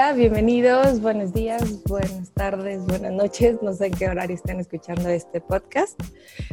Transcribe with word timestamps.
Hola, 0.00 0.14
bienvenidos, 0.14 1.02
buenos 1.02 1.34
días, 1.34 1.84
buenas 1.84 2.30
tardes, 2.30 2.86
buenas 2.86 3.12
noches, 3.12 3.60
no 3.60 3.74
sé 3.74 3.88
en 3.88 3.92
qué 3.92 4.08
horario 4.08 4.34
están 4.34 4.58
escuchando 4.58 5.10
este 5.10 5.42
podcast. 5.42 6.00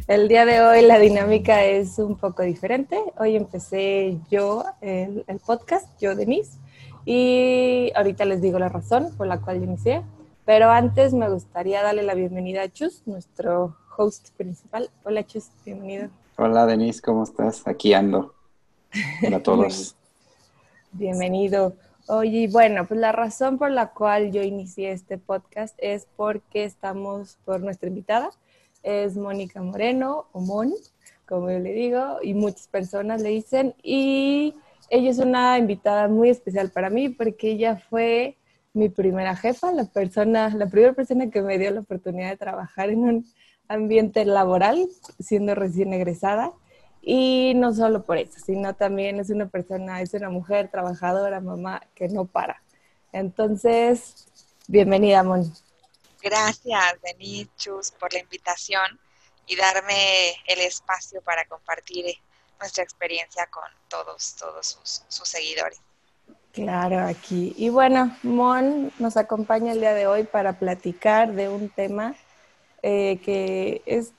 El 0.08 0.28
día 0.28 0.46
de 0.46 0.60
hoy 0.60 0.82
la 0.82 1.00
dinámica 1.00 1.64
es 1.64 1.98
un 1.98 2.18
poco 2.18 2.44
diferente. 2.44 3.02
Hoy 3.18 3.38
empecé 3.38 4.20
yo 4.30 4.66
el, 4.82 5.24
podcast, 5.46 5.88
yo 5.98 6.14
Denise, 6.14 6.60
y 7.06 7.90
ahorita 7.96 8.26
les 8.26 8.42
digo 8.42 8.60
la 8.60 8.68
razón 8.68 9.16
por 9.16 9.28
la 9.28 9.40
cual 9.40 9.64
inicié, 9.64 10.04
pero 10.44 10.70
antes 10.70 11.14
me 11.14 11.30
gustaría 11.30 11.82
darle 11.82 12.04
la 12.04 12.16
bienvenida 12.16 12.64
a 12.64 12.70
Chus, 12.70 13.04
nuestro 13.06 13.78
host 13.96 14.32
principal. 14.36 14.90
Hola 15.06 15.26
Chus, 15.26 15.52
bienvenido. 15.64 16.10
Hola 16.38 16.66
Denise, 16.66 17.02
¿cómo 17.02 17.24
estás? 17.24 17.66
Aquí 17.66 17.94
ando. 17.94 18.36
Hola 19.26 19.38
a 19.38 19.44
todos. 19.44 19.96
bienvenido. 20.92 21.78
Oye, 22.10 22.48
bueno, 22.50 22.88
pues 22.88 23.02
la 23.02 23.12
razón 23.12 23.58
por 23.58 23.70
la 23.70 23.88
cual 23.92 24.32
yo 24.32 24.42
inicié 24.42 24.94
este 24.94 25.18
podcast 25.18 25.76
es 25.78 26.08
porque 26.16 26.64
estamos 26.64 27.38
por 27.44 27.60
nuestra 27.60 27.90
invitada, 27.90 28.30
es 28.82 29.18
Mónica 29.18 29.62
Moreno, 29.62 30.28
o 30.32 30.40
Mon, 30.40 30.74
como 31.26 31.52
yo 31.52 31.60
le 31.60 31.74
digo, 31.74 32.20
y 32.24 32.34
muchas 32.34 32.70
personas 32.70 33.22
le 33.22 33.28
dicen, 33.28 33.76
y 33.84 34.56
ella 34.90 35.10
es 35.10 35.20
una 35.20 35.58
invitada 35.58 36.08
muy 36.08 36.30
especial 36.30 36.72
para 36.72 36.90
mí 36.90 37.10
porque 37.10 37.52
ella 37.52 37.76
fue 37.90 38.38
mi 38.72 38.88
primera 38.88 39.36
jefa, 39.36 39.74
la 39.74 39.84
persona, 39.84 40.48
la 40.56 40.68
primera 40.68 40.94
persona 40.94 41.30
que 41.30 41.42
me 41.42 41.58
dio 41.58 41.72
la 41.72 41.82
oportunidad 41.82 42.30
de 42.30 42.38
trabajar 42.38 42.90
en 42.90 43.00
un 43.00 43.26
ambiente 43.68 44.24
laboral, 44.24 44.88
siendo 45.20 45.56
recién 45.56 45.92
egresada. 45.92 46.54
Y 47.10 47.54
no 47.56 47.74
solo 47.74 48.04
por 48.04 48.18
eso, 48.18 48.38
sino 48.46 48.76
también 48.76 49.18
es 49.22 49.30
una 49.30 49.48
persona, 49.48 50.02
es 50.02 50.14
una 50.14 50.30
mujer 50.30 50.70
trabajadora, 50.70 51.40
mamá, 51.40 51.82
que 51.96 52.10
no 52.10 52.26
para. 52.26 52.62
Entonces, 53.14 54.28
bienvenida, 54.68 55.24
Mon. 55.24 55.50
Gracias, 56.22 56.84
Denise 57.02 57.50
Chus, 57.56 57.92
por 57.92 58.12
la 58.12 58.20
invitación 58.20 59.00
y 59.46 59.56
darme 59.56 60.32
el 60.48 60.60
espacio 60.60 61.22
para 61.22 61.46
compartir 61.46 62.14
nuestra 62.60 62.84
experiencia 62.84 63.46
con 63.46 63.64
todos, 63.88 64.36
todos 64.36 64.68
sus, 64.68 65.04
sus 65.08 65.30
seguidores. 65.30 65.80
Claro, 66.52 67.08
aquí. 67.08 67.54
Y 67.56 67.70
bueno, 67.70 68.18
Mon 68.22 68.92
nos 69.00 69.16
acompaña 69.16 69.72
el 69.72 69.80
día 69.80 69.94
de 69.94 70.08
hoy 70.08 70.26
para 70.26 70.60
platicar 70.60 71.32
de 71.32 71.48
un 71.48 71.70
tema 71.70 72.16
eh, 72.84 73.22
que 73.24 73.82
es 73.86 74.12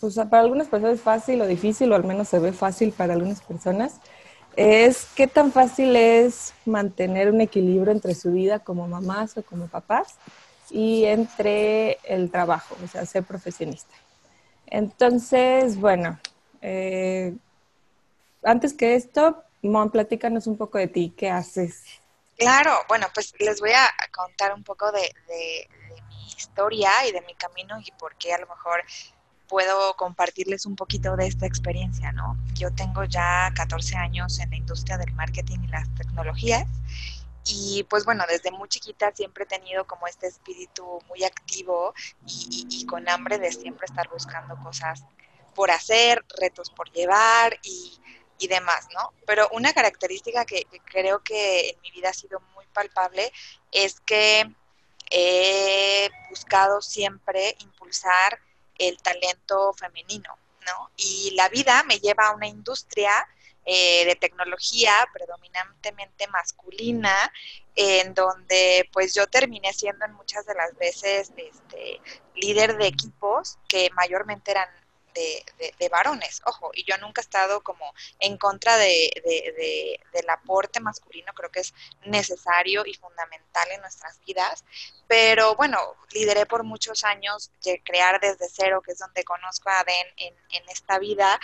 pues 0.00 0.14
para 0.14 0.40
algunas 0.40 0.68
personas 0.68 0.96
es 0.96 1.02
fácil 1.02 1.40
o 1.40 1.46
difícil, 1.46 1.92
o 1.92 1.94
al 1.94 2.04
menos 2.04 2.28
se 2.28 2.38
ve 2.38 2.52
fácil 2.52 2.92
para 2.92 3.14
algunas 3.14 3.40
personas, 3.40 4.00
es 4.56 5.06
qué 5.14 5.26
tan 5.26 5.52
fácil 5.52 5.94
es 5.96 6.54
mantener 6.64 7.30
un 7.30 7.40
equilibrio 7.40 7.92
entre 7.92 8.14
su 8.14 8.32
vida 8.32 8.60
como 8.60 8.88
mamás 8.88 9.36
o 9.36 9.42
como 9.42 9.68
papás 9.68 10.14
y 10.70 11.04
entre 11.04 11.98
el 12.04 12.30
trabajo, 12.30 12.76
o 12.82 12.88
sea, 12.88 13.04
ser 13.04 13.22
profesionista. 13.24 13.94
Entonces, 14.66 15.78
bueno, 15.78 16.18
eh, 16.62 17.34
antes 18.42 18.72
que 18.72 18.94
esto, 18.94 19.42
Mon, 19.62 19.90
platícanos 19.90 20.46
un 20.46 20.56
poco 20.56 20.78
de 20.78 20.88
ti, 20.88 21.14
¿qué 21.16 21.30
haces? 21.30 21.84
Claro, 22.38 22.72
bueno, 22.88 23.06
pues 23.14 23.34
les 23.38 23.60
voy 23.60 23.72
a 23.72 23.90
contar 24.12 24.52
un 24.54 24.62
poco 24.62 24.90
de, 24.92 25.10
de 25.28 25.68
mi 26.08 26.26
historia 26.28 26.90
y 27.08 27.12
de 27.12 27.20
mi 27.22 27.34
camino 27.34 27.78
y 27.80 27.90
por 27.92 28.16
qué 28.16 28.32
a 28.32 28.38
lo 28.38 28.46
mejor 28.46 28.82
puedo 29.48 29.94
compartirles 29.96 30.66
un 30.66 30.76
poquito 30.76 31.16
de 31.16 31.26
esta 31.26 31.46
experiencia, 31.46 32.12
¿no? 32.12 32.36
Yo 32.54 32.72
tengo 32.72 33.04
ya 33.04 33.52
14 33.54 33.96
años 33.96 34.38
en 34.40 34.50
la 34.50 34.56
industria 34.56 34.98
del 34.98 35.12
marketing 35.14 35.60
y 35.64 35.68
las 35.68 35.92
tecnologías 35.94 36.66
y 37.48 37.84
pues 37.84 38.04
bueno, 38.04 38.24
desde 38.28 38.50
muy 38.50 38.68
chiquita 38.68 39.12
siempre 39.14 39.44
he 39.44 39.46
tenido 39.46 39.86
como 39.86 40.08
este 40.08 40.26
espíritu 40.26 40.98
muy 41.08 41.22
activo 41.22 41.94
y, 42.26 42.84
con 42.86 43.08
hambre 43.08 43.38
de 43.38 43.52
siempre 43.52 43.86
estar 43.86 44.08
buscando 44.08 44.56
cosas 44.56 45.04
por 45.54 45.70
hacer, 45.70 46.24
retos 46.40 46.70
por 46.70 46.90
llevar 46.90 47.58
y, 47.62 47.98
demás, 48.48 48.86
¿no? 48.94 49.12
Pero 49.26 49.48
una 49.52 49.72
característica 49.72 50.44
que, 50.44 50.64
que 50.64 50.78
creo 50.80 51.20
que 51.22 51.70
en 51.70 51.80
mi 51.80 51.90
vida 51.90 52.10
ha 52.10 52.12
sido 52.12 52.40
muy 52.54 52.64
palpable 52.66 53.32
es 53.72 53.98
que 54.00 54.52
he 55.10 56.10
buscado 56.28 56.80
siempre 56.82 57.56
impulsar 57.60 58.38
el 58.78 58.98
talento 58.98 59.72
femenino, 59.74 60.38
¿no? 60.66 60.90
Y 60.96 61.32
la 61.34 61.48
vida 61.48 61.82
me 61.84 61.98
lleva 61.98 62.28
a 62.28 62.34
una 62.34 62.46
industria 62.46 63.26
eh, 63.64 64.04
de 64.04 64.14
tecnología 64.14 64.92
predominantemente 65.12 66.28
masculina, 66.28 67.32
en 67.74 68.14
donde 68.14 68.88
pues 68.92 69.12
yo 69.12 69.26
terminé 69.26 69.72
siendo 69.72 70.04
en 70.04 70.12
muchas 70.12 70.46
de 70.46 70.54
las 70.54 70.76
veces 70.76 71.32
este, 71.36 72.00
líder 72.36 72.78
de 72.78 72.86
equipos 72.86 73.58
que 73.68 73.90
mayormente 73.94 74.52
eran 74.52 74.68
de, 75.16 75.88
varones, 75.88 76.42
ojo, 76.44 76.70
y 76.74 76.84
yo 76.84 76.96
nunca 76.98 77.20
he 77.20 77.24
estado 77.24 77.62
como 77.62 77.94
en 78.20 78.36
contra 78.36 78.76
de, 78.76 80.00
del 80.12 80.30
aporte 80.30 80.80
masculino, 80.80 81.32
creo 81.34 81.50
que 81.50 81.60
es 81.60 81.74
necesario 82.04 82.84
y 82.84 82.94
fundamental 82.94 83.70
en 83.70 83.80
nuestras 83.80 84.18
vidas, 84.26 84.64
pero 85.06 85.54
bueno, 85.56 85.78
lideré 86.12 86.46
por 86.46 86.64
muchos 86.64 87.04
años 87.04 87.50
crear 87.84 88.20
desde 88.20 88.48
cero, 88.48 88.82
que 88.84 88.92
es 88.92 88.98
donde 88.98 89.24
conozco 89.24 89.70
a 89.70 89.84
Den 89.84 90.06
en, 90.16 90.34
en 90.50 90.68
esta 90.68 90.98
vida, 90.98 91.38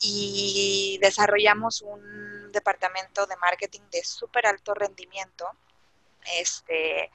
y 0.00 0.98
desarrollamos 1.00 1.82
un 1.82 2.52
departamento 2.52 3.26
de 3.26 3.36
marketing 3.36 3.80
de 3.90 4.04
súper 4.04 4.46
alto 4.46 4.74
rendimiento, 4.74 5.50
este, 6.36 7.10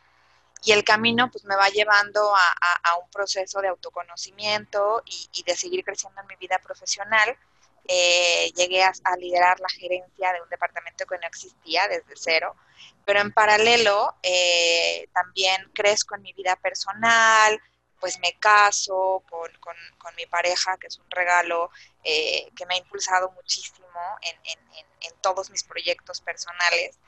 y 0.66 0.72
el 0.72 0.84
camino 0.84 1.30
pues 1.30 1.44
me 1.44 1.56
va 1.56 1.68
llevando 1.70 2.34
a, 2.36 2.98
un 2.98 3.10
proceso 3.10 3.60
de 3.62 3.68
autoconocimiento 3.68 5.04
y, 5.06 5.44
de 5.44 5.56
seguir 5.56 5.84
creciendo 5.84 6.22
en 6.22 6.28
mi 6.28 6.36
vida 6.36 6.60
profesional. 6.60 7.38
Eh, 7.86 8.52
llegué 8.56 8.82
a, 8.84 8.94
liderar 9.18 9.60
la 9.60 9.68
gerencia 9.68 10.32
de 10.32 10.42
un 10.42 10.50
departamento 10.50 11.06
que 11.06 11.18
no 11.18 11.28
existía 11.28 11.88
desde 11.90 12.14
cero, 12.16 12.56
pero 13.04 13.20
en 13.20 13.34
paralelo 13.34 14.16
eh, 14.24 15.08
también 15.14 15.70
crezco 15.74 16.16
en 16.16 16.22
mi 16.22 16.32
vida 16.32 16.56
personal, 16.56 17.62
pues 18.00 18.20
me 18.20 18.34
caso 18.40 19.24
con, 19.30 20.16
mi 20.16 20.26
pareja, 20.28 20.78
que 20.78 20.88
es 20.88 20.98
un 20.98 21.10
regalo 21.10 21.72
eh, 22.04 22.50
que 22.56 22.66
me 22.66 22.76
ha 22.76 22.78
impulsado 22.78 23.32
muchísimo 23.32 24.00
en 24.22 25.14
todos 25.22 25.50
mis 25.50 25.64
proyectos 25.64 26.22
personales. 26.22 27.00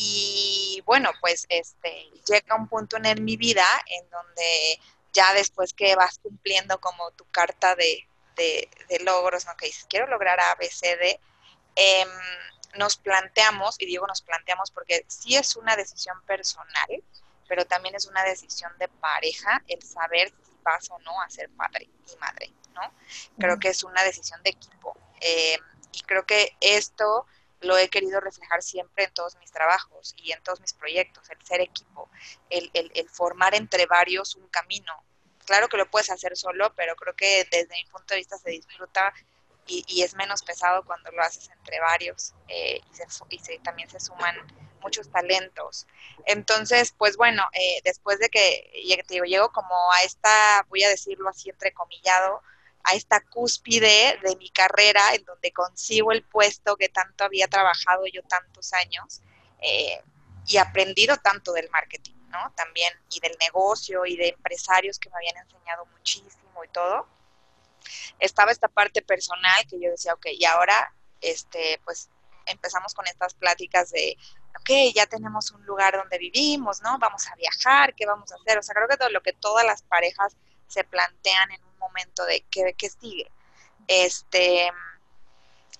Y 0.00 0.80
bueno, 0.86 1.10
pues 1.20 1.46
este, 1.48 2.08
llega 2.28 2.54
un 2.54 2.68
punto 2.68 2.98
en 3.02 3.24
mi 3.24 3.36
vida 3.36 3.66
en 3.86 4.08
donde 4.10 4.80
ya 5.12 5.34
después 5.34 5.74
que 5.74 5.96
vas 5.96 6.18
cumpliendo 6.18 6.78
como 6.80 7.10
tu 7.12 7.24
carta 7.30 7.74
de, 7.74 8.06
logros, 9.00 9.46
¿no? 9.46 9.56
que 9.56 9.66
dices, 9.66 9.86
quiero 9.88 10.06
lograr 10.06 10.38
A, 10.38 10.54
B, 10.54 10.68
C, 10.70 10.96
D, 10.96 11.20
em, 11.74 12.08
nos 12.76 12.96
planteamos, 12.96 13.74
y 13.80 13.86
digo 13.86 14.06
nos 14.06 14.22
planteamos 14.22 14.70
porque 14.70 15.04
sí 15.08 15.34
es 15.34 15.56
una 15.56 15.74
decisión 15.74 16.20
personal, 16.22 17.02
pero 17.48 17.66
también 17.66 17.96
es 17.96 18.06
una 18.06 18.22
decisión 18.22 18.70
de 18.78 18.86
pareja 18.86 19.64
el 19.66 19.82
saber 19.82 20.28
si 20.28 20.52
vas 20.62 20.88
o 20.90 20.98
no 21.00 21.20
a 21.20 21.28
ser 21.28 21.50
padre 21.50 21.88
y 22.06 22.16
madre, 22.18 22.52
¿no? 22.74 22.94
Creo 23.38 23.58
que 23.58 23.68
es 23.68 23.82
una 23.82 24.04
decisión 24.04 24.40
de 24.44 24.50
equipo. 24.50 24.96
Em, 25.20 25.60
y 25.90 26.02
creo 26.02 26.24
que 26.24 26.56
esto 26.60 27.26
lo 27.60 27.76
he 27.76 27.88
querido 27.88 28.20
reflejar 28.20 28.62
siempre 28.62 29.04
en 29.04 29.12
todos 29.12 29.36
mis 29.36 29.50
trabajos 29.50 30.14
y 30.16 30.32
en 30.32 30.42
todos 30.42 30.60
mis 30.60 30.72
proyectos, 30.72 31.28
el 31.30 31.44
ser 31.44 31.60
equipo, 31.60 32.08
el, 32.50 32.70
el, 32.74 33.08
formar 33.08 33.54
entre 33.54 33.86
varios 33.86 34.36
un 34.36 34.48
camino. 34.48 34.92
Claro 35.44 35.68
que 35.68 35.76
lo 35.76 35.90
puedes 35.90 36.10
hacer 36.10 36.36
solo, 36.36 36.72
pero 36.74 36.94
creo 36.96 37.14
que 37.14 37.46
desde 37.50 37.74
mi 37.74 37.84
punto 37.90 38.14
de 38.14 38.16
vista 38.16 38.38
se 38.38 38.50
disfruta 38.50 39.12
y, 39.66 39.84
y 39.88 40.02
es 40.02 40.14
menos 40.14 40.42
pesado 40.42 40.84
cuando 40.84 41.10
lo 41.10 41.22
haces 41.22 41.48
entre 41.50 41.80
varios 41.80 42.34
eh, 42.48 42.80
y, 43.30 43.38
se, 43.38 43.58
también 43.58 43.88
se 43.90 44.00
suman 44.00 44.36
muchos 44.80 45.10
talentos. 45.10 45.86
Entonces, 46.26 46.94
pues 46.96 47.16
bueno, 47.16 47.42
eh, 47.52 47.80
después 47.84 48.18
de 48.18 48.28
que 48.28 48.70
te 49.06 49.14
digo, 49.14 49.24
llego 49.24 49.50
como 49.50 49.74
a 49.92 50.02
esta, 50.02 50.64
voy 50.68 50.84
a 50.84 50.88
decirlo 50.88 51.28
así 51.28 51.50
entrecomillado, 51.50 52.42
a 52.88 52.94
esta 52.94 53.20
cúspide 53.20 54.18
de 54.22 54.36
mi 54.36 54.50
carrera 54.50 55.14
en 55.14 55.24
donde 55.24 55.52
consigo 55.52 56.12
el 56.12 56.22
puesto 56.22 56.76
que 56.76 56.88
tanto 56.88 57.24
había 57.24 57.48
trabajado 57.48 58.04
yo 58.06 58.22
tantos 58.22 58.72
años 58.72 59.20
eh, 59.60 60.02
y 60.46 60.56
aprendido 60.56 61.16
tanto 61.18 61.52
del 61.52 61.68
marketing, 61.70 62.14
¿no? 62.28 62.52
También 62.56 62.92
y 63.10 63.20
del 63.20 63.36
negocio 63.40 64.06
y 64.06 64.16
de 64.16 64.28
empresarios 64.28 64.98
que 64.98 65.10
me 65.10 65.16
habían 65.16 65.36
enseñado 65.36 65.84
muchísimo 65.86 66.64
y 66.64 66.68
todo. 66.68 67.06
Estaba 68.18 68.52
esta 68.52 68.68
parte 68.68 69.02
personal 69.02 69.66
que 69.68 69.80
yo 69.80 69.90
decía, 69.90 70.14
ok, 70.14 70.26
y 70.32 70.44
ahora, 70.44 70.94
este, 71.20 71.80
pues 71.84 72.08
empezamos 72.46 72.94
con 72.94 73.06
estas 73.06 73.34
pláticas 73.34 73.90
de, 73.90 74.16
ok, 74.60 74.94
ya 74.94 75.06
tenemos 75.06 75.50
un 75.50 75.64
lugar 75.66 75.94
donde 75.94 76.16
vivimos, 76.16 76.80
¿no? 76.80 76.98
Vamos 76.98 77.26
a 77.28 77.34
viajar, 77.34 77.94
¿qué 77.94 78.06
vamos 78.06 78.32
a 78.32 78.36
hacer? 78.36 78.58
O 78.58 78.62
sea, 78.62 78.74
creo 78.74 78.88
que 78.88 78.96
todo 78.96 79.10
lo 79.10 79.22
que 79.22 79.34
todas 79.34 79.64
las 79.66 79.82
parejas 79.82 80.36
se 80.68 80.84
plantean 80.84 81.50
en 81.50 81.67
momento 81.78 82.24
de 82.24 82.44
qué, 82.50 82.74
sigue. 83.00 83.30
Este, 83.86 84.70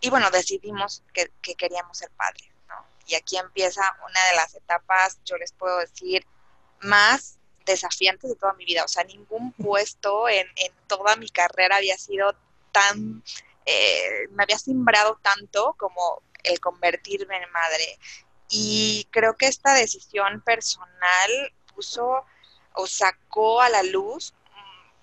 y 0.01 0.11
bueno, 0.11 0.31
decidimos 0.31 1.03
que, 1.13 1.31
queríamos 1.57 1.99
ser 1.99 2.11
padres, 2.11 2.49
¿no? 2.69 2.87
y 3.07 3.15
aquí 3.15 3.37
empieza 3.37 3.83
una 4.09 4.25
de 4.31 4.37
las 4.37 4.55
etapas, 4.55 5.19
yo 5.25 5.37
les 5.37 5.53
puedo 5.53 5.79
decir, 5.79 6.27
más 6.81 7.39
desafiantes 7.69 8.31
de 8.31 8.37
toda 8.37 8.55
mi 8.55 8.65
vida. 8.65 8.85
O 8.85 8.89
sea, 8.89 9.05
ningún 9.05 9.53
puesto 9.63 10.29
en, 10.29 10.47
en 10.57 10.73
toda 10.87 11.17
mi 11.17 11.29
carrera 11.29 11.77
había 11.77 11.97
sido 11.97 12.35
tan, 12.73 13.23
eh, 13.65 14.27
me 14.31 14.43
había 14.43 14.59
simbrado 14.59 15.19
tanto 15.23 15.75
como 15.79 16.23
el 16.43 16.59
convertirme 16.61 17.37
en 17.37 17.51
madre. 17.53 17.99
Y 18.49 19.07
creo 19.11 19.37
que 19.37 19.47
esta 19.47 19.75
decisión 19.75 20.41
personal 20.41 21.53
puso 21.75 22.25
o 22.75 22.87
sacó 22.87 23.61
a 23.61 23.69
la 23.69 23.83
luz 23.83 24.33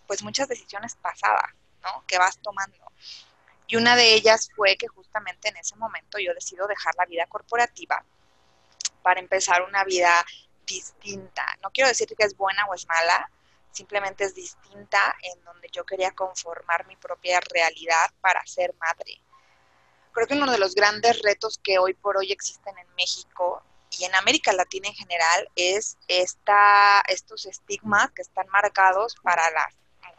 pues 0.08 0.24
muchas 0.24 0.48
decisiones 0.48 0.96
pasadas, 0.96 1.54
¿no? 1.84 2.04
Que 2.08 2.18
vas 2.18 2.38
tomando. 2.40 2.92
Y 3.68 3.78
una 3.78 3.96
de 3.96 4.14
ellas 4.14 4.50
fue 4.56 4.78
que 4.78 4.88
justamente 4.88 5.50
en 5.50 5.58
ese 5.58 5.76
momento 5.76 6.20
yo 6.20 6.34
decido 6.34 6.68
dejar 6.68 6.94
la 6.96 7.06
vida 7.06 7.26
corporativa 7.28 8.04
para 9.02 9.20
empezar 9.20 9.64
una 9.64 9.84
vida 9.84 10.26
distinta. 10.66 11.46
No 11.62 11.72
quiero 11.72 11.88
decir 11.88 12.08
que 12.08 12.26
es 12.26 12.36
buena 12.36 12.66
o 12.66 12.74
es 12.74 12.88
mala, 12.88 13.30
simplemente 13.72 14.24
es 14.24 14.36
distinta 14.36 15.16
en 15.22 15.44
donde 15.44 15.70
yo 15.72 15.86
quería 15.86 16.12
conformar 16.12 16.88
mi 16.88 16.96
propia 16.96 17.40
realidad 17.40 18.12
para 18.22 18.46
ser 18.46 18.74
madre. 18.80 19.22
Creo 20.12 20.28
que 20.28 20.36
uno 20.36 20.52
de 20.52 20.58
los 20.58 20.76
grandes 20.76 21.22
retos 21.22 21.60
que 21.62 21.78
hoy 21.78 21.94
por 21.94 22.18
hoy 22.18 22.32
existen 22.32 22.78
en 22.78 22.88
México 22.96 23.62
y 23.92 24.06
en 24.06 24.16
América 24.16 24.54
Latina 24.54 24.88
en 24.88 24.96
general 24.96 25.50
es 25.56 25.98
esta, 26.08 27.02
estos 27.08 27.46
estigmas 27.46 28.12
que 28.12 28.22
están 28.22 28.48
marcados 28.48 29.16
para 29.22 29.50
las 29.52 29.74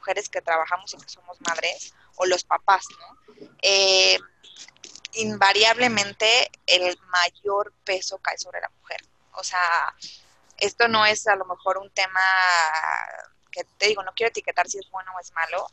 mujeres 0.06 0.28
que 0.28 0.40
trabajamos 0.40 0.94
y 0.94 0.98
que 0.98 1.08
somos 1.08 1.36
madres 1.40 1.92
o 2.14 2.26
los 2.26 2.44
papás, 2.44 2.84
¿no? 3.00 3.46
Eh, 3.60 4.18
invariablemente 5.14 6.50
el 6.66 6.96
mayor 7.08 7.72
peso 7.84 8.18
cae 8.18 8.38
sobre 8.38 8.60
la 8.60 8.70
mujer. 8.80 9.00
O 9.32 9.42
sea, 9.42 9.94
esto 10.58 10.86
no 10.86 11.04
es 11.04 11.26
a 11.26 11.34
lo 11.34 11.44
mejor 11.44 11.78
un 11.78 11.90
tema 11.90 12.20
que 13.50 13.64
te 13.78 13.88
digo, 13.88 14.02
no 14.04 14.12
quiero 14.14 14.28
etiquetar 14.28 14.68
si 14.68 14.78
es 14.78 14.88
bueno 14.90 15.10
o 15.16 15.20
es 15.20 15.32
malo, 15.32 15.66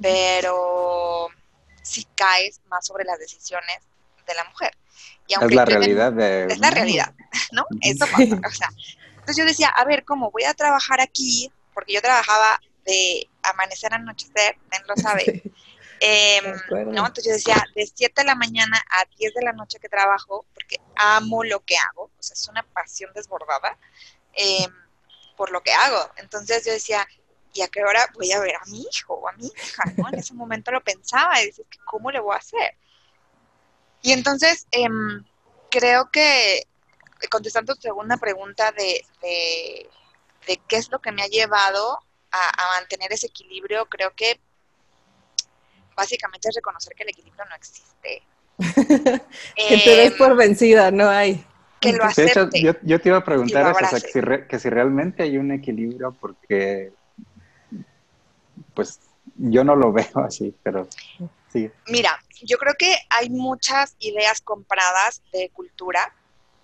pero 0.00 1.28
sí 1.82 2.06
caes 2.14 2.60
más 2.68 2.86
sobre 2.86 3.04
las 3.04 3.18
decisiones 3.18 3.82
de 4.26 4.34
la 4.34 4.44
mujer. 4.44 4.74
Y 5.26 5.34
aunque 5.34 5.54
es 5.54 5.56
la 5.56 5.64
realidad 5.66 6.12
de... 6.12 6.46
Es 6.46 6.58
la 6.58 6.70
realidad, 6.70 7.14
¿no? 7.52 7.66
Eso 7.82 8.06
pasa. 8.06 8.40
O 8.46 8.52
sea, 8.52 8.70
entonces 9.10 9.36
yo 9.36 9.44
decía, 9.44 9.68
a 9.68 9.84
ver, 9.84 10.04
¿cómo 10.04 10.30
voy 10.30 10.44
a 10.44 10.54
trabajar 10.54 11.00
aquí? 11.00 11.52
Porque 11.74 11.92
yo 11.92 12.00
trabajaba 12.00 12.60
de 12.86 13.28
amanecer 13.50 13.92
anochecer, 13.94 14.56
él 14.72 14.82
lo 14.86 14.96
sabe. 14.96 15.42
Em, 16.00 16.44
¿no? 16.92 17.06
Entonces 17.06 17.24
yo 17.24 17.32
decía, 17.32 17.64
de 17.74 17.86
7 17.86 18.20
de 18.20 18.26
la 18.26 18.34
mañana 18.34 18.82
a 18.90 19.04
10 19.16 19.34
de 19.34 19.42
la 19.42 19.52
noche 19.52 19.78
que 19.78 19.88
trabajo, 19.88 20.44
porque 20.52 20.80
amo 20.94 21.42
lo 21.44 21.64
que 21.64 21.76
hago, 21.76 22.04
o 22.04 22.22
sea, 22.22 22.34
es 22.34 22.48
una 22.48 22.62
pasión 22.62 23.10
desbordada 23.14 23.78
em, 24.34 24.70
por 25.36 25.50
lo 25.50 25.62
que 25.62 25.72
hago. 25.72 26.10
Entonces 26.16 26.64
yo 26.66 26.72
decía, 26.72 27.06
¿y 27.54 27.62
a 27.62 27.68
qué 27.68 27.82
hora 27.82 28.10
voy 28.14 28.30
a 28.32 28.40
ver 28.40 28.56
a 28.56 28.64
mi 28.66 28.82
hijo 28.82 29.14
o 29.14 29.28
a 29.28 29.32
mi 29.32 29.46
hija? 29.46 29.84
¿no? 29.96 30.08
En 30.08 30.18
ese 30.18 30.34
momento 30.34 30.70
lo 30.70 30.84
pensaba 30.84 31.40
y 31.40 31.46
decía, 31.46 31.64
¿cómo 31.86 32.10
le 32.10 32.20
voy 32.20 32.34
a 32.34 32.38
hacer? 32.38 32.76
Y 34.02 34.12
entonces 34.12 34.66
em, 34.72 35.24
creo 35.70 36.10
que, 36.10 36.66
contestando 37.30 37.74
tu 37.74 37.80
segunda 37.80 38.18
pregunta 38.18 38.70
de, 38.72 39.04
de, 39.22 39.90
de 40.46 40.60
qué 40.68 40.76
es 40.76 40.90
lo 40.90 41.00
que 41.00 41.12
me 41.12 41.22
ha 41.22 41.26
llevado 41.26 42.00
a, 42.36 42.78
mantener 42.78 43.12
ese 43.12 43.26
equilibrio, 43.26 43.86
creo 43.86 44.12
que 44.14 44.40
básicamente 45.96 46.48
es 46.48 46.54
reconocer 46.54 46.94
que 46.94 47.02
el 47.04 47.10
equilibrio 47.10 47.44
no 47.44 47.54
existe. 47.54 48.22
que 49.68 49.78
te 49.78 49.96
des 49.96 50.12
por 50.12 50.32
em, 50.32 50.36
vencida, 50.36 50.90
no 50.90 51.08
hay. 51.08 51.44
Que 51.80 51.92
lo 51.92 52.04
acepte. 52.04 52.62
yo, 52.62 52.72
yo, 52.82 53.00
te 53.00 53.08
iba 53.08 53.18
a 53.18 53.24
preguntar 53.24 53.74
eso, 53.82 53.96
que, 53.96 54.12
si 54.12 54.48
que 54.48 54.58
si 54.58 54.70
realmente 54.70 55.22
hay 55.22 55.36
un 55.36 55.52
equilibrio, 55.52 56.16
porque 56.18 56.92
pues 58.74 59.00
yo 59.36 59.64
no 59.64 59.74
lo 59.74 59.92
veo 59.92 60.18
así, 60.26 60.54
pero 60.62 60.88
sí. 61.52 61.70
Mira, 61.88 62.18
yo 62.42 62.58
creo 62.58 62.74
que 62.78 62.94
hay 63.10 63.30
muchas 63.30 63.96
ideas 63.98 64.40
compradas 64.40 65.22
de 65.32 65.50
cultura 65.50 66.14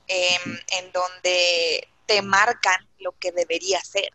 em, 0.06 0.58
en 0.68 0.92
donde 0.92 1.88
te 2.06 2.22
marcan 2.22 2.86
lo 2.98 3.12
que 3.18 3.32
debería 3.32 3.80
ser. 3.80 4.12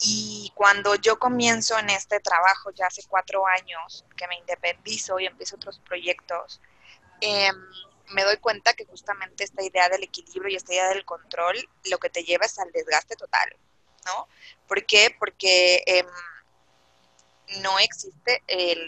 Y 0.00 0.52
cuando 0.54 0.94
yo 0.96 1.18
comienzo 1.18 1.78
en 1.78 1.90
este 1.90 2.20
trabajo 2.20 2.70
ya 2.72 2.86
hace 2.86 3.02
cuatro 3.08 3.46
años, 3.46 4.04
que 4.16 4.28
me 4.28 4.36
independizo 4.36 5.18
y 5.18 5.26
empiezo 5.26 5.56
otros 5.56 5.78
proyectos, 5.80 6.60
em, 7.20 7.54
me 8.10 8.24
doy 8.24 8.36
cuenta 8.38 8.74
que 8.74 8.84
justamente 8.84 9.44
esta 9.44 9.62
idea 9.62 9.88
del 9.88 10.04
equilibrio 10.04 10.52
y 10.52 10.56
esta 10.56 10.72
idea 10.72 10.88
del 10.88 11.04
control 11.04 11.56
lo 11.90 11.98
que 11.98 12.10
te 12.10 12.22
lleva 12.24 12.46
es 12.46 12.58
al 12.58 12.70
desgaste 12.72 13.16
total, 13.16 13.56
¿no? 14.04 14.28
¿Por 14.68 14.84
qué? 14.86 15.14
Porque 15.18 15.82
em, 15.86 16.06
no 17.62 17.78
existe 17.78 18.42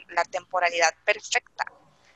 la 0.09 0.25
temporalidad 0.25 0.95
perfecta 1.05 1.65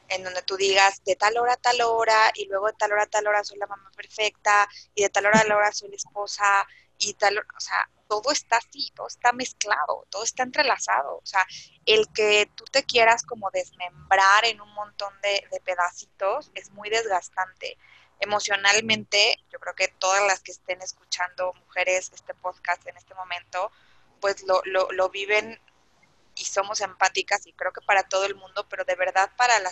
en 0.08 0.24
donde 0.24 0.42
tú 0.42 0.56
digas 0.56 1.02
de 1.04 1.16
tal 1.16 1.38
hora 1.38 1.54
a 1.54 1.56
tal 1.56 1.80
hora 1.82 2.32
y 2.34 2.46
luego 2.46 2.66
de 2.66 2.74
tal 2.74 2.92
hora 2.92 3.04
a 3.04 3.06
tal 3.06 3.26
hora 3.26 3.44
soy 3.44 3.58
la 3.58 3.66
mamá 3.66 3.90
perfecta 3.96 4.68
y 4.94 5.02
de 5.02 5.08
tal 5.08 5.26
hora 5.26 5.38
a 5.38 5.42
tal 5.42 5.52
hora 5.52 5.72
soy 5.72 5.88
la 5.88 5.96
esposa 5.96 6.66
y 6.98 7.14
tal, 7.14 7.38
o 7.38 7.60
sea, 7.60 7.88
todo 8.12 8.30
está 8.30 8.58
así, 8.58 8.92
todo 8.94 9.06
está 9.06 9.32
mezclado, 9.32 10.06
todo 10.10 10.22
está 10.22 10.42
entrelazado. 10.42 11.16
O 11.16 11.24
sea, 11.24 11.46
el 11.86 12.06
que 12.12 12.50
tú 12.54 12.64
te 12.66 12.84
quieras 12.84 13.22
como 13.22 13.50
desmembrar 13.50 14.44
en 14.44 14.60
un 14.60 14.70
montón 14.74 15.18
de, 15.22 15.42
pedacitos 15.64 16.50
es 16.54 16.70
muy 16.72 16.90
desgastante. 16.90 17.78
Emocionalmente, 18.20 19.38
yo 19.50 19.58
creo 19.60 19.74
que 19.74 19.88
todas 19.88 20.22
las 20.26 20.40
que 20.40 20.52
estén 20.52 20.82
escuchando 20.82 21.54
mujeres 21.54 22.12
este 22.12 22.34
podcast 22.34 22.86
en 22.86 22.98
este 22.98 23.14
momento, 23.14 23.72
pues 24.20 24.42
lo, 24.42 24.60
lo, 24.66 24.92
lo 24.92 25.08
viven 25.08 25.58
y 26.34 26.44
somos 26.44 26.82
empáticas 26.82 27.46
y 27.46 27.54
creo 27.54 27.72
que 27.72 27.80
para 27.80 28.02
todo 28.02 28.26
el 28.26 28.34
mundo, 28.34 28.68
pero 28.68 28.84
de 28.84 28.94
verdad 28.94 29.30
para 29.38 29.58
la, 29.60 29.70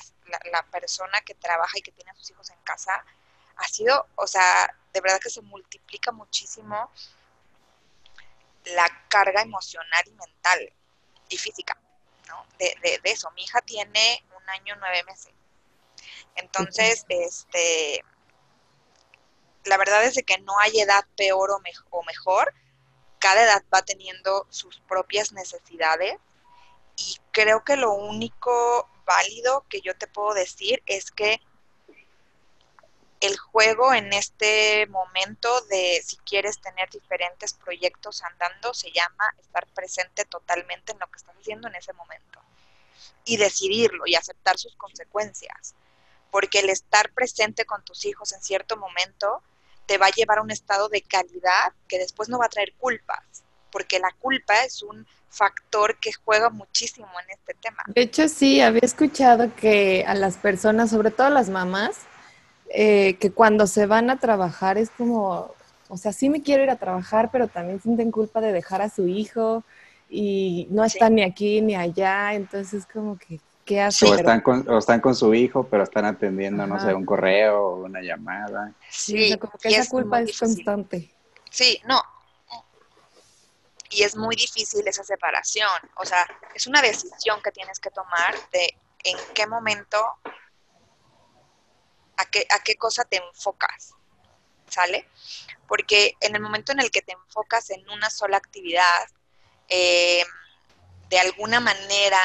la, 0.50 0.62
persona 0.70 1.20
que 1.20 1.34
trabaja 1.34 1.78
y 1.78 1.82
que 1.82 1.92
tiene 1.92 2.10
a 2.10 2.14
sus 2.14 2.30
hijos 2.30 2.48
en 2.48 2.60
casa, 2.62 3.04
ha 3.56 3.68
sido, 3.68 4.06
o 4.14 4.26
sea, 4.26 4.74
de 4.94 5.00
verdad 5.02 5.20
que 5.20 5.28
se 5.28 5.42
multiplica 5.42 6.10
muchísimo 6.10 6.90
la 8.64 8.88
carga 9.08 9.42
emocional 9.42 10.02
y 10.06 10.12
mental 10.12 10.72
y 11.28 11.38
física, 11.38 11.78
¿no? 12.28 12.46
De, 12.58 12.74
de, 12.82 13.00
eso. 13.04 13.30
Mi 13.32 13.42
hija 13.42 13.60
tiene 13.62 14.24
un 14.36 14.50
año 14.50 14.76
nueve 14.76 15.02
meses. 15.04 15.32
Entonces, 16.36 17.04
este, 17.08 18.04
la 19.64 19.76
verdad 19.76 20.04
es 20.04 20.14
de 20.14 20.22
que 20.22 20.38
no 20.38 20.58
hay 20.60 20.80
edad 20.80 21.04
peor 21.16 21.50
o, 21.50 21.60
o 21.90 22.02
mejor. 22.04 22.54
Cada 23.18 23.42
edad 23.42 23.62
va 23.72 23.82
teniendo 23.82 24.46
sus 24.50 24.80
propias 24.80 25.32
necesidades 25.32 26.16
y 26.96 27.18
creo 27.32 27.64
que 27.64 27.76
lo 27.76 27.92
único 27.92 28.88
válido 29.04 29.66
que 29.68 29.80
yo 29.80 29.96
te 29.96 30.06
puedo 30.06 30.34
decir 30.34 30.82
es 30.86 31.10
que 31.10 31.40
el 33.20 33.36
juego 33.36 33.92
en 33.92 34.12
este 34.12 34.86
momento 34.86 35.48
de 35.68 36.02
si 36.04 36.16
quieres 36.18 36.60
tener 36.60 36.88
diferentes 36.90 37.52
proyectos 37.52 38.22
andando 38.22 38.72
se 38.72 38.90
llama 38.92 39.34
estar 39.38 39.66
presente 39.74 40.24
totalmente 40.24 40.92
en 40.92 40.98
lo 40.98 41.06
que 41.08 41.18
estás 41.18 41.36
haciendo 41.38 41.68
en 41.68 41.74
ese 41.74 41.92
momento 41.92 42.40
y 43.24 43.36
decidirlo 43.36 44.04
y 44.06 44.14
aceptar 44.14 44.58
sus 44.58 44.74
consecuencias. 44.76 45.74
Porque 46.30 46.60
el 46.60 46.70
estar 46.70 47.12
presente 47.12 47.64
con 47.64 47.84
tus 47.84 48.04
hijos 48.04 48.32
en 48.32 48.40
cierto 48.40 48.76
momento 48.76 49.42
te 49.86 49.98
va 49.98 50.06
a 50.06 50.10
llevar 50.10 50.38
a 50.38 50.42
un 50.42 50.50
estado 50.50 50.88
de 50.88 51.02
calidad 51.02 51.72
que 51.88 51.98
después 51.98 52.28
no 52.28 52.38
va 52.38 52.46
a 52.46 52.50
traer 52.50 52.72
culpas, 52.74 53.44
porque 53.70 53.98
la 53.98 54.12
culpa 54.20 54.64
es 54.64 54.82
un 54.82 55.06
factor 55.28 55.98
que 55.98 56.12
juega 56.12 56.48
muchísimo 56.48 57.08
en 57.24 57.30
este 57.30 57.54
tema. 57.54 57.82
De 57.86 58.02
hecho, 58.02 58.28
sí, 58.28 58.60
había 58.60 58.82
escuchado 58.82 59.54
que 59.56 60.04
a 60.06 60.14
las 60.14 60.36
personas, 60.36 60.90
sobre 60.90 61.10
todo 61.10 61.30
las 61.30 61.48
mamás, 61.48 61.98
eh, 62.72 63.16
que 63.18 63.32
cuando 63.32 63.66
se 63.66 63.86
van 63.86 64.10
a 64.10 64.20
trabajar 64.20 64.78
es 64.78 64.90
como, 64.90 65.52
o 65.88 65.96
sea, 65.96 66.12
sí 66.12 66.30
me 66.30 66.40
quiero 66.40 66.62
ir 66.62 66.70
a 66.70 66.76
trabajar, 66.76 67.30
pero 67.32 67.48
también 67.48 67.82
sienten 67.82 68.12
culpa 68.12 68.40
de 68.40 68.52
dejar 68.52 68.80
a 68.80 68.88
su 68.88 69.08
hijo 69.08 69.64
y 70.08 70.68
no 70.70 70.84
están 70.84 71.16
ni 71.16 71.24
aquí 71.24 71.60
ni 71.60 71.74
allá, 71.74 72.32
entonces 72.34 72.86
como 72.86 73.18
que, 73.18 73.40
¿qué 73.64 73.80
hacen? 73.80 74.12
O, 74.12 74.14
están 74.14 74.40
con, 74.40 74.78
están 74.78 75.00
con 75.00 75.16
su 75.16 75.34
hijo, 75.34 75.64
pero 75.64 75.82
están 75.82 76.04
atendiendo, 76.04 76.64
no 76.64 76.78
sé, 76.78 76.94
un 76.94 77.04
correo 77.04 77.60
o 77.60 77.84
una 77.86 78.02
llamada. 78.02 78.72
Sí, 78.88 79.36
como 79.36 79.52
que 79.60 79.68
esa 79.68 79.90
culpa 79.90 80.20
es 80.20 80.38
constante. 80.38 81.10
Sí, 81.50 81.80
no. 81.88 82.00
Y 83.90 84.04
es 84.04 84.16
muy 84.16 84.36
difícil 84.36 84.86
esa 84.86 85.02
separación, 85.02 85.68
o 85.96 86.04
sea, 86.04 86.24
es 86.54 86.68
una 86.68 86.80
decisión 86.80 87.40
que 87.42 87.50
tienes 87.50 87.80
que 87.80 87.90
tomar 87.90 88.32
de 88.52 88.76
en 89.02 89.16
qué 89.34 89.48
momento 89.48 89.96
a 92.20 92.24
qué, 92.26 92.46
a 92.50 92.62
qué 92.62 92.76
cosa 92.76 93.04
te 93.04 93.16
enfocas, 93.16 93.94
¿sale? 94.68 95.08
Porque 95.66 96.14
en 96.20 96.36
el 96.36 96.42
momento 96.42 96.72
en 96.72 96.80
el 96.80 96.90
que 96.90 97.02
te 97.02 97.12
enfocas 97.12 97.70
en 97.70 97.88
una 97.90 98.10
sola 98.10 98.36
actividad, 98.36 99.08
eh, 99.68 100.24
de 101.08 101.18
alguna 101.18 101.60
manera 101.60 102.20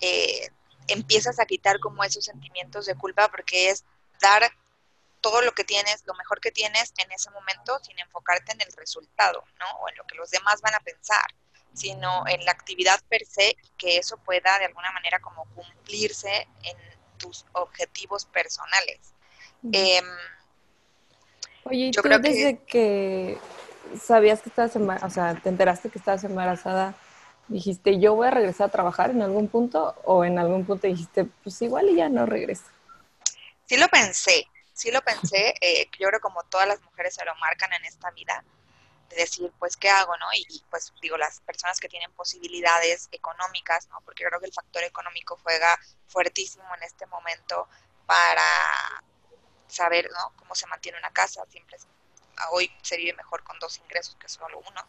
eh, 0.00 0.48
empiezas 0.88 1.38
a 1.38 1.46
quitar 1.46 1.78
como 1.80 2.02
esos 2.02 2.24
sentimientos 2.24 2.86
de 2.86 2.96
culpa 2.96 3.28
porque 3.28 3.70
es 3.70 3.84
dar 4.20 4.50
todo 5.20 5.42
lo 5.42 5.52
que 5.52 5.64
tienes, 5.64 6.02
lo 6.06 6.14
mejor 6.14 6.40
que 6.40 6.50
tienes 6.50 6.94
en 6.96 7.12
ese 7.12 7.30
momento 7.30 7.78
sin 7.82 7.98
enfocarte 7.98 8.52
en 8.52 8.62
el 8.62 8.72
resultado, 8.72 9.44
¿no? 9.58 9.66
O 9.80 9.88
en 9.88 9.96
lo 9.96 10.04
que 10.04 10.14
los 10.14 10.30
demás 10.30 10.62
van 10.62 10.74
a 10.74 10.80
pensar, 10.80 11.26
sino 11.74 12.24
en 12.26 12.42
la 12.46 12.52
actividad 12.52 13.00
per 13.08 13.26
se 13.26 13.50
y 13.50 13.68
que 13.76 13.98
eso 13.98 14.16
pueda 14.16 14.58
de 14.58 14.64
alguna 14.64 14.90
manera 14.92 15.20
como 15.20 15.44
cumplirse 15.54 16.48
en 16.62 16.76
tus 17.20 17.46
objetivos 17.52 18.24
personales. 18.24 18.98
Em, 19.72 20.04
Oye, 21.64 21.90
yo 21.92 22.02
creo 22.02 22.18
desde 22.18 22.58
que... 22.64 23.38
sabías 24.00 24.40
que 24.40 24.48
estabas 24.48 24.74
embarazada, 24.76 25.06
o 25.06 25.10
sea, 25.10 25.42
te 25.42 25.48
enteraste 25.48 25.90
que 25.90 25.98
estabas 25.98 26.24
embarazada, 26.24 26.94
dijiste, 27.48 27.98
yo 27.98 28.14
voy 28.14 28.28
a 28.28 28.30
regresar 28.30 28.68
a 28.68 28.72
trabajar 28.72 29.10
en 29.10 29.22
algún 29.22 29.48
punto 29.48 29.94
o 30.04 30.24
en 30.24 30.38
algún 30.38 30.64
punto 30.64 30.86
dijiste, 30.86 31.26
pues 31.42 31.60
igual 31.62 31.88
y 31.90 31.96
ya 31.96 32.08
no 32.08 32.24
regreso? 32.26 32.64
Sí 33.66 33.76
lo 33.76 33.88
pensé, 33.88 34.46
sí 34.72 34.90
lo 34.90 35.00
pensé, 35.02 35.54
eh, 35.60 35.88
yo 35.98 36.08
creo 36.08 36.20
como 36.20 36.42
todas 36.44 36.66
las 36.66 36.80
mujeres 36.82 37.14
se 37.14 37.24
lo 37.24 37.34
marcan 37.36 37.72
en 37.72 37.84
esta 37.84 38.10
vida, 38.12 38.44
de 39.10 39.16
decir, 39.16 39.52
pues, 39.58 39.76
¿qué 39.76 39.90
hago, 39.90 40.16
no? 40.16 40.26
Y, 40.32 40.64
pues, 40.70 40.92
digo, 41.02 41.16
las 41.16 41.40
personas 41.40 41.80
que 41.80 41.88
tienen 41.88 42.12
posibilidades 42.12 43.08
económicas, 43.12 43.88
¿no? 43.88 44.00
Porque 44.02 44.24
creo 44.24 44.40
que 44.40 44.46
el 44.46 44.52
factor 44.52 44.82
económico 44.84 45.38
juega 45.42 45.78
fuertísimo 46.06 46.64
en 46.76 46.84
este 46.84 47.06
momento 47.06 47.68
para 48.06 48.42
saber, 49.66 50.08
¿no? 50.12 50.32
Cómo 50.36 50.54
se 50.54 50.66
mantiene 50.66 50.98
una 50.98 51.12
casa, 51.12 51.44
siempre 51.50 51.76
hoy 52.52 52.72
se 52.82 52.96
vive 52.96 53.12
mejor 53.12 53.44
con 53.44 53.58
dos 53.58 53.78
ingresos 53.78 54.16
que 54.16 54.28
solo 54.28 54.62
uno. 54.66 54.86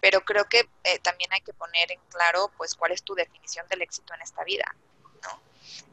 Pero 0.00 0.24
creo 0.24 0.48
que 0.48 0.68
eh, 0.84 0.98
también 0.98 1.32
hay 1.32 1.40
que 1.40 1.54
poner 1.54 1.90
en 1.92 2.00
claro, 2.10 2.52
pues, 2.56 2.74
cuál 2.74 2.92
es 2.92 3.02
tu 3.02 3.14
definición 3.14 3.66
del 3.68 3.82
éxito 3.82 4.14
en 4.14 4.22
esta 4.22 4.44
vida, 4.44 4.74
¿no? 5.22 5.40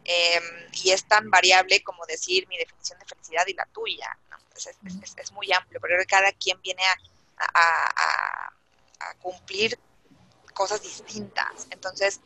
Em, 0.04 0.70
y 0.74 0.92
es 0.92 1.08
tan 1.08 1.30
variable 1.30 1.84
como 1.84 2.06
decir 2.06 2.48
mi 2.48 2.58
definición 2.58 3.00
de 3.00 3.06
felicidad 3.06 3.46
y 3.48 3.54
la 3.54 3.66
tuya, 3.68 4.18
¿no? 4.30 4.38
es, 4.56 5.16
es, 5.18 5.32
muy 5.32 5.52
amplio, 5.52 5.82
pero 5.82 6.02
cada 6.08 6.32
quien 6.32 6.62
viene 6.62 6.84
a, 6.86 6.98
a, 7.38 8.52
cumplir 9.20 9.78
cosas 10.54 10.82
distintas. 10.82 11.68
Entonces, 11.70 12.22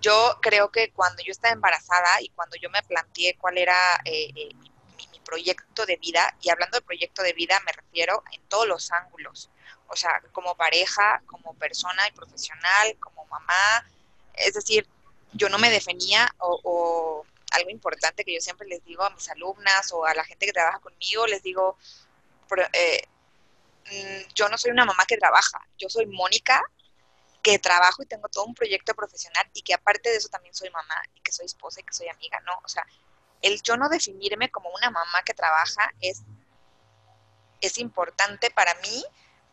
yo 0.00 0.38
creo 0.40 0.70
que 0.70 0.92
cuando 0.92 1.22
yo 1.22 1.32
estaba 1.32 1.52
embarazada 1.52 2.20
y 2.20 2.28
cuando 2.30 2.56
yo 2.56 2.70
me 2.70 2.82
planteé 2.82 3.36
cuál 3.36 3.58
era 3.58 4.00
eh, 4.04 4.30
eh, 4.34 4.54
mi, 4.54 5.20
proyecto 5.24 5.84
de 5.84 5.96
vida, 5.96 6.34
y 6.40 6.48
hablando 6.48 6.78
de 6.78 6.82
proyecto 6.82 7.22
de 7.22 7.34
vida 7.34 7.60
me 7.66 7.72
refiero 7.72 8.22
en 8.32 8.40
todos 8.48 8.66
los 8.66 8.90
ángulos, 8.92 9.50
o 9.88 9.96
sea, 9.96 10.22
como 10.32 10.54
pareja, 10.56 11.22
como 11.26 11.52
persona 11.54 12.02
y 12.08 12.12
profesional, 12.12 12.96
como 12.98 13.26
mamá, 13.26 13.90
es 14.34 14.54
decir, 14.54 14.88
yo 15.32 15.48
no 15.48 15.58
me 15.58 15.70
definía 15.70 16.34
o, 16.38 17.24
algo 17.50 17.70
importante 17.70 18.24
que 18.24 18.34
yo 18.34 18.40
siempre 18.40 18.68
les 18.68 18.84
digo 18.84 19.02
a 19.02 19.10
mis 19.10 19.28
alumnas 19.30 19.90
o 19.92 20.04
a 20.04 20.14
la 20.14 20.24
gente 20.24 20.46
que 20.46 20.52
trabaja 20.52 20.80
conmigo, 20.80 21.26
les 21.26 21.42
digo, 21.42 21.78
eh, 22.74 23.02
yo 24.34 24.48
no 24.48 24.58
soy 24.58 24.70
una 24.70 24.84
mamá 24.84 25.04
que 25.06 25.16
trabaja, 25.16 25.60
yo 25.76 25.88
soy 25.88 26.06
Mónica 26.06 26.62
que 27.42 27.58
trabajo 27.58 28.02
y 28.02 28.06
tengo 28.06 28.28
todo 28.28 28.44
un 28.44 28.54
proyecto 28.54 28.94
profesional 28.94 29.48
y 29.54 29.62
que 29.62 29.74
aparte 29.74 30.10
de 30.10 30.16
eso 30.16 30.28
también 30.28 30.54
soy 30.54 30.70
mamá 30.70 31.02
y 31.14 31.20
que 31.20 31.32
soy 31.32 31.46
esposa 31.46 31.80
y 31.80 31.84
que 31.84 31.94
soy 31.94 32.08
amiga, 32.08 32.40
¿no? 32.40 32.52
O 32.64 32.68
sea, 32.68 32.84
el 33.42 33.62
yo 33.62 33.76
no 33.76 33.88
definirme 33.88 34.50
como 34.50 34.70
una 34.70 34.90
mamá 34.90 35.22
que 35.24 35.34
trabaja 35.34 35.92
es, 36.00 36.22
es 37.60 37.78
importante 37.78 38.50
para 38.50 38.74
mí 38.76 39.04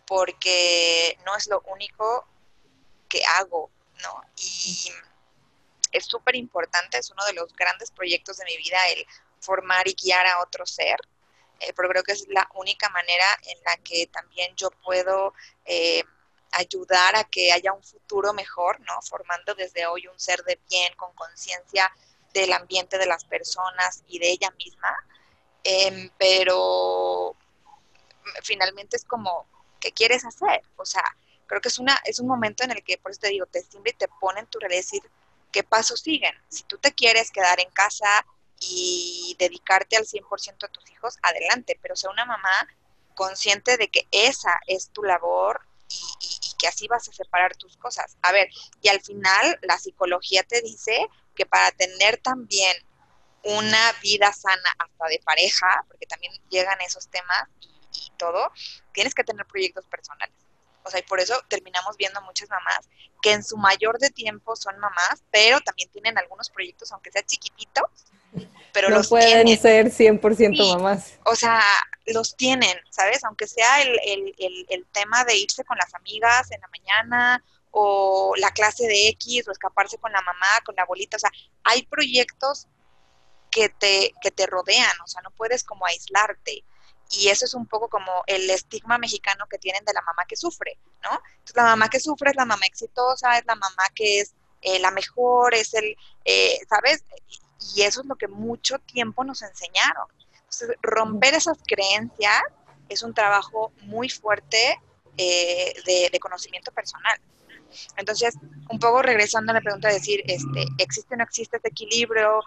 porque 0.07 1.17
no 1.25 1.35
es 1.35 1.47
lo 1.47 1.61
único 1.67 2.27
que 3.07 3.23
hago, 3.37 3.69
¿no? 4.01 4.21
Y 4.37 4.91
es 5.91 6.05
súper 6.05 6.35
importante, 6.35 6.97
es 6.97 7.11
uno 7.11 7.23
de 7.25 7.33
los 7.33 7.55
grandes 7.55 7.91
proyectos 7.91 8.37
de 8.37 8.45
mi 8.45 8.57
vida 8.57 8.77
el 8.89 9.05
formar 9.39 9.87
y 9.87 9.95
guiar 9.95 10.25
a 10.27 10.41
otro 10.41 10.65
ser 10.65 10.97
eh, 11.59 11.73
pero 11.75 11.89
creo 11.89 12.03
que 12.03 12.13
es 12.13 12.27
la 12.29 12.49
única 12.55 12.89
manera 12.89 13.25
en 13.43 13.57
la 13.63 13.77
que 13.77 14.07
también 14.07 14.55
yo 14.55 14.69
puedo 14.83 15.33
eh, 15.65 16.03
ayudar 16.51 17.15
a 17.15 17.23
que 17.25 17.51
haya 17.51 17.73
un 17.73 17.83
futuro 17.83 18.33
mejor, 18.33 18.79
¿no? 18.81 19.01
Formando 19.01 19.55
desde 19.55 19.85
hoy 19.85 20.07
un 20.07 20.19
ser 20.19 20.43
de 20.43 20.59
bien, 20.69 20.93
con 20.95 21.13
conciencia 21.13 21.91
del 22.33 22.53
ambiente 22.53 22.97
de 22.97 23.05
las 23.05 23.25
personas 23.25 24.03
y 24.07 24.19
de 24.19 24.29
ella 24.29 24.51
misma, 24.51 24.95
em, 25.63 26.09
pero 26.17 27.35
finalmente 28.43 28.97
es 28.97 29.05
como, 29.05 29.47
¿qué 29.79 29.91
quieres 29.91 30.25
hacer? 30.25 30.61
O 30.75 30.85
sea, 30.85 31.03
creo 31.47 31.61
que 31.61 31.69
es, 31.69 31.79
una, 31.79 31.99
es 32.05 32.19
un 32.19 32.27
momento 32.27 32.63
en 32.63 32.71
el 32.71 32.83
que, 32.83 32.97
por 32.97 33.11
eso 33.11 33.21
te 33.21 33.29
digo, 33.29 33.45
te 33.45 33.61
siempre 33.61 33.93
te 33.93 34.07
ponen 34.19 34.45
en 34.45 34.49
tu 34.49 34.59
realidad 34.59 34.81
decir, 34.81 35.01
¿qué 35.51 35.63
pasos 35.63 36.01
siguen? 36.01 36.33
Si 36.49 36.63
tú 36.63 36.77
te 36.77 36.93
quieres 36.93 37.31
quedar 37.31 37.59
en 37.59 37.69
casa 37.71 38.25
y 38.59 39.35
dedicarte 39.37 39.97
al 39.97 40.05
100% 40.05 40.65
a 40.65 40.67
tus 40.69 40.89
hijos, 40.91 41.17
adelante, 41.21 41.77
pero 41.81 41.95
sea 41.95 42.09
una 42.09 42.25
mamá 42.25 42.67
consciente 43.15 43.77
de 43.77 43.89
que 43.89 44.07
esa 44.11 44.59
es 44.67 44.89
tu 44.89 45.03
labor 45.03 45.61
y, 45.89 46.55
que 46.57 46.67
así 46.67 46.87
vas 46.87 47.07
a 47.09 47.13
separar 47.13 47.55
tus 47.57 47.75
cosas. 47.77 48.17
A 48.21 48.31
ver, 48.31 48.47
y 48.81 48.87
al 48.87 49.01
final 49.01 49.59
la 49.61 49.77
psicología 49.77 50.43
te 50.43 50.61
dice 50.61 51.07
que 51.35 51.45
para 51.45 51.69
tener 51.71 52.17
también 52.17 52.75
una 53.43 53.91
vida 54.01 54.31
sana 54.31 54.73
hasta 54.79 55.07
de 55.07 55.21
pareja, 55.23 55.83
porque 55.87 56.05
también 56.05 56.31
llegan 56.49 56.79
esos 56.81 57.09
temas 57.09 57.43
y 57.91 58.11
todo, 58.17 58.51
tienes 58.93 59.13
que 59.13 59.23
tener 59.23 59.45
proyectos 59.45 59.85
personales. 59.87 60.35
O 60.83 60.89
sea, 60.89 60.99
y 60.99 61.03
por 61.03 61.19
eso 61.19 61.41
terminamos 61.49 61.97
viendo 61.97 62.21
muchas 62.21 62.49
mamás 62.49 62.87
que 63.21 63.31
en 63.31 63.43
su 63.43 63.57
mayor 63.57 63.97
de 63.97 64.11
tiempo 64.11 64.55
son 64.55 64.77
mamás, 64.77 65.23
pero 65.31 65.59
también 65.61 65.89
tienen 65.89 66.15
algunos 66.17 66.51
proyectos, 66.51 66.91
aunque 66.91 67.11
sea 67.11 67.23
chiquititos, 67.23 67.83
pero 68.75 68.89
no 68.89 68.97
los 68.97 69.07
pueden 69.07 69.47
ser 69.57 69.89
100% 69.89 70.75
mamás. 70.75 71.13
O 71.23 71.33
sea, 71.33 71.63
los 72.07 72.35
tienen, 72.35 72.77
¿sabes? 72.89 73.23
Aunque 73.23 73.47
sea 73.47 73.81
el, 73.81 73.97
el, 74.05 74.65
el, 74.69 74.85
tema 74.91 75.23
de 75.23 75.37
irse 75.37 75.63
con 75.63 75.77
las 75.77 75.95
amigas 75.95 76.51
en 76.51 76.59
la 76.59 76.67
mañana 76.67 77.43
o 77.71 78.33
la 78.35 78.51
clase 78.51 78.85
de 78.85 79.07
X 79.11 79.47
o 79.47 79.51
escaparse 79.53 79.97
con 79.97 80.11
la 80.11 80.21
mamá, 80.21 80.47
con 80.65 80.75
la 80.75 80.83
abuelita, 80.83 81.15
o 81.15 81.19
sea, 81.21 81.31
hay 81.63 81.83
proyectos 81.83 82.67
que 83.49 83.69
te, 83.69 84.11
que 84.21 84.31
te 84.31 84.45
rodean, 84.45 84.99
o 85.01 85.07
sea, 85.07 85.21
no 85.21 85.31
puedes 85.31 85.63
como 85.63 85.85
aislarte 85.85 86.65
y 87.11 87.29
eso 87.29 87.45
es 87.45 87.53
un 87.53 87.67
poco 87.67 87.87
como 87.87 88.23
el 88.27 88.49
estigma 88.49 88.97
mexicano 88.97 89.45
que 89.49 89.57
tienen 89.57 89.85
de 89.85 89.93
la 89.93 90.01
mamá 90.01 90.25
que 90.27 90.35
sufre, 90.35 90.77
¿no? 91.01 91.11
Entonces 91.31 91.55
la 91.55 91.63
mamá 91.63 91.89
que 91.89 92.01
sufre 92.01 92.31
es 92.31 92.35
la 92.35 92.45
mamá 92.45 92.65
exitosa, 92.65 93.37
es 93.37 93.45
la 93.45 93.55
mamá 93.55 93.83
que 93.95 94.19
es 94.19 94.33
eh, 94.61 94.79
la 94.79 94.91
mejor, 94.91 95.53
es 95.53 95.73
el, 95.75 95.95
eh, 96.25 96.59
¿sabes? 96.67 97.05
Y 97.75 97.81
eso 97.83 98.01
es 98.01 98.07
lo 98.07 98.15
que 98.15 98.27
mucho 98.27 98.79
tiempo 98.79 99.23
nos 99.23 99.41
enseñaron. 99.41 100.07
Entonces 100.33 100.69
romper 100.81 101.33
esas 101.33 101.57
creencias 101.65 102.41
es 102.89 103.03
un 103.03 103.13
trabajo 103.13 103.71
muy 103.81 104.09
fuerte 104.09 104.79
eh, 105.17 105.73
de, 106.11 106.19
conocimiento 106.19 106.71
personal. 106.71 107.19
Entonces, 107.97 108.35
un 108.69 108.79
poco 108.79 109.01
regresando 109.01 109.51
a 109.51 109.55
la 109.55 109.61
pregunta 109.61 109.89
de 109.89 109.95
decir, 109.95 110.21
este, 110.27 110.65
¿existe 110.77 111.13
o 111.13 111.17
no 111.17 111.23
existe 111.23 111.57
este 111.57 111.69
equilibrio? 111.69 112.41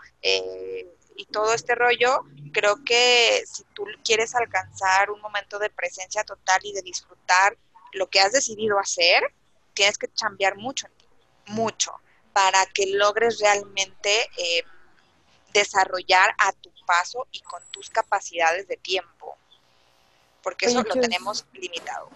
y 1.18 1.24
todo 1.26 1.52
este 1.52 1.74
rollo, 1.74 2.20
creo 2.52 2.76
que 2.84 3.42
si 3.44 3.64
tú 3.74 3.84
quieres 4.04 4.36
alcanzar 4.36 5.10
un 5.10 5.20
momento 5.20 5.58
de 5.58 5.68
presencia 5.68 6.22
total 6.22 6.60
y 6.62 6.72
de 6.72 6.80
disfrutar 6.82 7.58
lo 7.92 8.08
que 8.08 8.20
has 8.20 8.32
decidido 8.32 8.78
hacer, 8.78 9.34
tienes 9.74 9.98
que 9.98 10.06
cambiar 10.08 10.56
mucho 10.56 10.86
en 10.86 10.92
ti, 10.92 11.06
mucho, 11.46 11.92
para 12.32 12.64
que 12.66 12.86
logres 12.86 13.40
realmente 13.40 14.28
eh, 14.38 14.62
desarrollar 15.52 16.34
a 16.38 16.52
tu 16.52 16.70
paso 16.86 17.26
y 17.32 17.40
con 17.40 17.62
tus 17.70 17.90
capacidades 17.90 18.68
de 18.68 18.76
tiempo, 18.76 19.36
porque 20.42 20.66
eso 20.66 20.82
lo 20.82 20.94
tenemos 20.94 21.44
limitado. 21.52 22.08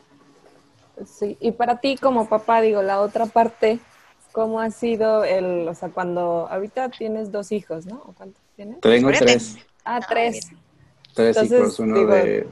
Sí, 1.07 1.37
y 1.41 1.53
para 1.53 1.81
ti 1.81 1.97
como 1.97 2.29
papá, 2.29 2.61
digo, 2.61 2.83
la 2.83 3.01
otra 3.01 3.27
parte, 3.27 3.81
¿cómo 4.31 4.61
ha 4.61 4.71
sido 4.71 5.25
el, 5.25 5.67
o 5.69 5.75
sea, 5.75 5.89
cuando 5.89 6.49
ahorita 6.51 6.91
tienes 6.91 7.33
dos 7.33 7.53
hijos, 7.53 7.87
¿no? 7.87 7.97
¿O 8.07 8.12
cuántos 8.12 8.43
tienes? 8.57 8.81
Tengo 8.81 9.11
tres. 9.11 9.57
Ah, 9.85 10.01
tres. 10.07 10.49
Tres 11.15 11.43
hijos, 11.43 11.79
uno 11.79 12.07
de 12.07 12.47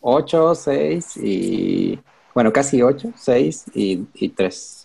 ocho, 0.00 0.54
seis 0.54 1.16
y, 1.16 1.98
bueno, 2.34 2.52
casi 2.52 2.82
ocho, 2.82 3.12
seis 3.16 3.64
y, 3.74 4.06
y 4.14 4.28
tres. 4.28 4.83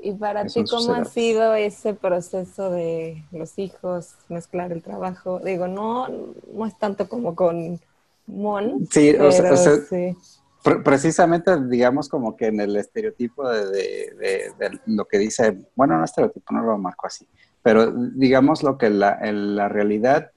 ¿Y 0.00 0.12
para 0.12 0.44
ti 0.46 0.64
cómo 0.68 0.94
ha 0.94 1.04
sido 1.04 1.54
ese 1.54 1.94
proceso 1.94 2.70
de 2.70 3.24
los 3.32 3.58
hijos, 3.58 4.14
mezclar 4.28 4.72
el 4.72 4.82
trabajo? 4.82 5.40
Digo, 5.40 5.66
no, 5.66 6.08
no 6.52 6.66
es 6.66 6.78
tanto 6.78 7.08
como 7.08 7.34
con 7.34 7.80
Mon. 8.26 8.86
Sí, 8.90 9.14
o 9.14 9.32
sea, 9.32 9.56
sí 9.56 10.16
precisamente, 10.62 11.52
digamos, 11.66 12.08
como 12.08 12.36
que 12.36 12.46
en 12.46 12.60
el 12.60 12.76
estereotipo 12.76 13.48
de, 13.48 14.52
lo 14.86 15.04
que 15.06 15.18
dice, 15.18 15.66
bueno, 15.74 15.96
no 15.96 16.04
estereotipo, 16.04 16.52
no 16.52 16.62
lo 16.62 16.78
marco 16.78 17.06
así, 17.06 17.26
pero 17.62 17.90
digamos 17.92 18.62
lo 18.62 18.76
que 18.76 18.90
la, 18.90 19.18
en 19.22 19.56
la 19.56 19.68
realidad, 19.68 20.30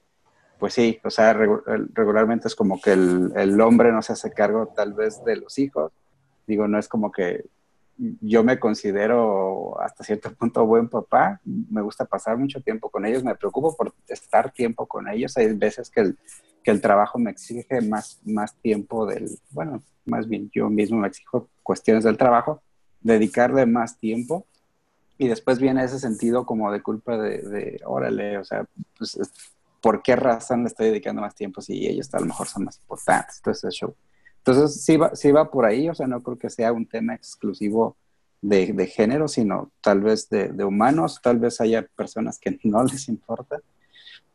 pues 0.58 0.74
sí, 0.74 1.00
o 1.04 1.10
sea, 1.10 1.32
regularmente 1.32 2.48
es 2.48 2.54
como 2.54 2.80
que 2.80 2.92
el, 2.92 3.32
el, 3.34 3.60
hombre 3.60 3.90
no 3.90 4.00
se 4.00 4.12
hace 4.12 4.30
cargo 4.30 4.72
tal 4.74 4.92
vez 4.92 5.22
de 5.24 5.36
los 5.36 5.58
hijos, 5.58 5.92
digo, 6.46 6.68
no 6.68 6.78
es 6.78 6.88
como 6.88 7.10
que 7.10 7.44
yo 7.96 8.42
me 8.42 8.58
considero 8.58 9.80
hasta 9.80 10.04
cierto 10.04 10.32
punto 10.34 10.64
buen 10.66 10.88
papá, 10.88 11.40
me 11.44 11.82
gusta 11.82 12.04
pasar 12.04 12.36
mucho 12.36 12.60
tiempo 12.60 12.90
con 12.90 13.04
ellos, 13.06 13.22
me 13.22 13.34
preocupo 13.34 13.76
por 13.76 13.94
estar 14.08 14.52
tiempo 14.52 14.86
con 14.86 15.08
ellos, 15.08 15.36
hay 15.36 15.52
veces 15.52 15.90
que 15.90 16.14
que 16.62 16.70
el 16.70 16.80
trabajo 16.80 17.18
me 17.18 17.30
exige 17.30 17.80
más, 17.80 18.20
más 18.24 18.54
tiempo 18.56 19.06
del, 19.06 19.28
bueno, 19.50 19.82
más 20.04 20.28
bien 20.28 20.50
yo 20.54 20.68
mismo 20.70 20.98
me 20.98 21.08
exijo 21.08 21.48
cuestiones 21.62 22.04
del 22.04 22.16
trabajo, 22.16 22.62
dedicarle 23.00 23.66
más 23.66 23.98
tiempo 23.98 24.46
y 25.18 25.28
después 25.28 25.58
viene 25.58 25.84
ese 25.84 25.98
sentido 25.98 26.46
como 26.46 26.70
de 26.72 26.82
culpa 26.82 27.18
de, 27.18 27.80
órale, 27.84 28.38
o 28.38 28.44
sea, 28.44 28.66
pues, 28.96 29.18
¿por 29.80 30.02
qué 30.02 30.16
razón 30.16 30.62
le 30.62 30.68
estoy 30.68 30.86
dedicando 30.86 31.22
más 31.22 31.34
tiempo 31.34 31.60
si 31.60 31.86
ellos 31.86 32.12
a 32.14 32.20
lo 32.20 32.26
mejor 32.26 32.46
son 32.46 32.64
más 32.64 32.78
importantes? 32.78 33.42
Ese 33.44 33.70
show. 33.70 33.94
Entonces, 34.44 34.84
sí 34.84 34.96
va, 34.96 35.14
sí 35.14 35.30
va 35.30 35.50
por 35.50 35.64
ahí, 35.64 35.88
o 35.88 35.94
sea, 35.94 36.08
no 36.08 36.20
creo 36.22 36.36
que 36.36 36.50
sea 36.50 36.72
un 36.72 36.86
tema 36.86 37.14
exclusivo 37.14 37.96
de, 38.40 38.86
género, 38.88 39.28
sino 39.28 39.70
tal 39.80 40.00
vez 40.00 40.28
de, 40.28 40.64
humanos, 40.64 41.20
tal 41.22 41.38
vez 41.38 41.60
haya 41.60 41.86
personas 41.94 42.40
que 42.40 42.58
no 42.64 42.82
les 42.82 43.08
importa, 43.08 43.60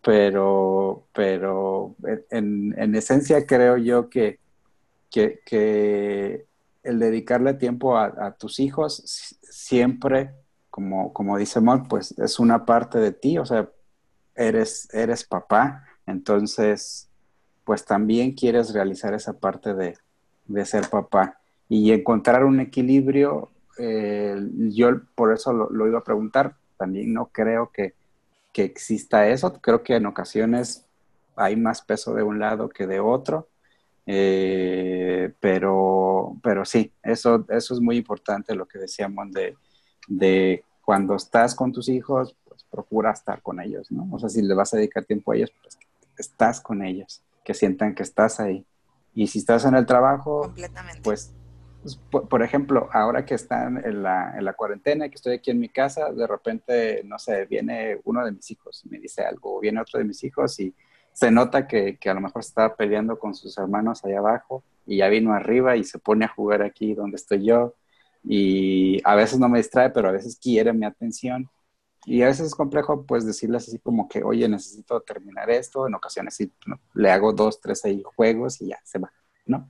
pero, 0.02 1.08
pero 1.14 1.96
en, 2.32 2.74
en 2.78 2.96
esencia 2.96 3.46
creo 3.46 3.76
yo 3.78 4.10
que, 4.10 4.40
que, 5.10 6.46
el 6.84 7.00
dedicarle 7.00 7.54
tiempo 7.56 7.98
a, 7.98 8.06
a, 8.06 8.32
tus 8.38 8.62
hijos 8.62 9.36
siempre, 9.42 10.32
como, 10.70 11.12
como 11.12 11.38
dice 11.38 11.60
Mon, 11.60 11.86
pues 11.90 12.18
es 12.18 12.40
una 12.40 12.66
parte 12.66 12.98
de 13.00 13.12
ti, 13.12 13.38
o 13.38 13.46
sea, 13.46 13.70
eres, 14.36 14.88
eres 14.94 15.26
papá, 15.26 15.84
entonces 16.06 17.07
pues 17.68 17.84
también 17.84 18.32
quieres 18.32 18.74
realizar 18.74 19.14
esa 19.14 19.34
parte 19.34 19.74
de, 19.74 19.98
de 20.46 20.66
ser 20.66 20.90
papá 20.90 21.38
y 21.68 21.92
encontrar 21.92 22.46
un 22.46 22.62
equilibrio. 22.62 23.52
Eh, 23.78 24.38
yo 24.70 25.02
por 25.16 25.34
eso 25.34 25.52
lo, 25.52 25.86
iba 25.86 26.00
a 26.00 26.04
preguntar, 26.06 26.56
también 26.78 27.14
no 27.14 27.26
creo 27.26 27.70
que, 27.74 27.94
que, 28.54 28.64
exista 28.64 29.28
eso, 29.28 29.52
creo 29.60 29.84
que 29.84 29.98
en 29.98 30.06
ocasiones 30.06 30.86
hay 31.36 31.58
más 31.58 31.82
peso 31.82 32.14
de 32.14 32.24
un 32.24 32.40
lado 32.40 32.70
que 32.70 32.88
de 32.88 33.02
otro, 33.02 33.50
eh, 34.06 35.34
pero, 35.42 36.38
pero 36.42 36.64
sí, 36.64 36.94
eso, 37.04 37.46
eso 37.50 37.74
es 37.74 37.82
muy 37.82 37.98
importante 37.98 38.56
lo 38.56 38.66
que 38.66 38.80
decíamos 38.80 39.30
de, 39.34 39.58
de 40.08 40.64
cuando 40.86 41.16
estás 41.16 41.54
con 41.54 41.74
tus 41.74 41.90
hijos, 41.90 42.34
pues 42.48 42.64
procura 42.64 43.12
estar 43.12 43.42
con 43.42 43.60
ellos, 43.60 43.92
¿no? 43.92 44.08
O 44.10 44.20
sea, 44.20 44.30
si 44.30 44.42
le 44.42 44.54
vas 44.54 44.74
a 44.74 44.78
dedicar 44.78 45.04
tiempo 45.04 45.34
a 45.34 45.36
ellos, 45.36 45.52
pues 45.62 45.78
estás 46.18 46.62
con 46.62 46.82
ellos 46.82 47.22
que 47.48 47.54
sientan 47.54 47.96
que 47.96 48.04
estás 48.04 48.42
ahí. 48.42 48.66
Y 49.16 49.28
si 49.28 49.40
estás 49.40 49.64
en 49.64 49.74
el 49.74 49.86
trabajo, 49.86 50.54
pues, 51.02 51.34
pues 51.82 51.96
por, 52.12 52.44
ejemplo, 52.44 52.90
ahora 52.92 53.26
que 53.26 53.36
están 53.36 53.78
en 53.86 54.04
la, 54.04 54.38
en 54.38 54.44
la 54.44 54.52
cuarentena, 54.52 55.08
que 55.08 55.16
estoy 55.16 55.36
aquí 55.36 55.52
en 55.52 55.60
mi 55.62 55.70
casa, 55.70 56.12
de 56.12 56.28
repente, 56.28 57.04
no 57.06 57.18
sé, 57.18 57.46
viene 57.46 58.02
uno 58.04 58.26
de 58.26 58.34
mis 58.34 58.52
hijos 58.52 58.84
y 58.84 58.90
me 58.90 59.00
dice 59.00 59.24
algo, 59.24 59.56
o 59.56 59.60
viene 59.62 59.80
otro 59.80 59.98
de 59.98 60.04
mis 60.04 60.22
hijos 60.26 60.60
y 60.60 60.76
se 61.14 61.32
nota 61.32 61.70
que, 61.70 61.96
que 61.96 62.10
a 62.10 62.14
lo 62.14 62.20
mejor 62.20 62.42
está 62.42 62.76
peleando 62.76 63.18
con 63.18 63.34
sus 63.34 63.58
hermanos 63.58 64.04
allá 64.04 64.18
abajo 64.20 64.62
y 64.86 64.98
ya 64.98 65.08
vino 65.08 65.32
arriba 65.32 65.78
y 65.78 65.86
se 65.86 66.00
pone 66.00 66.26
a 66.26 66.34
jugar 66.36 66.62
aquí 66.64 66.96
donde 66.96 67.16
estoy 67.16 67.46
yo. 67.46 67.76
Y 68.26 69.00
a 69.06 69.16
veces 69.16 69.40
no 69.40 69.48
me 69.48 69.60
distrae, 69.60 69.90
pero 69.92 70.10
a 70.10 70.12
veces 70.12 70.38
quiere 70.38 70.74
mi 70.74 70.86
atención. 70.86 71.50
Y 72.10 72.22
a 72.22 72.28
veces 72.28 72.48
es 72.48 72.56
complejo, 72.56 73.06
pues, 73.06 73.26
decirles 73.26 73.68
así 73.68 73.80
como 73.80 74.08
que, 74.08 74.24
oye, 74.24 74.48
necesito 74.48 75.02
terminar 75.02 75.50
esto. 75.50 75.86
En 75.88 75.94
ocasiones 75.94 76.36
sí, 76.36 76.50
¿no? 76.66 76.80
le 76.94 77.12
hago 77.12 77.34
dos, 77.34 77.60
tres 77.60 77.84
ahí 77.84 78.02
juegos 78.16 78.62
y 78.62 78.68
ya 78.70 78.80
se 78.86 78.98
va, 78.98 79.12
¿no? 79.46 79.70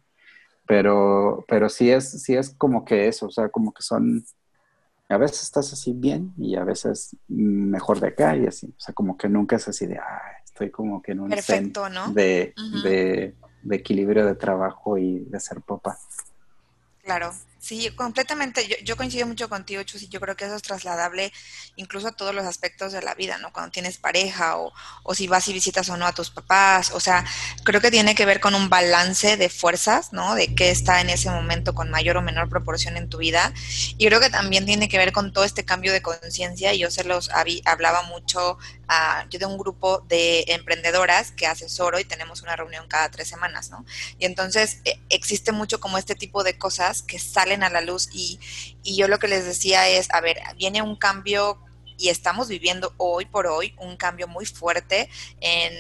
Pero, 0.68 1.44
pero 1.48 1.68
sí 1.68 1.90
es, 1.90 2.22
sí 2.22 2.36
es 2.36 2.52
como 2.52 2.86
que 2.86 3.08
eso, 3.08 3.26
o 3.26 3.32
sea, 3.32 3.50
como 3.50 3.74
que 3.74 3.82
son, 3.82 4.24
a 5.10 5.18
veces 5.18 5.42
estás 5.42 5.74
así 5.74 5.94
bien 5.94 6.36
y 6.38 6.56
a 6.56 6.64
veces 6.64 7.18
mejor 7.28 8.00
de 8.00 8.10
acá 8.10 8.38
y 8.38 8.46
así. 8.46 8.68
O 8.68 8.80
sea, 8.80 8.94
como 8.94 9.18
que 9.18 9.28
nunca 9.30 9.56
es 9.56 9.68
así 9.68 9.88
de, 9.88 9.98
ah, 9.98 10.22
estoy 10.46 10.70
como 10.70 11.02
que 11.02 11.14
en 11.14 11.22
un 11.22 11.30
Perfecto, 11.30 11.90
¿no? 11.90 12.14
de, 12.14 12.54
uh 12.56 12.62
-huh. 12.62 12.84
de, 12.84 13.36
de 13.64 13.76
equilibrio 13.76 14.28
de 14.28 14.36
trabajo 14.36 15.00
y 15.00 15.26
de 15.26 15.40
ser 15.40 15.62
papá. 15.62 15.98
Claro, 17.02 17.32
sí, 17.60 17.90
completamente. 17.96 18.68
Yo, 18.84 18.98
coincido 18.98 19.28
mucho 19.28 19.50
contigo, 19.50 19.84
Chus, 19.84 20.04
y 20.04 20.08
yo 20.08 20.20
creo 20.20 20.36
que 20.36 20.46
eso 20.46 20.56
es 20.56 20.62
trasladable 20.62 21.32
incluso 21.76 22.08
a 22.08 22.12
todos 22.12 22.34
los 22.34 22.46
aspectos 22.46 22.92
de 22.92 23.02
la 23.02 23.14
vida, 23.16 23.38
¿no? 23.38 23.54
Cuando 23.54 23.72
tienes 23.72 23.98
pareja 23.98 24.58
o, 24.58 24.74
o, 25.04 25.16
si 25.16 25.28
vas 25.28 25.48
y 25.48 25.54
visitas 25.54 25.90
o 25.90 25.98
no 25.98 26.06
a 26.06 26.14
tus 26.14 26.30
papás. 26.30 26.92
O 26.92 27.00
sea, 27.00 27.26
creo 27.64 27.82
que 27.82 27.92
tiene 27.92 28.16
que 28.16 28.26
ver 28.26 28.40
con 28.40 28.56
un 28.56 28.70
balance 28.70 29.38
de 29.38 29.50
fuerzas, 29.50 30.14
¿no? 30.14 30.36
De 30.36 30.56
qué 30.56 30.72
está 30.72 31.02
en 31.02 31.10
ese 31.10 31.30
momento 31.30 31.74
con 31.74 31.90
mayor 31.90 32.18
o 32.18 32.22
menor 32.22 32.50
proporción 32.50 32.98
en 32.98 33.10
tu 33.10 33.18
vida. 33.18 33.54
Y 33.98 34.06
creo 34.08 34.20
que 34.20 34.30
también 34.30 34.66
tiene 34.66 34.90
que 34.90 34.98
ver 34.98 35.12
con 35.12 35.34
todo 35.34 35.44
este 35.44 35.66
cambio 35.66 35.92
de 35.92 36.02
conciencia. 36.02 36.74
Yo 36.74 36.92
se 36.92 37.04
los 37.04 37.30
hablaba 37.66 38.04
mucho 38.04 38.58
a, 38.88 39.26
yo 39.30 39.40
de 39.40 39.46
un 39.46 39.58
grupo 39.58 40.00
de 40.08 40.46
emprendedoras 40.48 41.32
que 41.32 41.48
asesoro 41.48 42.00
y 42.00 42.06
tenemos 42.06 42.42
una 42.42 42.56
reunión 42.56 42.88
cada 42.88 43.10
tres 43.12 43.28
semanas, 43.28 43.70
¿no? 43.70 43.86
Y 44.18 44.26
entonces 44.26 44.82
eh, 44.86 45.00
existe 45.10 45.52
mucho 45.52 45.80
como 45.80 45.98
este 45.98 46.16
tipo 46.16 46.44
de 46.44 46.58
cosas 46.58 47.02
que 47.02 47.20
salen 47.20 47.47
a 47.56 47.70
la 47.70 47.82
luz 47.82 48.10
y, 48.12 48.40
y 48.84 48.96
yo 48.96 49.08
lo 49.08 49.20
que 49.20 49.28
les 49.28 49.46
decía 49.46 49.88
es, 49.90 50.12
a 50.12 50.22
ver, 50.22 50.40
viene 50.58 50.82
un 50.82 50.96
cambio 50.96 51.60
y 51.98 52.10
estamos 52.10 52.48
viviendo 52.48 52.94
hoy 52.98 53.26
por 53.26 53.48
hoy 53.48 53.74
un 53.80 53.98
cambio 53.98 54.28
muy 54.28 54.46
fuerte 54.46 55.10
en 55.40 55.74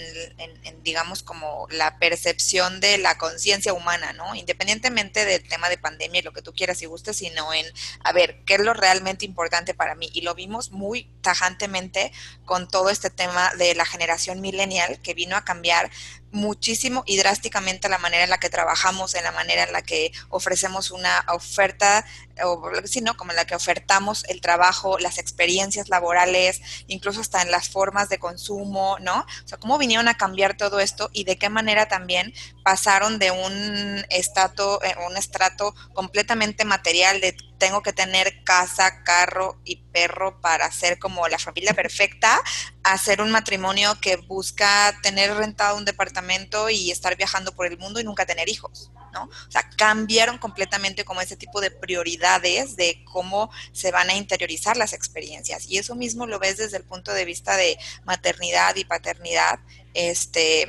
digamos, 0.87 1.21
como 1.21 1.67
la 1.69 1.99
percepción 1.99 2.79
de 2.79 2.97
la 2.97 3.17
conciencia 3.17 3.73
humana, 3.73 4.13
¿no? 4.13 4.35
Independientemente 4.35 5.25
del 5.25 5.45
tema 5.45 5.67
de 5.67 5.77
pandemia 5.77 6.21
y 6.21 6.23
lo 6.23 6.31
que 6.31 6.41
tú 6.41 6.53
quieras 6.53 6.81
y 6.81 6.85
gustes, 6.85 7.17
sino 7.17 7.53
en, 7.53 7.65
a 8.05 8.13
ver, 8.13 8.41
¿qué 8.45 8.53
es 8.53 8.61
lo 8.61 8.73
realmente 8.73 9.25
importante 9.25 9.73
para 9.73 9.95
mí? 9.95 10.09
Y 10.13 10.21
lo 10.21 10.33
vimos 10.33 10.71
muy 10.71 11.11
tajantemente 11.21 12.13
con 12.45 12.69
todo 12.69 12.89
este 12.89 13.09
tema 13.09 13.51
de 13.57 13.75
la 13.75 13.85
generación 13.85 14.39
millennial 14.39 15.01
que 15.01 15.13
vino 15.13 15.35
a 15.35 15.43
cambiar 15.43 15.91
muchísimo 16.31 17.03
y 17.05 17.17
drásticamente 17.17 17.89
la 17.89 17.97
manera 17.97 18.23
en 18.23 18.29
la 18.29 18.37
que 18.37 18.49
trabajamos, 18.49 19.15
en 19.15 19.23
la 19.23 19.31
manera 19.31 19.63
en 19.63 19.71
la 19.71 19.81
que 19.81 20.11
ofrecemos 20.29 20.91
una 20.91 21.25
oferta, 21.29 22.05
o 22.43 22.69
sino 22.85 23.15
como 23.15 23.31
en 23.31 23.37
la 23.37 23.45
que 23.45 23.55
ofertamos 23.55 24.23
el 24.27 24.41
trabajo, 24.41 24.99
las 24.99 25.17
experiencias 25.17 25.89
laborales, 25.89 26.61
incluso 26.87 27.21
hasta 27.21 27.41
en 27.41 27.51
las 27.51 27.69
formas 27.69 28.09
de 28.09 28.19
consumo, 28.19 28.97
¿no? 28.99 29.19
O 29.19 29.47
sea, 29.47 29.57
cómo 29.57 29.77
vinieron 29.77 30.07
a 30.07 30.17
cambiar 30.17 30.57
todo 30.57 30.79
esto 30.79 31.09
y 31.13 31.23
de 31.23 31.37
qué 31.37 31.49
manera 31.49 31.87
también 31.87 32.33
pasaron 32.63 33.19
de 33.19 33.31
un 33.31 34.05
estrato, 34.09 34.79
un 35.09 35.17
estrato 35.17 35.73
completamente 35.93 36.65
material 36.65 37.21
de 37.21 37.35
tengo 37.57 37.81
que 37.81 37.93
tener 37.93 38.43
casa, 38.43 39.03
carro 39.03 39.59
y 39.63 39.77
perro 39.77 40.39
para 40.41 40.71
ser 40.71 40.99
como 40.99 41.27
la 41.27 41.39
familia 41.39 41.73
perfecta, 41.73 42.41
a 42.83 42.97
ser 42.97 43.21
un 43.21 43.31
matrimonio 43.31 43.99
que 43.99 44.15
busca 44.15 44.97
tener 45.01 45.33
rentado 45.35 45.77
un 45.77 45.85
departamento 45.85 46.69
y 46.69 46.91
estar 46.91 47.15
viajando 47.15 47.53
por 47.53 47.67
el 47.67 47.77
mundo 47.77 47.99
y 47.99 48.03
nunca 48.03 48.25
tener 48.25 48.49
hijos, 48.49 48.91
¿no? 49.13 49.23
O 49.23 49.51
sea, 49.51 49.69
cambiaron 49.77 50.37
completamente 50.37 51.03
como 51.03 51.21
ese 51.21 51.35
tipo 51.35 51.61
de 51.61 51.71
prioridades 51.71 52.75
de 52.75 53.03
cómo 53.05 53.51
se 53.71 53.91
van 53.91 54.09
a 54.09 54.15
interiorizar 54.15 54.77
las 54.77 54.93
experiencias. 54.93 55.67
Y 55.67 55.77
eso 55.77 55.95
mismo 55.95 56.27
lo 56.27 56.39
ves 56.39 56.57
desde 56.57 56.77
el 56.77 56.83
punto 56.83 57.13
de 57.13 57.25
vista 57.25 57.57
de 57.57 57.77
maternidad 58.05 58.75
y 58.75 58.85
paternidad, 58.85 59.59
este 59.93 60.67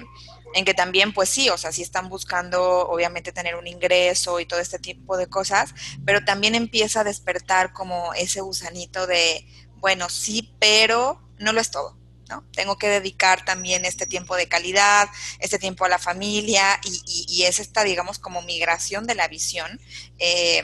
en 0.54 0.64
que 0.64 0.74
también, 0.74 1.12
pues 1.12 1.28
sí, 1.28 1.50
o 1.50 1.58
sea, 1.58 1.72
sí 1.72 1.82
están 1.82 2.08
buscando 2.08 2.88
obviamente 2.88 3.32
tener 3.32 3.56
un 3.56 3.66
ingreso 3.66 4.40
y 4.40 4.46
todo 4.46 4.60
este 4.60 4.78
tipo 4.78 5.16
de 5.16 5.28
cosas, 5.28 5.74
pero 6.04 6.24
también 6.24 6.54
empieza 6.54 7.00
a 7.00 7.04
despertar 7.04 7.72
como 7.72 8.12
ese 8.14 8.40
gusanito 8.40 9.06
de, 9.06 9.46
bueno, 9.76 10.08
sí, 10.08 10.54
pero 10.58 11.22
no 11.38 11.52
lo 11.52 11.60
es 11.60 11.70
todo. 11.70 11.96
¿no? 12.28 12.44
Tengo 12.52 12.76
que 12.76 12.88
dedicar 12.88 13.44
también 13.44 13.84
este 13.86 14.06
tiempo 14.06 14.36
de 14.36 14.48
calidad, 14.48 15.08
este 15.38 15.58
tiempo 15.58 15.84
a 15.84 15.88
la 15.88 15.98
familia 15.98 16.78
y, 16.84 17.02
y, 17.06 17.26
y 17.28 17.42
es 17.44 17.58
esta, 17.58 17.84
digamos, 17.84 18.18
como 18.18 18.42
migración 18.42 19.06
de 19.06 19.14
la 19.14 19.28
visión 19.28 19.80
eh, 20.18 20.62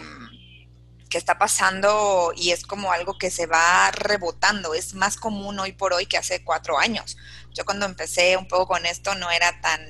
que 1.15 1.19
está 1.19 1.39
pasando 1.39 2.33
y 2.37 2.51
es 2.51 2.65
como 2.67 2.91
algo 2.91 3.17
que 3.19 3.31
se 3.31 3.47
va 3.47 3.91
rebotando. 3.93 4.75
Es 4.75 4.95
más 4.95 5.17
común 5.17 5.59
hoy 5.61 5.71
por 5.71 5.93
hoy 5.93 6.07
que 6.07 6.19
hace 6.19 6.43
cuatro 6.43 6.77
años. 6.79 7.17
Yo 7.55 7.65
cuando 7.65 7.87
empecé 7.87 8.37
un 8.37 8.47
poco 8.47 8.67
con 8.67 8.85
esto 8.85 9.15
no 9.15 9.31
era 9.31 9.61
tan, 9.63 9.81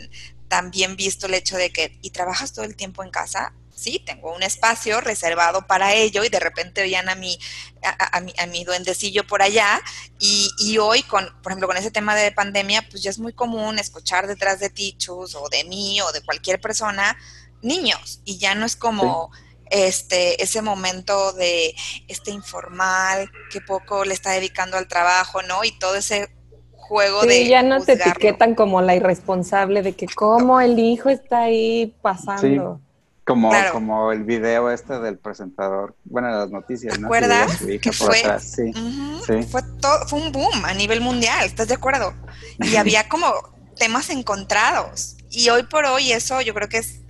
tan 0.48 0.70
bien 0.70 0.94
visto 0.94 1.26
el 1.26 1.34
hecho 1.34 1.56
de 1.56 1.72
que, 1.72 1.98
¿y 2.02 2.10
trabajas 2.10 2.52
todo 2.52 2.64
el 2.64 2.76
tiempo 2.76 3.02
en 3.02 3.10
casa? 3.10 3.52
sí, 3.74 4.02
tengo 4.04 4.32
un 4.34 4.42
espacio 4.42 5.00
reservado 5.00 5.66
para 5.66 5.94
ello 5.94 6.24
y 6.24 6.28
de 6.28 6.40
repente 6.40 6.82
veían 6.82 7.08
a 7.08 7.14
mi, 7.14 7.38
a, 7.82 8.16
a, 8.16 8.20
mi, 8.20 8.32
a 8.38 8.46
mi 8.46 8.64
duendecillo 8.64 9.26
por 9.26 9.42
allá 9.42 9.80
y, 10.18 10.50
y, 10.58 10.78
hoy, 10.78 11.02
con, 11.02 11.26
por 11.42 11.52
ejemplo, 11.52 11.68
con 11.68 11.76
ese 11.76 11.90
tema 11.90 12.14
de 12.14 12.32
pandemia, 12.32 12.86
pues 12.88 13.02
ya 13.02 13.10
es 13.10 13.18
muy 13.18 13.32
común 13.32 13.78
escuchar 13.78 14.26
detrás 14.26 14.60
de 14.60 14.70
Tichus 14.70 15.34
o 15.34 15.48
de 15.48 15.64
mí 15.64 16.00
o 16.00 16.12
de 16.12 16.22
cualquier 16.22 16.60
persona 16.60 17.16
niños 17.62 18.20
y 18.24 18.38
ya 18.38 18.54
no 18.54 18.66
es 18.66 18.76
como... 18.76 19.30
Sí. 19.34 19.40
Este, 19.70 20.40
ese 20.40 20.60
momento 20.60 21.32
de 21.32 21.74
este 22.06 22.30
informal, 22.30 23.28
que 23.50 23.62
poco 23.62 24.04
le 24.04 24.12
está 24.12 24.32
dedicando 24.32 24.76
al 24.76 24.86
trabajo, 24.86 25.42
¿no? 25.42 25.64
Y 25.64 25.76
todo 25.78 25.96
ese 25.96 26.30
juego 26.88 27.22
sí, 27.22 27.28
de. 27.28 27.48
ya 27.48 27.62
no 27.62 27.78
juzgarlo. 27.78 28.02
te 28.02 28.10
etiquetan 28.10 28.54
como 28.54 28.82
la 28.82 28.94
irresponsable 28.94 29.82
de 29.82 29.94
que 29.94 30.06
cómo 30.06 30.60
el 30.60 30.78
hijo 30.78 31.08
está 31.08 31.42
ahí 31.42 31.94
pasando. 32.02 32.76
Sí. 32.76 32.80
Como, 33.24 33.48
claro. 33.48 33.72
como 33.72 34.12
el 34.12 34.22
video 34.24 34.70
este 34.70 34.98
del 35.00 35.16
presentador, 35.16 35.94
bueno, 36.04 36.28
las 36.28 36.50
noticias, 36.50 36.98
¿no? 36.98 37.08
¿Te 37.08 37.16
acuerdas? 37.16 37.58
Que 37.80 37.90
fue, 37.90 38.16
sí, 38.38 38.62
uh 38.64 38.72
-huh, 38.72 39.20
sí. 39.26 39.48
Fue, 39.50 39.62
todo, 39.80 40.06
fue 40.06 40.20
un 40.20 40.30
boom 40.30 40.62
a 40.62 40.74
nivel 40.74 41.00
mundial, 41.00 41.46
¿estás 41.46 41.68
de 41.68 41.74
acuerdo? 41.74 42.12
Y 42.58 42.76
había 42.76 43.08
como 43.08 43.32
temas 43.76 44.10
encontrados. 44.10 45.16
y 45.30 45.48
hoy 45.48 45.62
por 45.62 45.86
hoy 45.86 46.12
eso 46.12 46.42
yo 46.42 46.52
creo 46.52 46.68
que 46.68 46.78
es 46.78 47.03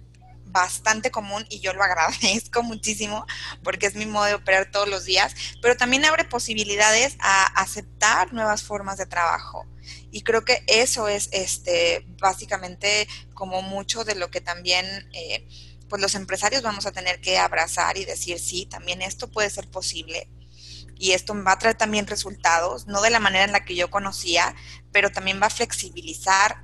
bastante 0.55 1.11
común 1.11 1.45
y 1.51 1.59
yo 1.61 1.75
lo 1.75 1.83
agradezco 1.83 2.63
muchísimo 2.63 3.27
porque 3.63 3.87
es 3.87 3.97
mi 3.97 4.07
modo 4.07 4.25
de 4.25 4.35
operar 4.35 4.71
todos 4.71 4.89
los 4.89 5.05
días, 5.05 5.35
pero 5.61 5.77
también 5.77 6.07
abre 6.07 6.25
posibilidades 6.25 7.17
a 7.21 7.45
aceptar 7.61 8.33
nuevas 8.33 8.63
formas 8.63 8.97
de 8.97 9.07
trabajo. 9.07 9.67
Y 10.11 10.23
creo 10.23 10.45
que 10.45 10.63
eso 10.67 11.09
es 11.09 11.29
este 11.33 12.07
básicamente 12.21 13.07
como 13.35 13.61
mucho 13.61 14.05
de 14.05 14.15
lo 14.15 14.31
que 14.31 14.41
también 14.41 14.87
eh, 15.13 15.47
pues 15.91 16.01
los 16.01 16.15
empresarios 16.15 16.63
vamos 16.63 16.87
a 16.87 16.93
tener 16.93 17.21
que 17.21 17.37
abrazar 17.37 17.99
y 17.99 18.05
decir, 18.05 18.39
sí, 18.39 18.65
también 18.65 19.03
esto 19.03 19.31
puede 19.31 19.51
ser 19.51 19.69
posible 19.69 20.31
y 20.97 21.13
esto 21.13 21.35
va 21.45 21.53
a 21.53 21.59
traer 21.59 21.77
también 21.77 22.07
resultados, 22.07 22.87
no 22.87 23.03
de 23.03 23.11
la 23.11 23.19
manera 23.19 23.45
en 23.45 23.53
la 23.53 23.65
que 23.65 23.75
yo 23.75 23.91
conocía, 23.91 24.55
pero 24.93 25.11
también 25.11 25.43
va 25.43 25.49
a 25.49 25.51
flexibilizar 25.51 26.63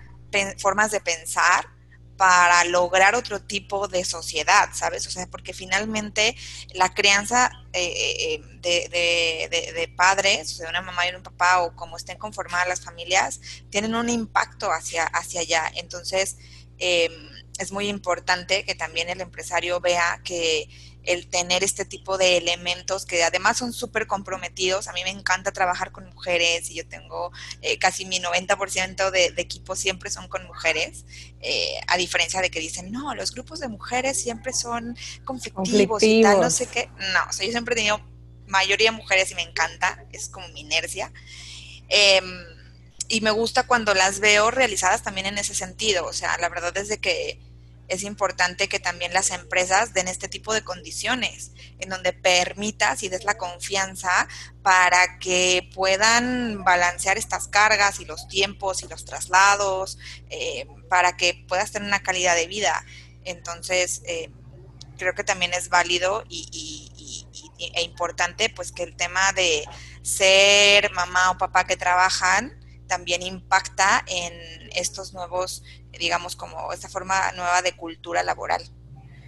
formas 0.59 0.93
de 0.93 1.01
pensar 1.01 1.80
para 2.21 2.65
lograr 2.65 3.15
otro 3.15 3.41
tipo 3.41 3.89
de 3.89 4.05
sociedad, 4.05 4.69
¿sabes? 4.75 5.07
O 5.07 5.11
sea, 5.11 5.27
porque 5.29 5.55
finalmente 5.55 6.37
la 6.75 6.93
crianza 6.93 7.51
eh, 7.73 7.95
eh, 8.35 8.43
de, 8.61 9.73
de, 9.73 9.89
padres, 9.97 10.53
o 10.53 10.57
sea, 10.57 10.67
de 10.67 10.71
una 10.71 10.83
mamá 10.83 11.09
y 11.09 11.15
un 11.15 11.23
papá, 11.23 11.63
o 11.63 11.75
como 11.75 11.97
estén 11.97 12.19
conformadas 12.19 12.69
las 12.69 12.83
familias, 12.83 13.41
tienen 13.71 13.95
un 13.95 14.11
impacto 14.11 14.71
hacia, 14.71 15.07
hacia 15.07 15.41
allá. 15.41 15.73
Entonces, 15.77 16.37
em, 16.77 17.11
es 17.59 17.73
muy 17.73 17.89
importante 17.89 18.67
que 18.67 18.75
también 18.75 19.09
el 19.09 19.23
empresario 19.23 19.81
vea 19.81 20.21
que 20.23 20.69
el 21.05 21.29
tener 21.29 21.65
este 21.65 21.85
tipo 21.85 22.19
de 22.19 22.37
elementos 22.37 23.07
que 23.07 23.23
además 23.25 23.59
son 23.59 23.73
súper 23.73 24.07
comprometidos. 24.07 24.89
A 24.89 24.93
mí 24.93 25.03
me 25.05 25.11
encanta 25.11 25.53
trabajar 25.53 25.93
con 25.93 26.07
mujeres 26.07 26.71
y 26.71 26.75
yo 26.75 26.87
tengo 26.87 27.33
eh, 27.63 27.79
casi 27.79 28.05
mi 28.05 28.21
90% 28.21 29.11
de, 29.11 29.31
de 29.31 29.43
equipos 29.43 29.79
siempre 29.79 30.11
son 30.11 30.29
con 30.29 30.47
mujeres, 30.47 31.05
eh, 31.41 31.81
a 31.87 31.97
diferencia 31.97 32.41
de 32.41 32.51
que 32.51 32.61
dicen, 32.61 32.93
no, 32.93 33.15
los 33.15 33.33
grupos 33.33 33.61
de 33.61 33.69
mujeres 33.69 34.21
siempre 34.21 34.53
son 34.53 34.97
conflictivos, 35.25 36.03
y 36.03 36.23
tal, 36.23 36.41
no 36.41 36.51
sé 36.51 36.67
qué. 36.67 36.89
No, 37.13 37.21
o 37.29 37.33
sea, 37.33 37.47
yo 37.47 37.53
siempre 37.53 37.75
he 37.75 37.77
tenido 37.77 38.01
mayoría 38.47 38.93
mujeres 38.93 39.31
y 39.31 39.35
me 39.35 39.43
encanta, 39.43 40.05
es 40.13 40.29
como 40.29 40.49
mi 40.49 40.61
inercia. 40.61 41.13
Em, 41.89 42.45
y 43.09 43.21
me 43.23 43.31
gusta 43.31 43.67
cuando 43.67 43.95
las 43.95 44.21
veo 44.21 44.51
realizadas 44.51 45.03
también 45.03 45.27
en 45.27 45.39
ese 45.39 45.55
sentido, 45.55 46.07
o 46.07 46.13
sea, 46.13 46.37
la 46.39 46.49
verdad 46.49 46.77
es 46.77 46.89
de 46.89 46.99
que 46.99 47.41
es 47.91 48.05
importante 48.05 48.69
que 48.69 48.79
también 48.79 49.13
las 49.13 49.31
empresas 49.33 49.93
den 49.93 50.07
este 50.07 50.29
tipo 50.29 50.55
de 50.55 50.63
condiciones, 50.63 51.51
en 51.81 51.89
donde 51.89 52.13
permitas 52.13 53.03
y 53.03 53.09
des 53.09 53.25
la 53.25 53.37
confianza 53.37 54.29
para 54.63 55.19
que 55.19 55.69
puedan 55.75 56.63
balancear 56.63 57.19
estas 57.19 57.49
cargas 57.49 57.99
y 57.99 58.05
los 58.05 58.29
tiempos 58.29 58.85
y 58.85 58.89
los 58.89 59.05
traslados, 59.05 59.99
eh, 60.31 60.69
para 60.89 61.17
que 61.17 61.45
puedas 61.49 61.73
tener 61.73 61.89
una 61.89 62.03
calidad 62.03 62.37
de 62.37 62.47
vida. 62.47 62.85
Entonces, 63.25 64.03
eh, 64.05 64.31
creo 64.97 65.15
que 65.15 65.25
también 65.25 65.53
es 65.53 65.69
válido 65.69 66.23
y, 66.29 67.27
e 67.59 67.83
importante 67.83 68.51
pues 68.51 68.71
que 68.71 68.85
el 68.85 68.97
tema 68.97 69.33
de 69.33 69.65
ser 70.03 70.93
mamá 70.93 71.33
o 71.33 71.39
papá 71.39 71.65
que 71.65 71.77
trabajan 71.77 72.59
también 72.87 73.23
impacta 73.23 74.05
en 74.07 74.33
estos 74.75 75.13
nuevos 75.13 75.63
digamos, 75.99 76.37
como 76.37 76.73
esta 76.73 76.89
forma 76.89 77.15
nueva 77.33 77.63
de 77.63 77.77
cultura 77.77 78.23
laboral. 78.23 78.63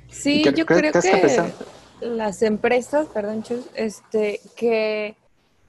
Sí, 0.08 0.44
yo 0.54 0.66
creo 0.66 0.92
que 0.92 1.52
las 2.00 2.42
empresas, 2.42 3.06
perdón, 3.08 3.42
Chus, 3.42 3.66
este, 3.74 4.40
que 4.56 5.16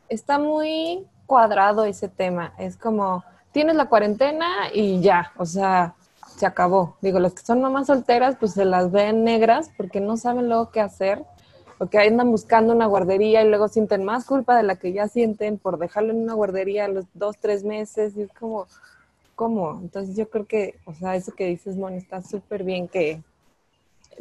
está 0.10 0.40
muy 0.40 1.08
cuadrado 1.26 1.86
ese 1.86 2.08
tema. 2.08 2.54
Es 2.58 2.76
como, 2.76 3.24
tienes 3.52 3.76
la 3.76 3.86
cuarentena 3.86 4.72
y 4.74 5.00
ya, 5.02 5.32
o 5.38 5.46
sea, 5.46 5.96
se 6.36 6.46
acabó. 6.46 6.98
Digo, 7.02 7.20
las 7.20 7.34
que 7.34 7.44
son 7.44 7.62
mamás 7.62 7.88
solteras, 7.88 8.36
pues 8.40 8.54
se 8.54 8.66
las 8.66 8.92
ven 8.92 9.24
negras 9.24 9.70
porque 9.78 10.00
no 10.00 10.18
saben 10.18 10.48
luego 10.48 10.72
qué 10.72 10.82
hacer, 10.82 11.24
porque 11.78 12.00
andan 12.00 12.32
buscando 12.32 12.74
una 12.74 12.88
guardería 12.88 13.44
y 13.44 13.50
luego 13.50 13.68
sienten 13.68 14.04
más 14.04 14.26
culpa 14.26 14.58
de 14.58 14.64
la 14.64 14.76
que 14.76 14.94
ya 14.94 15.08
sienten 15.08 15.58
por 15.58 15.78
dejarlo 15.78 16.12
en 16.12 16.24
una 16.24 16.34
guardería 16.34 16.88
los 16.88 17.06
dos, 17.14 17.38
tres 17.40 17.64
meses. 17.64 18.18
Y 18.18 18.24
es 18.24 18.34
como, 18.34 18.68
cómo. 19.44 19.82
Entonces 19.82 20.16
yo 20.16 20.30
creo 20.30 20.46
que, 20.46 20.80
o 20.86 20.94
sea, 20.94 21.18
eso 21.18 21.34
que 21.34 21.46
dices, 21.48 21.76
Mon, 21.76 21.96
está 21.96 22.22
súper 22.22 22.64
bien 22.64 22.88
que 22.88 23.22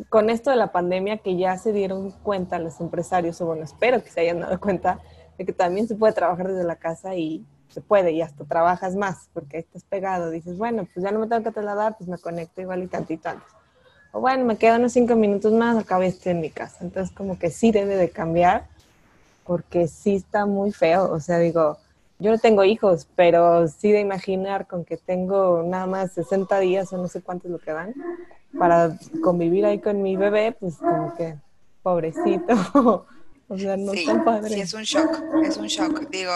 con 0.09 0.31
esto 0.31 0.51
de 0.51 0.57
la 0.57 0.73
pandemia 0.73 1.19
que 1.19 1.37
ya 1.37 1.57
se 1.59 1.73
dieron 1.73 2.11
cuenta 2.11 2.59
los 2.59 2.81
empresarios, 2.81 3.41
o 3.41 3.47
bueno, 3.47 3.63
espero 3.63 4.03
que 4.03 4.11
se 4.11 4.23
hayan 4.23 4.41
dado 4.41 4.59
cuenta 4.59 4.99
de 5.39 5.45
que 5.45 5.53
también 5.53 5.87
se 5.87 5.95
puede 5.95 6.13
trabajar 6.13 6.49
desde 6.49 6.65
la 6.65 6.75
casa 6.75 7.15
y 7.15 7.47
se 7.69 7.81
puede 7.81 8.11
y 8.11 8.21
hasta 8.21 8.45
trabajas 8.45 8.97
más 8.97 9.29
porque 9.33 9.59
estás 9.59 9.85
pegado. 9.85 10.31
Dices, 10.31 10.59
bueno, 10.59 10.89
pues 10.93 11.05
ya 11.05 11.13
no 11.13 11.21
me 11.21 11.29
tengo 11.29 11.45
que 11.45 11.53
trasladar, 11.53 11.97
pues 11.97 12.09
me 12.09 12.19
conecto 12.19 12.61
igual 12.61 12.83
y 12.83 12.89
tantito 12.89 13.29
antes. 13.29 13.49
O 14.11 14.21
bueno, 14.21 14.45
me 14.45 14.57
quedan 14.57 14.81
unos 14.81 14.93
cinco 14.93 15.15
minutos 15.15 15.53
más, 15.53 15.77
acabo 15.77 16.03
estoy 16.03 16.33
en 16.33 16.41
mi 16.41 16.51
casa. 16.51 16.79
Entonces 16.81 17.15
como 17.15 17.39
que 17.39 17.51
sí 17.51 17.71
debe 17.71 17.95
de 17.95 18.11
cambiar 18.11 18.67
porque 19.45 19.87
sí 19.87 20.17
está 20.17 20.47
muy 20.47 20.73
feo. 20.73 21.13
O 21.13 21.21
sea, 21.21 21.39
digo, 21.39 21.79
yo 22.23 22.31
no 22.31 22.39
tengo 22.39 22.63
hijos, 22.65 23.09
pero 23.17 23.67
sí 23.67 23.91
de 23.91 24.01
imaginar 24.01 24.69
con 24.69 24.85
que 24.85 24.97
tengo 24.97 25.65
nada 25.65 25.87
más 25.87 26.13
60 26.13 26.61
días 26.61 26.93
o 26.93 26.97
no 26.97 27.09
sé 27.09 27.21
cuántos 27.21 27.51
lo 27.51 27.59
que 27.59 27.73
dan 27.73 27.95
para 28.59 28.97
convivir 29.23 29.65
ahí 29.65 29.81
con 29.81 30.03
mi 30.03 30.17
bebé, 30.17 30.53
pues 30.53 30.77
como 30.77 31.15
que 31.17 31.37
pobrecito. 31.83 32.55
o 33.49 33.59
sea, 33.59 33.77
no 33.77 33.93
sí, 33.93 34.07
tan 34.07 34.25
padre. 34.25 34.55
Sí, 34.55 34.61
es 34.61 34.73
un 34.75 34.85
shock, 34.85 35.21
es 35.45 35.57
un 35.57 35.67
shock. 35.67 36.09
Digo, 36.11 36.33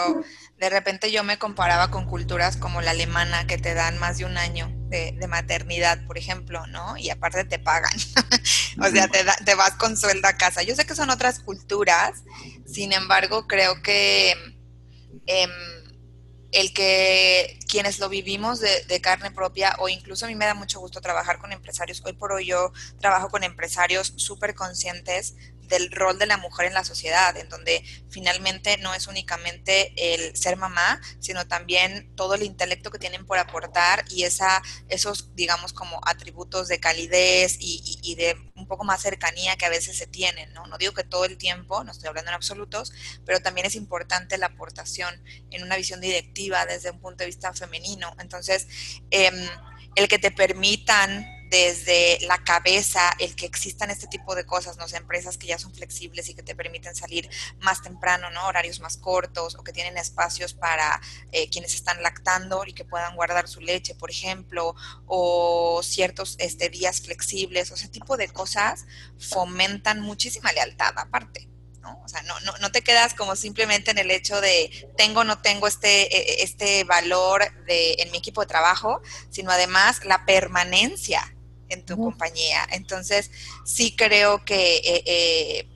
de 0.57 0.69
repente 0.69 1.09
yo 1.09 1.23
me 1.23 1.39
comparaba 1.39 1.89
con 1.89 2.05
culturas 2.05 2.57
como 2.57 2.81
la 2.81 2.91
alemana 2.91 3.47
que 3.47 3.57
te 3.57 3.73
dan 3.73 3.97
más 3.97 4.17
de 4.17 4.25
un 4.25 4.37
año 4.37 4.69
de, 4.89 5.15
maternidad, 5.29 6.05
por 6.05 6.17
ejemplo, 6.17 6.67
¿no? 6.67 6.97
Y 6.97 7.09
aparte 7.11 7.45
te 7.45 7.59
pagan. 7.59 7.93
o 8.81 8.89
sea, 8.89 9.07
te, 9.07 9.19
te 9.45 9.55
vas 9.55 9.75
con 9.75 9.95
sueldo 9.95 10.27
a 10.27 10.33
casa. 10.33 10.63
Yo 10.63 10.75
sé 10.75 10.85
que 10.85 10.95
son 10.95 11.09
otras 11.09 11.39
culturas, 11.39 12.23
sin 12.65 12.91
embargo, 12.91 13.47
creo 13.47 13.81
que... 13.81 14.33
Eh, 15.27 15.47
el 16.51 16.73
que 16.73 17.59
quienes 17.67 17.99
lo 17.99 18.09
vivimos 18.09 18.59
de, 18.59 19.01
carne 19.01 19.31
propia 19.31 19.75
o 19.79 19.89
incluso 19.89 20.25
a 20.25 20.27
mí 20.27 20.35
me 20.35 20.45
da 20.45 20.53
mucho 20.53 20.79
gusto 20.79 21.01
trabajar 21.01 21.39
con 21.39 21.51
empresarios. 21.51 22.01
Hoy 22.05 22.13
por 22.13 22.31
hoy 22.31 22.47
yo 22.47 22.71
trabajo 22.99 23.29
con 23.29 23.43
empresarios 23.43 24.13
súper 24.15 24.55
conscientes 24.55 25.35
del 25.67 25.91
rol 25.91 26.17
de 26.17 26.25
la 26.25 26.37
mujer 26.37 26.67
en 26.67 26.73
la 26.73 26.83
sociedad, 26.83 27.35
en 27.37 27.49
donde 27.49 27.83
finalmente 28.09 28.77
no 28.77 28.93
es 28.93 29.07
únicamente 29.07 29.93
el 29.97 30.35
ser 30.35 30.55
mamá, 30.57 31.01
sino 31.19 31.47
también 31.47 32.09
todo 32.15 32.35
el 32.35 32.43
intelecto 32.43 32.89
que 32.89 32.99
tienen 32.99 33.25
por 33.25 33.37
aportar 33.37 34.05
y 34.09 34.23
esa, 34.23 34.61
esos, 34.87 35.35
digamos, 35.35 35.73
como 35.73 35.99
atributos 36.05 36.67
de 36.67 36.79
calidez 36.79 37.57
y, 37.59 37.99
y, 38.01 38.15
de 38.15 38.35
un 38.67 38.69
poco 38.69 38.83
más 38.83 39.01
cercanía 39.01 39.55
que 39.55 39.65
a 39.65 39.69
veces 39.69 39.97
se 39.97 40.07
tienen, 40.07 40.53
¿no? 40.53 40.67
No 40.67 40.77
digo 40.77 40.91
que 40.91 41.05
todo 41.05 41.23
el 41.23 41.37
tiempo, 41.37 41.85
no 41.85 41.91
estoy 41.93 42.09
hablando 42.09 42.31
en 42.31 42.35
absolutos, 42.35 42.91
pero 43.25 43.39
también 43.39 43.65
es 43.65 43.75
importante 43.75 44.37
la 44.37 44.47
aportación 44.47 45.23
en 45.51 45.63
una 45.63 45.77
visión 45.77 46.01
directiva 46.01 46.65
desde 46.65 46.91
un 46.91 46.99
punto 46.99 47.19
de 47.19 47.27
vista 47.27 47.53
femenino. 47.53 48.13
Entonces, 48.19 48.67
eh, 49.09 49.31
el 49.95 50.09
que 50.09 50.19
te 50.19 50.31
permitan 50.31 51.36
desde 51.49 52.19
la 52.27 52.43
cabeza 52.43 53.11
el 53.19 53.35
que 53.35 53.45
existan 53.45 53.89
este 53.89 54.07
tipo 54.07 54.35
de 54.35 54.45
cosas, 54.45 54.77
¿no? 54.77 54.87
empresas 54.97 55.37
que 55.37 55.47
ya 55.47 55.57
son 55.57 55.73
flexibles 55.73 56.29
y 56.29 56.33
que 56.33 56.43
te 56.43 56.55
permiten 56.55 56.95
salir 56.95 57.29
más 57.59 57.81
temprano, 57.81 58.29
¿no? 58.31 58.47
Horarios 58.47 58.79
más 58.79 58.97
cortos 58.97 59.55
o 59.55 59.63
que 59.63 59.73
tienen 59.73 59.97
espacios 59.97 60.53
para 60.53 61.01
eh, 61.31 61.49
quienes 61.49 61.73
están 61.73 62.01
lactando 62.01 62.63
y 62.65 62.73
que 62.73 62.85
puedan 62.85 63.15
guardar 63.15 63.47
su 63.47 63.61
leche, 63.61 63.95
por 63.95 64.09
ejemplo, 64.09 64.75
o 65.05 65.81
ciertos 65.83 66.35
este, 66.39 66.69
días 66.69 67.01
flexibles, 67.01 67.71
o 67.71 67.75
ese 67.75 67.87
tipo 67.87 68.17
de 68.17 68.27
cosas 68.29 68.85
fomentan 69.19 70.01
muchísima 70.01 70.51
lealtad 70.51 70.93
aparte. 70.97 71.47
¿no? 71.81 72.01
O 72.03 72.07
sea, 72.07 72.21
no, 72.23 72.37
no, 72.41 72.57
no, 72.57 72.71
te 72.71 72.81
quedas 72.81 73.13
como 73.13 73.35
simplemente 73.35 73.91
en 73.91 73.97
el 73.97 74.11
hecho 74.11 74.41
de 74.41 74.89
tengo 74.97 75.21
o 75.21 75.23
no 75.23 75.41
tengo 75.41 75.67
este, 75.67 76.13
e, 76.13 76.41
e, 76.41 76.43
este 76.43 76.83
valor 76.83 77.43
de, 77.65 77.95
en 77.99 78.11
mi 78.11 78.17
equipo 78.17 78.41
de 78.41 78.47
trabajo, 78.47 79.01
sino 79.29 79.51
además 79.51 80.03
la 80.03 80.25
permanencia 80.25 81.33
en 81.69 81.85
tu 81.85 81.97
compañía. 81.97 82.65
Entonces, 82.71 83.31
sí 83.65 83.95
creo 83.95 84.43
que 84.45 84.77
eh, 84.77 85.03
eh, 85.05 85.67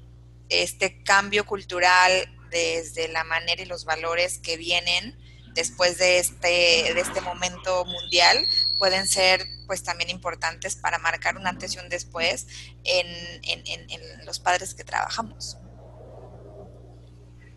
este 0.50 1.04
cambio 1.04 1.46
cultural 1.46 2.12
desde 2.50 3.08
la 3.08 3.24
manera 3.24 3.62
y 3.62 3.66
los 3.66 3.86
valores 3.86 4.40
que 4.40 4.58
vienen 4.58 5.18
después 5.54 5.98
de 5.98 6.20
este, 6.20 6.48
de 6.48 7.00
este 7.00 7.22
momento 7.22 7.86
mundial 7.86 8.38
pueden 8.78 9.08
ser 9.08 9.46
pues 9.68 9.84
también 9.84 10.10
importantes 10.10 10.76
para 10.76 10.98
marcar 10.98 11.38
un 11.38 11.48
antes 11.48 11.76
y 11.76 11.80
un 11.80 11.90
después 11.90 12.48
en, 12.84 13.08
en, 13.44 14.26
los 14.26 14.40
padres 14.40 14.74
que 14.74 14.84
trabajamos. 14.84 15.58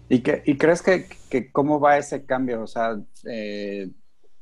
¿Y, 0.09 0.21
que, 0.21 0.43
y 0.45 0.57
crees 0.59 0.83
que, 0.83 1.09
que, 1.31 1.51
cómo 1.51 1.81
va 1.81 1.99
ese 1.99 2.25
cambio? 2.25 2.63
O 2.63 2.67
sea, 2.67 2.97
eh, 3.29 3.89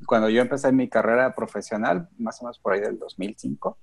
cuando 0.06 0.28
yo 0.28 0.42
empecé 0.42 0.72
mi 0.72 0.88
carrera 0.88 1.34
profesional, 1.34 2.08
más 2.18 2.40
o 2.40 2.44
menos 2.44 2.58
por 2.58 2.72
ahí 2.72 2.80
del 2.80 2.98
2005, 2.98 3.78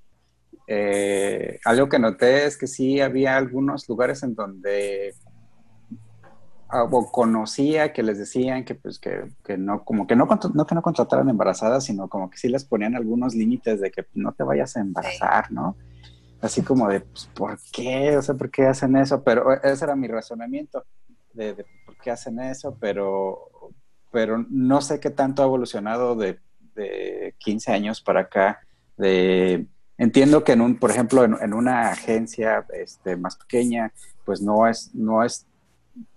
eh, 0.68 1.60
algo 1.66 1.90
que 1.90 2.00
noté 2.00 2.46
es 2.46 2.58
que 2.58 2.68
sí 2.68 3.02
había 3.02 3.38
algunos 3.38 3.90
lugares 3.90 4.22
en 4.24 4.36
donde 4.36 5.16
o 6.72 7.12
conocía 7.12 7.92
que 7.92 8.04
les 8.04 8.20
decían 8.20 8.64
que 8.64 8.76
pues 8.76 9.00
que, 9.00 9.32
que 9.44 9.58
no 9.58 9.84
como 9.84 10.06
que 10.06 10.16
no, 10.16 10.28
no 10.54 10.66
que 10.68 10.76
no 10.76 10.82
contrataran 10.84 11.28
embarazadas 11.28 11.86
sino 11.86 12.08
como 12.08 12.30
que 12.30 12.38
sí 12.38 12.48
les 12.48 12.64
ponían 12.64 12.96
algunos 12.96 13.34
límites 13.34 13.82
de 13.82 13.90
que 13.90 14.06
no 14.14 14.34
te 14.34 14.44
vayas 14.44 14.78
a 14.78 14.82
embarazar 14.82 15.52
no 15.52 15.76
así 16.42 16.62
como 16.62 16.88
de 16.88 17.02
pues, 17.02 17.28
por 17.34 17.58
qué 17.72 18.16
o 18.18 18.22
sea 18.22 18.36
por 18.36 18.52
qué 18.52 18.68
hacen 18.68 18.96
eso 18.98 19.24
pero 19.24 19.52
e, 19.52 19.60
ese 19.64 19.86
era 19.86 19.96
mi 19.96 20.08
razonamiento 20.08 20.86
de, 21.34 21.56
de 21.56 21.66
por 21.84 21.98
qué 21.98 22.12
hacen 22.12 22.40
eso 22.40 22.78
pero 22.80 23.50
pero 24.12 24.46
no 24.50 24.82
sé 24.82 25.00
qué 25.00 25.10
tanto 25.10 25.42
ha 25.42 25.46
evolucionado 25.46 26.16
de, 26.16 26.40
de 26.76 27.36
15 27.40 27.72
años 27.72 28.02
para 28.02 28.22
acá 28.22 28.60
de 28.98 29.68
entiendo 29.98 30.44
que 30.44 30.54
en 30.54 30.62
un 30.62 30.78
por 30.78 30.92
ejemplo 30.92 31.24
en, 31.24 31.54
una 31.54 31.92
agencia 31.92 32.66
este, 32.74 33.18
más 33.18 33.36
pequeña 33.36 33.92
pues 34.26 34.42
no 34.42 34.68
es 34.68 34.94
no 34.94 35.24
es 35.24 35.46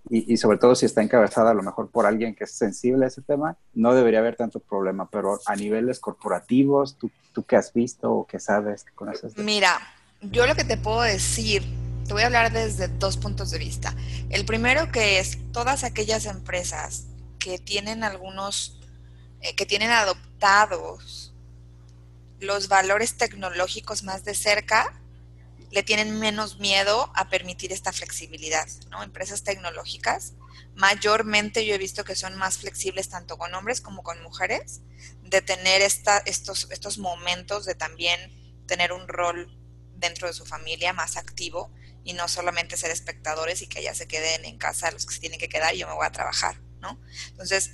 y, 0.09 0.37
sobre 0.37 0.57
todo 0.57 0.75
si 0.75 0.85
está 0.85 1.01
encabezada 1.01 1.51
a 1.51 1.53
lo 1.53 1.63
mejor 1.63 1.89
por 1.89 2.05
alguien 2.05 2.35
que 2.35 2.43
es 2.43 2.51
sensible 2.51 3.05
a 3.05 3.07
ese 3.07 3.21
tema, 3.21 3.57
no 3.73 3.93
debería 3.93 4.19
haber 4.19 4.35
tanto 4.35 4.59
problema, 4.59 5.09
pero 5.09 5.39
a 5.45 5.55
niveles 5.55 5.99
corporativos, 5.99 6.97
¿tú, 6.97 7.09
tú 7.33 7.43
qué 7.43 7.55
has 7.55 7.73
visto 7.73 8.11
o 8.11 8.27
qué 8.27 8.39
sabes, 8.39 8.83
qué 8.83 8.91
conoces? 8.93 9.37
Mira, 9.37 9.79
yo 10.21 10.45
lo 10.45 10.55
que 10.55 10.65
te 10.65 10.77
puedo 10.77 11.01
decir, 11.01 11.63
te 12.05 12.13
voy 12.13 12.23
a 12.23 12.27
hablar 12.27 12.51
desde 12.51 12.89
dos 12.89 13.17
puntos 13.17 13.49
de 13.51 13.59
vista. 13.59 13.95
El 14.29 14.45
primero 14.45 14.91
que 14.91 15.19
es 15.19 15.39
todas 15.51 15.83
aquellas 15.83 16.25
empresas 16.25 17.07
que 17.43 17.59
tienen 17.59 18.05
algunos, 18.05 18.79
eh, 19.41 19.53
que 19.53 19.65
tienen 19.65 19.91
adoptados 19.91 21.33
los 22.39 22.69
valores 22.69 23.17
tecnológicos 23.17 24.03
más 24.03 24.23
de 24.23 24.33
cerca, 24.33 25.01
le 25.71 25.83
tienen 25.83 26.19
menos 26.19 26.57
miedo 26.59 27.11
a 27.15 27.29
permitir 27.29 27.73
esta 27.73 27.91
flexibilidad, 27.91 28.67
¿no? 28.89 29.03
Empresas 29.03 29.43
tecnológicas, 29.43 30.35
mayormente 30.75 31.65
yo 31.65 31.75
he 31.75 31.77
visto 31.77 32.05
que 32.05 32.15
son 32.15 32.37
más 32.37 32.59
flexibles 32.59 33.09
tanto 33.09 33.37
con 33.37 33.53
hombres 33.53 33.81
como 33.81 34.03
con 34.03 34.23
mujeres, 34.23 34.81
de 35.23 35.41
tener 35.41 35.81
esta, 35.81 36.19
estos, 36.19 36.67
estos 36.71 36.97
momentos 36.97 37.65
de 37.65 37.75
también 37.75 38.63
tener 38.67 38.93
un 38.93 39.05
rol 39.09 39.53
dentro 39.95 40.27
de 40.27 40.33
su 40.33 40.45
familia 40.45 40.93
más 40.93 41.17
activo 41.17 41.73
y 42.05 42.13
no 42.13 42.29
solamente 42.29 42.77
ser 42.77 42.91
espectadores 42.91 43.61
y 43.61 43.67
que 43.67 43.83
ya 43.83 43.93
se 43.93 44.07
queden 44.07 44.45
en 44.45 44.57
casa 44.57 44.91
los 44.91 45.05
que 45.05 45.15
se 45.15 45.19
tienen 45.19 45.39
que 45.39 45.49
quedar 45.49 45.75
y 45.75 45.79
yo 45.79 45.87
me 45.87 45.93
voy 45.93 46.05
a 46.05 46.11
trabajar, 46.11 46.61
¿no? 46.83 46.99
Entonces, 47.29 47.71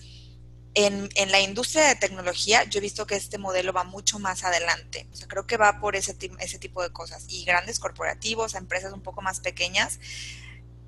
en, 0.76 1.10
en, 1.16 1.32
la 1.32 1.42
industria 1.42 1.88
de 1.88 1.96
tecnología 1.96 2.64
yo 2.64 2.78
he 2.78 2.82
visto 2.82 3.06
que 3.06 3.16
este 3.16 3.38
modelo 3.38 3.74
va 3.74 3.84
mucho 3.84 4.20
más 4.20 4.46
adelante. 4.46 5.08
O 5.12 5.16
sea, 5.16 5.28
creo 5.28 5.46
que 5.46 5.58
va 5.58 5.80
por 5.82 5.98
ese, 5.98 6.16
ese 6.40 6.60
tipo 6.60 6.82
de 6.82 6.92
cosas. 6.92 7.26
Y 7.28 7.44
grandes 7.44 7.80
corporativos, 7.80 8.56
empresas 8.56 8.94
un 8.94 9.02
poco 9.02 9.22
más 9.22 9.42
pequeñas, 9.42 10.00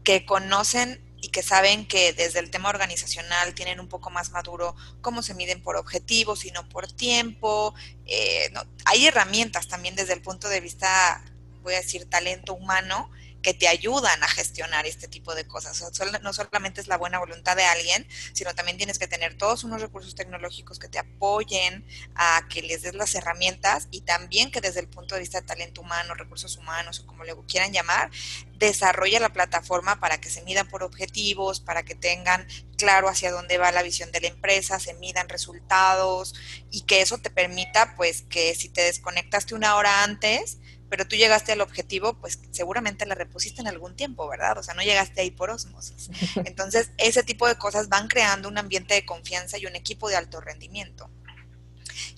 que 0.04 0.26
conocen 0.26 1.04
y 1.22 1.30
que 1.30 1.44
saben 1.44 1.88
que 1.88 2.14
desde 2.14 2.40
el 2.40 2.50
tema 2.50 2.70
organizacional 2.70 3.54
tienen 3.54 3.80
un 3.80 3.88
poco 3.88 4.10
más 4.10 4.32
maduro 4.32 4.76
cómo 5.02 5.22
se 5.22 5.36
miden 5.36 5.62
por 5.62 5.78
objetivos 5.78 6.46
y 6.46 6.52
no 6.52 6.68
por 6.68 6.92
tiempo. 6.92 7.76
Eh, 8.06 8.50
no, 8.54 8.64
hay 8.86 9.06
herramientas 9.08 9.68
también 9.68 9.96
desde 9.96 10.14
el 10.14 10.22
punto 10.22 10.50
de 10.50 10.62
vista, 10.62 11.24
voy 11.62 11.74
a 11.74 11.82
decir, 11.82 12.10
talento 12.10 12.54
humano, 12.54 13.12
que 13.41 13.54
te 13.54 13.67
ayudan 13.67 14.23
a 14.23 14.27
gestionar 14.27 14.86
este 14.86 15.08
tipo 15.08 15.36
de 15.36 15.47
cosas. 15.47 15.82
no 16.21 16.34
solamente 16.34 16.82
es 16.82 16.88
la 16.88 16.97
buena 16.97 17.19
voluntad 17.19 17.56
de 17.56 17.63
alguien, 17.63 18.08
sino 18.34 18.54
también 18.54 18.77
tienes 18.77 18.99
que 18.99 19.08
tener 19.08 19.38
todos 19.38 19.63
unos 19.63 19.82
recursos 19.82 20.15
tecnológicos 20.15 20.80
que 20.80 20.88
te 20.88 20.99
apoyen 20.99 21.86
a 22.15 22.47
que 22.49 22.62
les 22.62 22.84
des 22.84 22.95
las 22.95 23.15
herramientas 23.15 23.88
y 23.91 24.01
también 24.01 24.51
que 24.51 24.62
desde 24.62 24.80
el 24.80 24.88
punto 24.88 25.15
de 25.15 25.21
vista 25.21 25.41
de 25.41 25.47
talento 25.47 25.82
humano, 25.82 26.13
recursos 26.13 26.58
humanos 26.58 26.99
o 26.99 27.08
como 27.08 27.23
le 27.23 27.36
quieran 27.47 27.73
llamar, 27.73 28.12
desarrolla 28.58 29.19
la 29.19 29.34
plataforma 29.34 29.99
para 29.99 30.21
que 30.21 30.30
se 30.30 30.43
midan 30.43 30.67
por 30.67 30.84
objetivos, 30.84 31.60
para 31.60 31.84
que 31.84 31.95
tengan 31.95 32.47
claro 32.77 33.10
hacia 33.10 33.32
dónde 33.32 33.58
va 33.58 33.71
la 33.71 33.84
visión 33.84 34.12
de 34.12 34.21
la 34.21 34.27
empresa, 34.27 34.80
se 34.80 34.93
midan 34.95 35.30
resultados 35.30 36.34
y 36.71 36.82
que 36.82 37.01
eso 37.01 37.17
te 37.17 37.30
permita 37.30 37.95
pues 37.95 38.23
que 38.23 38.56
si 38.56 38.69
te 38.69 38.82
desconectaste 38.82 39.56
una 39.56 39.75
hora 39.75 40.04
antes, 40.04 40.58
pero 40.91 41.08
tú 41.08 41.15
llegaste 41.15 41.54
al 41.54 41.62
objetivo, 41.62 42.15
pues 42.15 42.38
seguramente 42.51 43.06
la 43.06 43.15
repusiste 43.15 43.62
en 43.62 43.69
algún 43.69 43.95
tiempo, 43.95 44.27
¿verdad? 44.27 44.58
O 44.58 44.63
sea, 44.63 44.73
no 44.73 44.82
llegaste 44.82 45.21
ahí 45.21 45.32
por 45.32 45.49
osmosis. 45.49 46.10
Entonces, 46.45 46.91
ese 46.97 47.23
tipo 47.23 47.47
de 47.47 47.56
cosas 47.56 47.88
van 47.88 48.10
creando 48.10 48.49
un 48.49 48.58
ambiente 48.58 48.93
de 48.93 49.06
confianza 49.06 49.58
y 49.58 49.65
un 49.65 49.77
equipo 49.77 50.10
de 50.10 50.17
alto 50.17 50.41
rendimiento. 50.41 51.10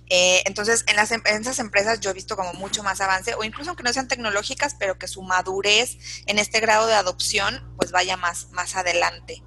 Eh, 0.09 0.41
entonces, 0.45 0.83
en, 0.87 0.95
las, 0.95 1.11
em, 1.11 1.21
en 1.25 1.41
esas 1.41 1.59
empresas 1.59 1.99
yo 1.99 2.09
he 2.09 2.13
visto 2.13 2.35
como 2.35 2.53
mucho 2.53 2.83
más 2.83 2.99
avance, 2.99 3.35
o 3.35 3.43
incluso 3.43 3.69
aunque 3.69 3.83
no 3.83 3.93
sean 3.93 4.07
tecnológicas, 4.07 4.75
pero 4.77 4.97
que 4.97 5.07
su 5.07 5.21
madurez 5.21 5.97
en 6.25 6.39
este 6.39 6.59
grado 6.59 6.87
de 6.87 6.93
adopción, 6.93 7.75
pues 7.77 7.91
vaya 7.91 8.17
más, 8.17 8.49
más 8.51 8.75
adelante 8.75 9.43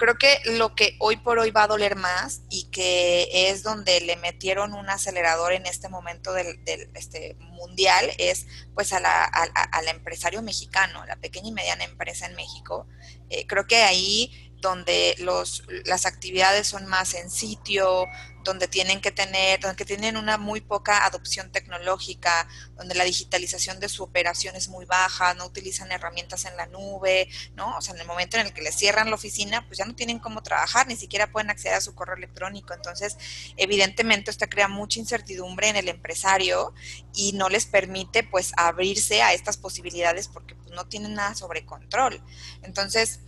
creo 0.00 0.16
que 0.16 0.40
lo 0.56 0.74
que 0.74 0.96
hoy 0.98 1.18
por 1.18 1.38
hoy 1.38 1.50
va 1.50 1.64
a 1.64 1.68
doler 1.68 1.94
más 1.94 2.40
y 2.48 2.70
que 2.70 3.28
es 3.30 3.62
donde 3.62 4.00
le 4.00 4.16
metieron 4.16 4.72
un 4.72 4.88
acelerador 4.88 5.52
en 5.52 5.66
este 5.66 5.90
momento 5.90 6.32
del, 6.32 6.58
este 6.94 7.36
mundial 7.38 8.10
es 8.16 8.46
pues 8.74 8.94
a 8.94 9.00
la, 9.00 9.24
al 9.24 9.88
empresario 9.88 10.40
mexicano, 10.40 11.04
la 11.04 11.16
pequeña 11.16 11.48
y 11.48 11.52
mediana 11.52 11.84
empresa 11.84 12.26
en 12.26 12.34
México. 12.34 12.88
Eh, 13.28 13.46
creo 13.46 13.66
que 13.66 13.76
ahí 13.82 14.50
donde 14.60 15.14
los, 15.18 15.64
las 15.84 16.06
actividades 16.06 16.66
son 16.66 16.86
más 16.86 17.14
en 17.14 17.30
sitio, 17.30 18.06
donde 18.44 18.68
tienen 18.68 19.00
que 19.00 19.10
tener, 19.10 19.60
donde 19.60 19.84
tienen 19.84 20.16
una 20.16 20.38
muy 20.38 20.60
poca 20.60 21.04
adopción 21.04 21.50
tecnológica, 21.52 22.48
donde 22.76 22.94
la 22.94 23.04
digitalización 23.04 23.80
de 23.80 23.88
su 23.88 24.02
operación 24.02 24.56
es 24.56 24.68
muy 24.68 24.84
baja, 24.84 25.34
no 25.34 25.46
utilizan 25.46 25.92
herramientas 25.92 26.44
en 26.44 26.56
la 26.56 26.66
nube, 26.66 27.28
¿no? 27.54 27.76
O 27.76 27.80
sea, 27.82 27.94
en 27.94 28.00
el 28.00 28.06
momento 28.06 28.36
en 28.36 28.46
el 28.46 28.52
que 28.52 28.62
les 28.62 28.76
cierran 28.76 29.10
la 29.10 29.16
oficina, 29.16 29.66
pues 29.66 29.78
ya 29.78 29.84
no 29.84 29.94
tienen 29.94 30.18
cómo 30.18 30.42
trabajar, 30.42 30.86
ni 30.86 30.96
siquiera 30.96 31.30
pueden 31.30 31.50
acceder 31.50 31.74
a 31.74 31.80
su 31.80 31.94
correo 31.94 32.16
electrónico. 32.16 32.74
Entonces, 32.74 33.16
evidentemente, 33.56 34.30
esto 34.30 34.48
crea 34.48 34.68
mucha 34.68 34.98
incertidumbre 34.98 35.68
en 35.68 35.76
el 35.76 35.88
empresario 35.88 36.72
y 37.14 37.32
no 37.32 37.48
les 37.48 37.66
permite, 37.66 38.22
pues, 38.22 38.52
abrirse 38.56 39.22
a 39.22 39.32
estas 39.32 39.56
posibilidades 39.56 40.28
porque 40.28 40.54
pues, 40.54 40.70
no 40.70 40.86
tienen 40.86 41.14
nada 41.14 41.34
sobre 41.34 41.66
control. 41.66 42.22
Entonces, 42.62 43.20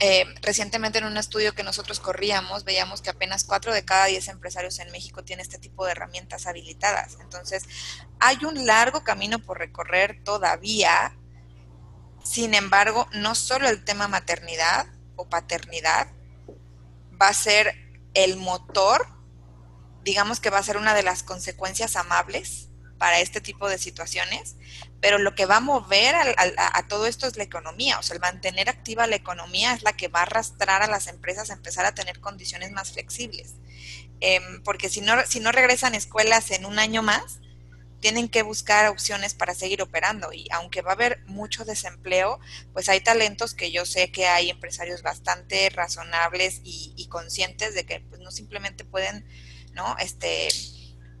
eh, 0.00 0.26
recientemente 0.42 0.98
en 0.98 1.06
un 1.06 1.16
estudio 1.16 1.54
que 1.54 1.64
nosotros 1.64 1.98
corríamos, 1.98 2.64
veíamos 2.64 3.02
que 3.02 3.10
apenas 3.10 3.42
4 3.42 3.72
de 3.72 3.84
cada 3.84 4.06
10 4.06 4.28
empresarios 4.28 4.78
en 4.78 4.92
México 4.92 5.24
tienen 5.24 5.44
este 5.44 5.58
tipo 5.58 5.84
de 5.84 5.92
herramientas 5.92 6.46
habilitadas. 6.46 7.16
Entonces, 7.20 7.64
hay 8.20 8.44
un 8.44 8.64
largo 8.64 9.02
camino 9.02 9.40
por 9.40 9.58
recorrer 9.58 10.22
todavía. 10.22 11.16
Sin 12.22 12.54
embargo, 12.54 13.08
no 13.12 13.34
solo 13.34 13.68
el 13.68 13.84
tema 13.84 14.06
maternidad 14.06 14.86
o 15.16 15.28
paternidad 15.28 16.08
va 17.20 17.28
a 17.28 17.34
ser 17.34 17.74
el 18.14 18.36
motor, 18.36 19.08
digamos 20.04 20.38
que 20.38 20.50
va 20.50 20.58
a 20.58 20.62
ser 20.62 20.76
una 20.76 20.94
de 20.94 21.02
las 21.02 21.24
consecuencias 21.24 21.96
amables 21.96 22.68
para 22.98 23.18
este 23.18 23.40
tipo 23.40 23.68
de 23.68 23.78
situaciones, 23.78 24.56
pero 25.00 25.18
lo 25.18 25.34
que 25.34 25.46
va 25.46 25.56
a 25.56 25.60
mover 25.60 26.14
a, 26.16 26.88
todo 26.88 27.06
esto 27.06 27.26
es 27.26 27.36
la 27.36 27.44
economía, 27.44 27.98
o 27.98 28.02
sea, 28.02 28.14
el 28.14 28.20
mantener 28.20 28.68
activa 28.68 29.06
la 29.06 29.16
economía 29.16 29.72
es 29.72 29.82
la 29.82 29.92
que 29.92 30.08
va 30.08 30.20
a 30.20 30.22
arrastrar 30.22 30.82
a 30.82 30.88
las 30.88 31.06
empresas 31.06 31.50
a 31.50 31.54
empezar 31.54 31.86
a 31.86 31.94
tener 31.94 32.20
condiciones 32.20 32.72
más 32.72 32.92
flexibles, 32.92 33.54
em, 34.20 34.62
porque 34.64 34.88
si 34.88 35.00
no, 35.00 35.14
si 35.26 35.40
no 35.40 35.52
regresan 35.52 35.94
escuelas 35.94 36.50
en 36.50 36.64
un 36.64 36.78
año 36.78 37.02
más, 37.02 37.38
tienen 38.00 38.28
que 38.28 38.42
buscar 38.42 38.88
opciones 38.88 39.34
para 39.34 39.54
seguir 39.54 39.82
operando 39.82 40.32
y 40.32 40.46
aunque 40.52 40.82
va 40.82 40.92
a 40.92 40.94
haber 40.94 41.24
mucho 41.26 41.64
desempleo, 41.64 42.38
pues 42.72 42.88
hay 42.88 43.00
talentos 43.00 43.54
que 43.54 43.72
yo 43.72 43.84
sé 43.86 44.12
que 44.12 44.26
hay 44.26 44.50
empresarios 44.50 45.02
bastante 45.02 45.68
razonables 45.70 46.60
y, 46.62 46.92
y 46.96 47.08
conscientes 47.08 47.74
de 47.74 47.84
que 47.86 48.00
pues, 48.00 48.20
no 48.20 48.30
simplemente 48.30 48.84
pueden, 48.84 49.26
¿no? 49.72 49.96
Este, 49.98 50.48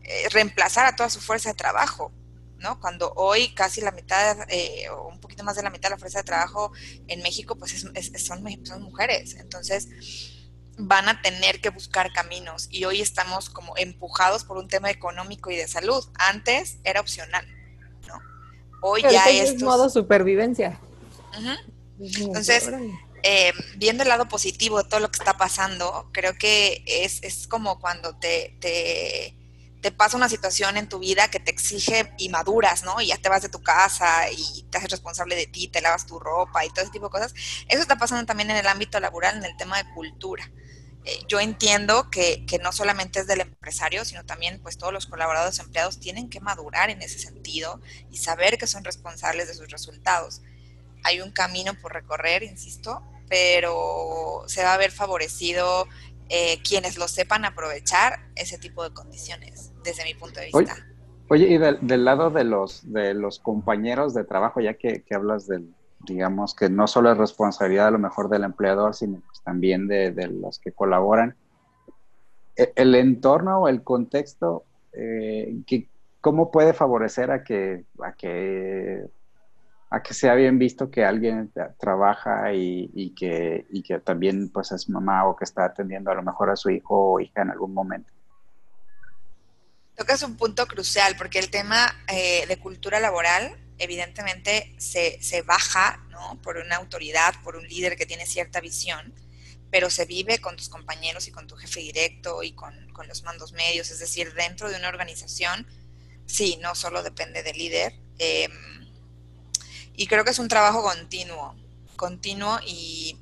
eh, 0.08 0.28
reemplazar 0.30 0.86
a 0.86 0.96
toda 0.96 1.10
su 1.10 1.20
fuerza 1.20 1.50
de 1.50 1.54
trabajo, 1.54 2.12
¿no? 2.58 2.80
Cuando 2.80 3.12
hoy 3.14 3.54
casi 3.54 3.80
la 3.80 3.92
mitad, 3.92 4.36
eh, 4.48 4.88
o 4.90 5.08
un 5.08 5.20
poquito 5.20 5.44
más 5.44 5.56
de 5.56 5.62
la 5.62 5.70
mitad 5.70 5.88
de 5.88 5.94
la 5.94 5.98
fuerza 5.98 6.18
de 6.18 6.24
trabajo 6.24 6.72
en 7.06 7.22
México, 7.22 7.56
pues 7.56 7.80
son, 7.80 8.42
son 8.64 8.82
mujeres. 8.82 9.34
Entonces, 9.34 9.88
van 10.78 11.08
a 11.08 11.20
tener 11.20 11.60
que 11.60 11.70
buscar 11.70 12.12
caminos 12.12 12.68
y 12.70 12.84
hoy 12.84 13.00
estamos 13.00 13.50
como 13.50 13.76
empujados 13.76 14.44
por 14.44 14.56
un 14.56 14.68
tema 14.68 14.90
económico 14.90 15.50
y 15.50 15.56
de 15.56 15.66
salud. 15.66 16.04
Antes 16.14 16.78
era 16.84 17.00
opcional, 17.00 17.46
¿no? 18.06 18.14
Hoy 18.80 19.02
ya 19.02 19.28
es 19.28 19.60
modo 19.60 19.90
supervivencia. 19.90 20.80
Entonces, 21.98 22.70
eh, 23.24 23.52
viendo 23.76 24.04
el 24.04 24.08
lado 24.08 24.28
positivo 24.28 24.82
de 24.82 24.88
todo 24.88 25.00
lo 25.00 25.10
que 25.10 25.18
está 25.18 25.36
pasando, 25.36 26.08
creo 26.12 26.34
que 26.34 26.84
es, 26.86 27.22
es 27.24 27.48
como 27.48 27.80
cuando 27.80 28.16
te, 28.16 28.56
te 28.60 29.37
te 29.80 29.92
pasa 29.92 30.16
una 30.16 30.28
situación 30.28 30.76
en 30.76 30.88
tu 30.88 30.98
vida 30.98 31.28
que 31.28 31.40
te 31.40 31.50
exige 31.50 32.12
y 32.18 32.28
maduras, 32.28 32.82
¿no? 32.84 33.00
Y 33.00 33.08
ya 33.08 33.16
te 33.16 33.28
vas 33.28 33.42
de 33.42 33.48
tu 33.48 33.62
casa 33.62 34.30
y 34.30 34.64
te 34.70 34.78
haces 34.78 34.90
responsable 34.90 35.36
de 35.36 35.46
ti, 35.46 35.68
te 35.68 35.80
lavas 35.80 36.06
tu 36.06 36.18
ropa 36.18 36.64
y 36.64 36.70
todo 36.70 36.82
ese 36.82 36.92
tipo 36.92 37.06
de 37.06 37.10
cosas. 37.10 37.34
Eso 37.68 37.80
está 37.80 37.96
pasando 37.96 38.26
también 38.26 38.50
en 38.50 38.56
el 38.56 38.66
ámbito 38.66 38.98
laboral, 39.00 39.36
en 39.36 39.44
el 39.44 39.56
tema 39.56 39.82
de 39.82 39.92
cultura. 39.94 40.50
Eh, 41.04 41.20
yo 41.28 41.38
entiendo 41.38 42.10
que, 42.10 42.44
que, 42.46 42.58
no 42.58 42.72
solamente 42.72 43.20
es 43.20 43.26
del 43.26 43.40
empresario, 43.40 44.04
sino 44.04 44.24
también 44.24 44.60
pues 44.60 44.78
todos 44.78 44.92
los 44.92 45.06
colaboradores 45.06 45.58
empleados 45.60 46.00
tienen 46.00 46.28
que 46.28 46.40
madurar 46.40 46.90
en 46.90 47.00
ese 47.00 47.18
sentido 47.18 47.80
y 48.10 48.16
saber 48.18 48.58
que 48.58 48.66
son 48.66 48.84
responsables 48.84 49.46
de 49.48 49.54
sus 49.54 49.70
resultados. 49.70 50.42
Hay 51.04 51.20
un 51.20 51.30
camino 51.30 51.74
por 51.80 51.92
recorrer, 51.92 52.42
insisto, 52.42 53.02
pero 53.28 54.44
se 54.48 54.64
va 54.64 54.74
a 54.74 54.76
ver 54.76 54.90
favorecido 54.90 55.86
eh, 56.30 56.60
quienes 56.62 56.98
lo 56.98 57.08
sepan 57.08 57.46
aprovechar 57.46 58.20
ese 58.34 58.58
tipo 58.58 58.84
de 58.84 58.92
condiciones, 58.92 59.67
desde 59.88 60.04
mi 60.04 60.14
punto 60.14 60.40
de 60.40 60.46
vista. 60.46 60.76
Oye, 61.30 61.46
y 61.46 61.58
del, 61.58 62.04
lado 62.04 62.30
de 62.30 62.44
los, 62.44 62.90
de 62.90 63.12
los 63.12 63.38
compañeros 63.38 64.14
de 64.14 64.24
trabajo, 64.24 64.60
ya 64.60 64.74
que, 64.74 65.04
hablas 65.10 65.46
del, 65.46 65.74
digamos 66.00 66.54
que 66.54 66.70
no 66.70 66.86
solo 66.86 67.12
es 67.12 67.18
responsabilidad 67.18 67.88
a 67.88 67.90
lo 67.90 67.98
mejor 67.98 68.30
del 68.30 68.44
empleador, 68.44 68.94
sino 68.94 69.20
pues 69.20 69.42
también 69.42 69.88
de, 69.88 70.12
los 70.28 70.58
que 70.58 70.72
colaboran, 70.72 71.36
e, 72.56 72.72
el, 72.76 72.94
entorno 72.94 73.60
o 73.60 73.68
el 73.68 73.82
contexto, 73.82 74.64
eh, 74.94 75.54
¿cómo 76.22 76.50
puede 76.50 76.72
favorecer 76.72 77.30
a 77.30 77.44
que, 77.44 77.84
a 78.02 78.12
que 78.12 79.06
a 79.90 80.02
que 80.02 80.12
sea 80.12 80.34
bien 80.34 80.58
visto 80.58 80.90
que 80.90 81.04
alguien 81.04 81.50
trabaja 81.78 82.52
y, 82.52 83.14
que, 83.16 83.66
y 83.70 83.82
que 83.82 83.98
también 84.00 84.50
pues 84.50 84.72
es 84.72 84.88
mamá 84.88 85.26
o 85.26 85.34
que 85.34 85.44
está 85.44 85.64
atendiendo 85.64 86.10
a 86.10 86.14
lo 86.14 86.22
mejor 86.22 86.50
a 86.50 86.56
su 86.56 86.70
hijo 86.70 87.12
o 87.12 87.20
hija 87.20 87.42
en 87.42 87.50
algún 87.50 87.72
momento. 87.72 88.12
Tocas 89.98 90.22
un 90.22 90.36
punto 90.36 90.64
crucial 90.68 91.16
porque 91.16 91.40
el 91.40 91.50
tema 91.50 91.92
eh, 92.06 92.46
de 92.46 92.56
cultura 92.60 93.00
laboral 93.00 93.58
evidentemente 93.78 94.72
se, 94.78 95.20
se 95.20 95.42
baja 95.42 96.06
¿no? 96.10 96.40
por 96.40 96.56
una 96.56 96.76
autoridad, 96.76 97.34
por 97.42 97.56
un 97.56 97.66
líder 97.66 97.96
que 97.96 98.06
tiene 98.06 98.24
cierta 98.24 98.60
visión, 98.60 99.12
pero 99.72 99.90
se 99.90 100.04
vive 100.04 100.38
con 100.38 100.54
tus 100.54 100.68
compañeros 100.68 101.26
y 101.26 101.32
con 101.32 101.48
tu 101.48 101.56
jefe 101.56 101.80
directo 101.80 102.44
y 102.44 102.52
con, 102.52 102.92
con 102.92 103.08
los 103.08 103.24
mandos 103.24 103.50
medios, 103.50 103.90
es 103.90 103.98
decir, 103.98 104.34
dentro 104.34 104.70
de 104.70 104.76
una 104.76 104.88
organización, 104.88 105.66
sí, 106.26 106.60
no 106.62 106.76
solo 106.76 107.02
depende 107.02 107.42
del 107.42 107.58
líder. 107.58 107.92
Eh, 108.20 108.48
y 109.94 110.06
creo 110.06 110.22
que 110.22 110.30
es 110.30 110.38
un 110.38 110.46
trabajo 110.46 110.80
continuo, 110.80 111.56
continuo 111.96 112.60
y 112.64 113.18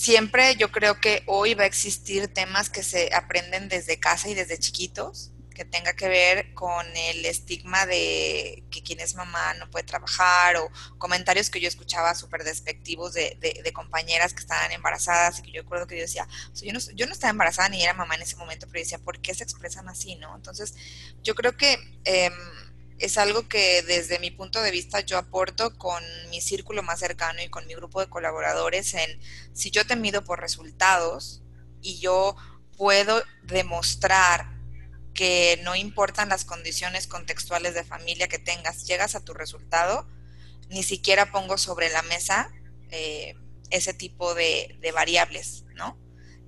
siempre 0.00 0.56
yo 0.56 0.72
creo 0.72 0.98
que 0.98 1.22
hoy 1.26 1.52
va 1.52 1.64
a 1.64 1.66
existir 1.66 2.26
temas 2.32 2.70
que 2.70 2.82
se 2.82 3.14
aprenden 3.14 3.68
desde 3.68 4.00
casa 4.00 4.30
y 4.30 4.34
desde 4.34 4.58
chiquitos, 4.58 5.30
que 5.54 5.66
tenga 5.66 5.92
que 5.92 6.08
ver 6.08 6.54
con 6.54 6.86
el 6.96 7.26
estigma 7.26 7.84
de 7.84 8.64
que 8.70 8.82
quien 8.82 8.98
es 9.00 9.14
mamá 9.14 9.52
no 9.54 9.68
puede 9.68 9.84
trabajar 9.84 10.56
o 10.56 10.70
comentarios 10.96 11.50
que 11.50 11.60
yo 11.60 11.68
escuchaba 11.68 12.14
súper 12.14 12.44
despectivos 12.44 13.12
de, 13.12 13.36
de, 13.38 13.72
compañeras 13.74 14.32
que 14.32 14.40
estaban 14.40 14.72
embarazadas 14.72 15.38
y 15.38 15.42
que 15.42 15.52
yo 15.52 15.60
recuerdo 15.60 15.86
que 15.86 15.96
yo 15.96 16.02
decía, 16.02 16.26
yo, 16.54 16.72
no, 16.72 17.12
estaba 17.12 17.30
embarazada 17.30 17.68
ni 17.68 17.82
era 17.82 17.92
mamá 17.92 18.14
en 18.14 18.22
ese 18.22 18.36
momento, 18.36 18.66
pero 18.68 18.78
yo 18.78 18.84
decía, 18.84 18.98
¿por 19.00 19.20
qué 19.20 19.34
se 19.34 19.44
expresan 19.44 19.86
así? 19.90 20.16
no 20.16 20.34
Entonces, 20.34 20.74
yo 21.22 21.34
creo 21.34 21.54
que... 21.58 21.76
Eh, 22.06 22.30
es 23.00 23.16
algo 23.16 23.48
que 23.48 23.82
desde 23.82 24.18
mi 24.18 24.30
punto 24.30 24.60
de 24.60 24.70
vista 24.70 25.00
yo 25.00 25.16
aporto 25.16 25.76
con 25.78 26.02
mi 26.28 26.40
círculo 26.42 26.82
más 26.82 27.00
cercano 27.00 27.42
y 27.42 27.48
con 27.48 27.66
mi 27.66 27.74
grupo 27.74 28.00
de 28.00 28.10
colaboradores 28.10 28.92
en 28.94 29.20
si 29.54 29.70
yo 29.70 29.86
te 29.86 29.96
mido 29.96 30.22
por 30.22 30.40
resultados 30.40 31.42
y 31.80 31.98
yo 31.98 32.36
puedo 32.76 33.22
demostrar 33.42 34.50
que 35.14 35.60
no 35.64 35.74
importan 35.76 36.28
las 36.28 36.44
condiciones 36.44 37.06
contextuales 37.06 37.74
de 37.74 37.84
familia 37.84 38.28
que 38.28 38.38
tengas, 38.38 38.86
llegas 38.86 39.14
a 39.14 39.24
tu 39.24 39.32
resultado, 39.32 40.06
ni 40.68 40.82
siquiera 40.82 41.32
pongo 41.32 41.56
sobre 41.56 41.88
la 41.88 42.02
mesa 42.02 42.52
eh, 42.90 43.34
ese 43.70 43.94
tipo 43.94 44.34
de, 44.34 44.78
variables, 44.94 45.64
¿no? 45.74 45.98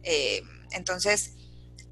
Eh, 0.02 0.42
entonces, 0.70 1.32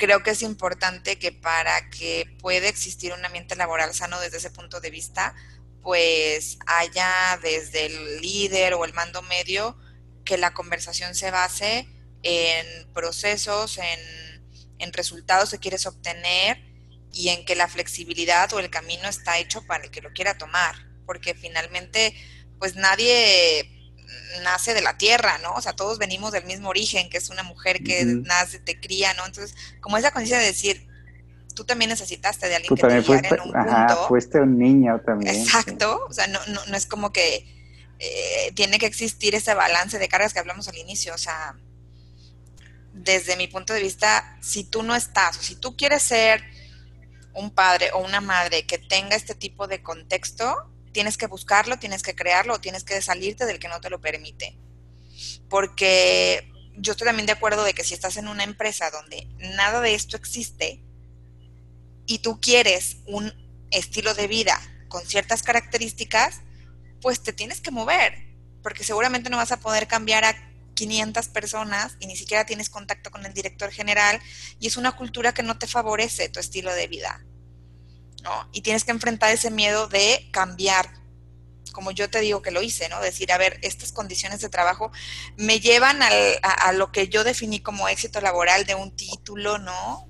creo 0.00 0.22
que 0.24 0.30
es 0.30 0.42
importante 0.42 1.18
que 1.18 1.30
para 1.30 1.90
que 1.90 2.26
pueda 2.40 2.66
existir 2.68 3.12
un 3.12 3.24
ambiente 3.24 3.54
laboral 3.54 3.94
sano 3.94 4.18
desde 4.18 4.38
ese 4.38 4.50
punto 4.50 4.80
de 4.80 4.90
vista, 4.90 5.34
pues 5.82 6.58
haya 6.66 7.38
desde 7.42 7.86
el 7.86 8.20
líder 8.20 8.74
o 8.74 8.84
el 8.84 8.94
mando 8.94 9.22
medio 9.22 9.76
que 10.24 10.38
la 10.38 10.54
conversación 10.54 11.14
se 11.14 11.30
base 11.30 11.86
en 12.22 12.92
procesos, 12.92 13.78
en, 13.78 14.00
en 14.78 14.92
resultados 14.92 15.50
que 15.50 15.58
quieres 15.58 15.86
obtener 15.86 16.58
y 17.12 17.28
en 17.28 17.44
que 17.44 17.54
la 17.54 17.68
flexibilidad 17.68 18.52
o 18.54 18.58
el 18.58 18.70
camino 18.70 19.08
está 19.08 19.38
hecho 19.38 19.64
para 19.66 19.84
el 19.84 19.90
que 19.90 20.00
lo 20.00 20.12
quiera 20.12 20.38
tomar, 20.38 20.74
porque 21.06 21.34
finalmente 21.34 22.14
pues 22.58 22.74
nadie 22.74 23.79
nace 24.42 24.74
de 24.74 24.82
la 24.82 24.96
tierra, 24.96 25.38
¿no? 25.38 25.52
O 25.54 25.60
sea, 25.60 25.72
todos 25.72 25.98
venimos 25.98 26.32
del 26.32 26.44
mismo 26.44 26.68
origen, 26.68 27.10
que 27.10 27.18
es 27.18 27.30
una 27.30 27.42
mujer 27.42 27.82
que 27.82 28.04
nace, 28.04 28.58
te 28.58 28.80
cría, 28.80 29.14
¿no? 29.14 29.26
Entonces, 29.26 29.56
como 29.80 29.96
esa 29.96 30.10
conciencia 30.10 30.38
de 30.38 30.46
decir, 30.46 30.86
tú 31.54 31.64
también 31.64 31.90
necesitaste 31.90 32.48
de 32.48 32.56
alguien 32.56 32.74
que 32.74 32.82
te 32.82 33.02
fuiste, 33.02 33.34
en 33.34 33.40
un 33.40 33.56
ajá, 33.56 33.96
fuiste 34.08 34.40
un 34.40 34.58
niño 34.58 35.00
también. 35.04 35.34
Exacto, 35.34 36.06
o 36.08 36.12
sea, 36.12 36.26
no, 36.26 36.38
no, 36.46 36.64
no 36.66 36.76
es 36.76 36.86
como 36.86 37.12
que 37.12 37.46
eh, 37.98 38.52
tiene 38.54 38.78
que 38.78 38.86
existir 38.86 39.34
ese 39.34 39.54
balance 39.54 39.98
de 39.98 40.08
cargas 40.08 40.32
que 40.32 40.38
hablamos 40.38 40.68
al 40.68 40.78
inicio, 40.78 41.14
o 41.14 41.18
sea, 41.18 41.56
desde 42.92 43.36
mi 43.36 43.46
punto 43.46 43.72
de 43.72 43.80
vista, 43.80 44.38
si 44.40 44.64
tú 44.64 44.82
no 44.82 44.94
estás, 44.94 45.38
o 45.38 45.42
si 45.42 45.56
tú 45.56 45.76
quieres 45.76 46.02
ser 46.02 46.42
un 47.34 47.50
padre 47.50 47.90
o 47.92 47.98
una 47.98 48.20
madre 48.20 48.66
que 48.66 48.78
tenga 48.78 49.16
este 49.16 49.34
tipo 49.34 49.66
de 49.66 49.82
contexto, 49.82 50.70
tienes 50.92 51.16
que 51.16 51.26
buscarlo, 51.26 51.78
tienes 51.78 52.02
que 52.02 52.14
crearlo 52.14 52.54
o 52.54 52.60
tienes 52.60 52.84
que 52.84 53.00
salirte 53.02 53.46
del 53.46 53.58
que 53.58 53.68
no 53.68 53.80
te 53.80 53.90
lo 53.90 54.00
permite. 54.00 54.58
Porque 55.48 56.50
yo 56.76 56.92
estoy 56.92 57.06
también 57.06 57.26
de 57.26 57.32
acuerdo 57.32 57.64
de 57.64 57.74
que 57.74 57.84
si 57.84 57.94
estás 57.94 58.16
en 58.16 58.28
una 58.28 58.44
empresa 58.44 58.90
donde 58.90 59.28
nada 59.38 59.80
de 59.80 59.94
esto 59.94 60.16
existe 60.16 60.82
y 62.06 62.18
tú 62.18 62.40
quieres 62.40 62.98
un 63.06 63.32
estilo 63.70 64.14
de 64.14 64.26
vida 64.26 64.60
con 64.88 65.04
ciertas 65.06 65.42
características, 65.42 66.40
pues 67.00 67.22
te 67.22 67.32
tienes 67.32 67.60
que 67.60 67.70
mover, 67.70 68.14
porque 68.62 68.84
seguramente 68.84 69.30
no 69.30 69.36
vas 69.36 69.52
a 69.52 69.60
poder 69.60 69.86
cambiar 69.86 70.24
a 70.24 70.34
500 70.74 71.28
personas 71.28 71.96
y 72.00 72.06
ni 72.06 72.16
siquiera 72.16 72.46
tienes 72.46 72.70
contacto 72.70 73.10
con 73.10 73.26
el 73.26 73.34
director 73.34 73.70
general 73.70 74.20
y 74.58 74.66
es 74.66 74.76
una 74.76 74.92
cultura 74.92 75.32
que 75.32 75.42
no 75.42 75.58
te 75.58 75.66
favorece 75.66 76.28
tu 76.28 76.40
estilo 76.40 76.74
de 76.74 76.88
vida. 76.88 77.22
¿No? 78.22 78.48
Y 78.52 78.62
tienes 78.62 78.84
que 78.84 78.90
enfrentar 78.90 79.30
ese 79.32 79.50
miedo 79.50 79.86
de 79.88 80.28
cambiar, 80.30 80.86
como 81.72 81.90
yo 81.90 82.10
te 82.10 82.20
digo 82.20 82.42
que 82.42 82.50
lo 82.50 82.62
hice, 82.62 82.88
¿no? 82.88 83.00
Decir, 83.00 83.32
a 83.32 83.38
ver, 83.38 83.58
estas 83.62 83.92
condiciones 83.92 84.40
de 84.40 84.48
trabajo 84.48 84.90
me 85.36 85.60
llevan 85.60 86.00
a, 86.02 86.72
lo 86.72 86.90
que 86.92 87.08
yo 87.08 87.24
definí 87.24 87.60
como 87.60 87.88
éxito 87.88 88.20
laboral 88.20 88.64
de 88.66 88.74
un 88.74 88.94
título, 88.94 89.58
¿no? 89.58 90.06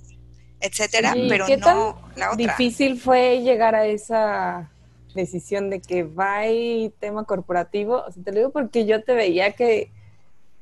Etcétera, 0.60 1.14
pero 1.28 1.46
no 1.58 2.10
la 2.16 2.32
otra. 2.32 2.36
Difícil 2.36 3.00
fue 3.00 3.40
llegar 3.40 3.74
a 3.74 3.86
esa 3.86 4.70
decisión 5.14 5.70
de 5.70 5.80
que 5.80 6.02
va 6.02 6.42
tema 6.98 7.24
corporativo. 7.24 8.04
O 8.06 8.12
sea, 8.12 8.22
te 8.22 8.32
lo 8.32 8.38
digo 8.38 8.50
porque 8.50 8.84
yo 8.84 9.02
te 9.02 9.14
veía 9.14 9.52
que 9.52 9.90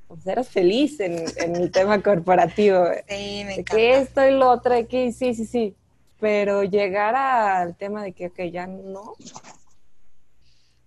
pues, 0.07 0.25
eras 0.27 0.49
feliz 0.49 1.01
en, 1.01 1.25
en 1.37 1.57
el 1.57 1.73
tema 1.73 2.01
corporativo. 2.03 2.87
Sí, 3.09 3.43
me 3.45 3.55
encanta. 3.55 3.77
Que 3.77 3.99
esto 3.99 4.25
y 4.25 4.33
lo 4.33 4.51
otro, 4.51 4.75
que 4.87 5.13
sí, 5.13 5.35
sí, 5.35 5.47
sí 5.47 5.77
pero 6.21 6.65
llegar 6.65 7.15
al 7.15 7.77
tema 7.77 8.03
de 8.03 8.13
que 8.13 8.51
ya 8.51 8.67
no. 8.67 9.15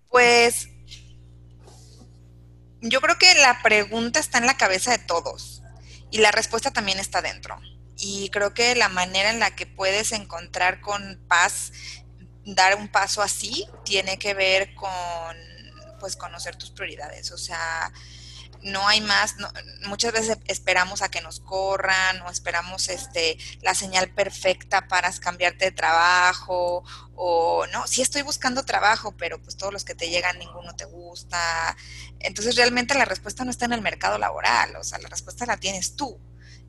Pues 0.08 0.68
yo 2.82 3.00
creo 3.00 3.16
que 3.16 3.34
la 3.36 3.60
pregunta 3.62 4.18
está 4.20 4.38
en 4.38 4.46
la 4.46 4.56
cabeza 4.56 4.90
de 4.90 4.98
todos 4.98 5.62
y 6.10 6.18
la 6.18 6.32
respuesta 6.32 6.72
también 6.72 6.98
está 6.98 7.22
dentro. 7.22 7.58
Y 7.96 8.28
creo 8.30 8.52
que 8.52 8.74
la 8.74 8.88
manera 8.88 9.30
en 9.30 9.38
la 9.38 9.54
que 9.54 9.66
puedes 9.66 10.12
encontrar 10.12 10.80
con 10.80 11.24
paz, 11.28 11.72
dar 12.44 12.76
un 12.76 12.88
paso 12.88 13.22
así, 13.22 13.66
tiene 13.84 14.18
que 14.18 14.34
ver 14.34 14.74
con 14.74 14.90
pues 16.00 16.16
conocer 16.16 16.56
tus 16.56 16.72
prioridades. 16.72 17.30
O 17.30 17.38
sea, 17.38 17.92
no 18.62 18.86
hay 18.86 19.00
más, 19.00 19.36
muchas 19.86 20.12
veces 20.12 20.38
esperamos 20.46 21.02
a 21.02 21.10
que 21.10 21.20
nos 21.20 21.40
corran 21.40 22.20
o 22.22 22.30
esperamos 22.30 22.88
este 22.88 23.38
la 23.60 23.74
señal 23.74 24.10
perfecta 24.10 24.86
para 24.88 25.12
cambiarte 25.12 25.66
de 25.66 25.72
trabajo 25.72 26.84
o 27.14 27.66
no, 27.72 27.86
sí 27.86 28.02
estoy 28.02 28.22
buscando 28.22 28.64
trabajo, 28.64 29.16
pero 29.16 29.40
pues 29.40 29.56
todos 29.56 29.72
los 29.72 29.84
que 29.84 29.94
te 29.94 30.10
llegan 30.10 30.38
ninguno 30.38 30.74
te 30.74 30.84
gusta. 30.84 31.76
Entonces 32.20 32.56
realmente 32.56 32.94
la 32.94 33.04
respuesta 33.04 33.44
no 33.44 33.50
está 33.50 33.64
en 33.64 33.72
el 33.72 33.82
mercado 33.82 34.18
laboral, 34.18 34.76
o 34.76 34.84
sea, 34.84 34.98
la 34.98 35.08
respuesta 35.08 35.46
la 35.46 35.56
tienes 35.56 35.96
tú. 35.96 36.18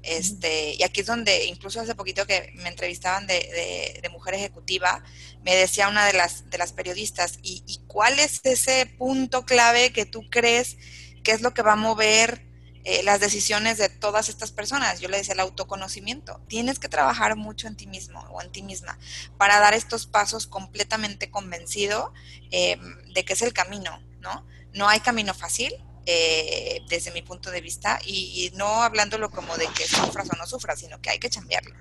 Este, 0.04 0.76
y 0.78 0.84
aquí 0.84 1.00
es 1.00 1.06
donde, 1.06 1.46
incluso 1.46 1.80
hace 1.80 1.96
poquito 1.96 2.28
que 2.28 2.52
me 2.56 2.68
entrevistaban 2.68 3.26
de, 3.26 4.00
de, 4.02 4.10
mujer 4.10 4.34
ejecutiva, 4.34 5.02
me 5.44 5.56
decía 5.56 5.88
una 5.88 6.06
de 6.06 6.12
las, 6.12 6.50
de 6.50 6.58
las 6.58 6.74
periodistas, 6.74 7.40
¿y, 7.42 7.64
¿y 7.66 7.80
cuál 7.88 8.20
es 8.20 8.42
ese 8.44 8.86
punto 8.98 9.46
clave 9.46 9.94
que 9.94 10.06
tú 10.06 10.30
crees 10.30 10.78
qué 11.24 11.32
es 11.32 11.42
lo 11.42 11.54
que 11.54 11.62
va 11.62 11.74
a 11.74 11.78
mover 11.78 12.46
eh, 12.86 13.02
las 13.04 13.22
decisiones 13.22 13.78
de 13.78 13.88
todas 13.88 14.28
estas 14.28 14.52
personas. 14.52 15.00
Yo 15.00 15.08
le 15.08 15.18
decía 15.18 15.34
el 15.34 15.40
autoconocimiento. 15.40 16.42
Tienes 16.50 16.80
que 16.80 16.90
trabajar 16.90 17.38
mucho 17.38 17.68
en 17.68 17.78
ti 17.78 17.88
mismo 17.88 18.20
o 18.32 18.42
en 18.42 18.52
ti 18.52 18.62
misma 18.62 19.00
para 19.38 19.60
dar 19.60 19.74
estos 19.74 20.06
pasos 20.06 20.48
completamente 20.48 21.32
convencido 21.32 22.14
eh, 22.52 22.78
de 23.14 23.24
que 23.24 23.34
es 23.34 23.42
el 23.42 23.54
camino, 23.54 24.04
¿no? 24.20 24.46
No 24.74 24.90
hay 24.90 25.00
camino 25.00 25.34
fácil. 25.34 25.74
Eh, 26.06 26.82
desde 26.90 27.12
mi 27.12 27.22
punto 27.22 27.50
de 27.50 27.62
vista 27.62 27.98
y, 28.06 28.52
no 28.56 28.84
hablándolo 28.84 29.32
como 29.32 29.56
de 29.56 29.68
que 29.68 29.88
sufras 29.88 30.30
o 30.30 30.38
no 30.38 30.46
sufras, 30.46 30.78
sino 30.82 31.00
que 31.02 31.10
hay 31.10 31.18
que 31.18 31.30
cambiarlo. 31.30 31.74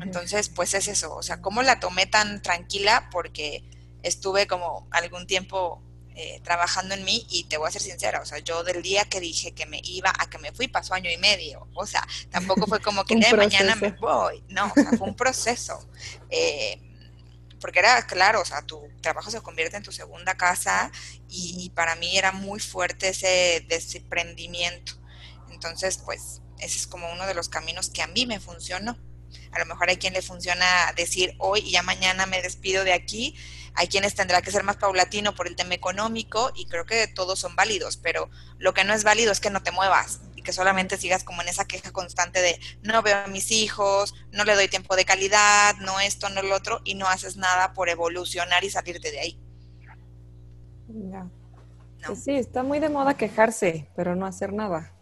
Entonces, 0.00 0.48
pues 0.48 0.72
es 0.72 0.88
eso, 0.88 1.14
o 1.14 1.22
sea, 1.22 1.42
¿cómo 1.42 1.62
la 1.62 1.78
tomé 1.78 2.06
tan 2.06 2.40
tranquila? 2.40 3.10
Porque 3.12 3.62
estuve 4.02 4.46
como 4.46 4.88
algún 4.90 5.26
tiempo 5.26 5.82
eh, 6.16 6.40
trabajando 6.42 6.94
en 6.94 7.04
mí 7.04 7.26
y 7.28 7.44
te 7.44 7.58
voy 7.58 7.68
a 7.68 7.70
ser 7.70 7.82
sincera, 7.82 8.20
o 8.20 8.26
sea, 8.26 8.38
yo 8.38 8.64
del 8.64 8.82
día 8.82 9.04
que 9.04 9.20
dije 9.20 9.52
que 9.52 9.66
me 9.66 9.80
iba 9.84 10.12
a 10.18 10.28
que 10.28 10.38
me 10.38 10.50
fui 10.52 10.66
pasó 10.66 10.94
año 10.94 11.10
y 11.10 11.18
medio, 11.18 11.68
o 11.74 11.86
sea, 11.86 12.06
tampoco 12.30 12.66
fue 12.66 12.80
como 12.80 13.04
que 13.06 13.16
de 13.16 13.32
mañana 13.34 13.76
me 13.76 13.92
voy, 13.92 14.42
no, 14.48 14.66
o 14.66 14.74
sea, 14.74 14.90
fue 14.96 15.08
un 15.08 15.16
proceso. 15.16 15.78
Eh, 16.28 16.80
porque 17.60 17.78
era 17.78 18.06
claro, 18.06 18.40
o 18.40 18.44
sea, 18.44 18.62
tu 18.62 18.80
trabajo 19.00 19.30
se 19.30 19.40
convierte 19.40 19.76
en 19.76 19.82
tu 19.82 19.92
segunda 19.92 20.36
casa 20.36 20.90
y 21.28 21.70
para 21.74 21.94
mí 21.94 22.18
era 22.18 22.32
muy 22.32 22.60
fuerte 22.60 23.08
ese 23.08 23.64
desprendimiento. 23.68 24.92
Entonces, 25.50 25.98
pues, 26.04 26.42
ese 26.58 26.78
es 26.78 26.86
como 26.86 27.10
uno 27.12 27.26
de 27.26 27.34
los 27.34 27.48
caminos 27.48 27.88
que 27.88 28.02
a 28.02 28.06
mí 28.06 28.26
me 28.26 28.40
funcionó. 28.40 28.98
A 29.52 29.58
lo 29.58 29.66
mejor 29.66 29.88
hay 29.88 29.96
quien 29.96 30.12
le 30.12 30.22
funciona 30.22 30.92
decir 30.96 31.34
hoy 31.38 31.60
y 31.60 31.72
ya 31.72 31.82
mañana 31.82 32.26
me 32.26 32.42
despido 32.42 32.84
de 32.84 32.92
aquí. 32.92 33.34
Hay 33.76 33.88
quienes 33.88 34.14
tendrá 34.14 34.42
que 34.42 34.50
ser 34.50 34.64
más 34.64 34.76
paulatino 34.76 35.34
por 35.34 35.46
el 35.46 35.54
tema 35.54 35.74
económico 35.74 36.50
y 36.54 36.66
creo 36.66 36.86
que 36.86 37.06
todos 37.06 37.38
son 37.38 37.54
válidos, 37.54 37.96
pero 37.98 38.30
lo 38.58 38.74
que 38.74 38.84
no 38.84 38.94
es 38.94 39.04
válido 39.04 39.30
es 39.30 39.40
que 39.40 39.50
no 39.50 39.62
te 39.62 39.70
muevas 39.70 40.20
y 40.34 40.42
que 40.42 40.52
solamente 40.52 40.96
sigas 40.96 41.24
como 41.24 41.42
en 41.42 41.48
esa 41.48 41.66
queja 41.66 41.92
constante 41.92 42.40
de 42.40 42.58
no 42.82 43.02
veo 43.02 43.18
a 43.18 43.28
mis 43.28 43.50
hijos, 43.50 44.14
no 44.32 44.44
le 44.44 44.54
doy 44.54 44.68
tiempo 44.68 44.96
de 44.96 45.04
calidad, 45.04 45.76
no 45.76 46.00
esto, 46.00 46.28
no 46.30 46.42
lo 46.42 46.56
otro 46.56 46.80
y 46.84 46.94
no 46.94 47.06
haces 47.06 47.36
nada 47.36 47.74
por 47.74 47.88
evolucionar 47.88 48.64
y 48.64 48.70
salirte 48.70 49.10
de 49.10 49.20
ahí. 49.20 49.40
Ya. 50.88 51.28
Pues 52.06 52.24
sí, 52.24 52.36
está 52.36 52.62
muy 52.62 52.78
de 52.78 52.88
moda 52.88 53.14
quejarse, 53.14 53.90
pero 53.94 54.16
no 54.16 54.26
hacer 54.26 54.52
nada. 54.52 54.95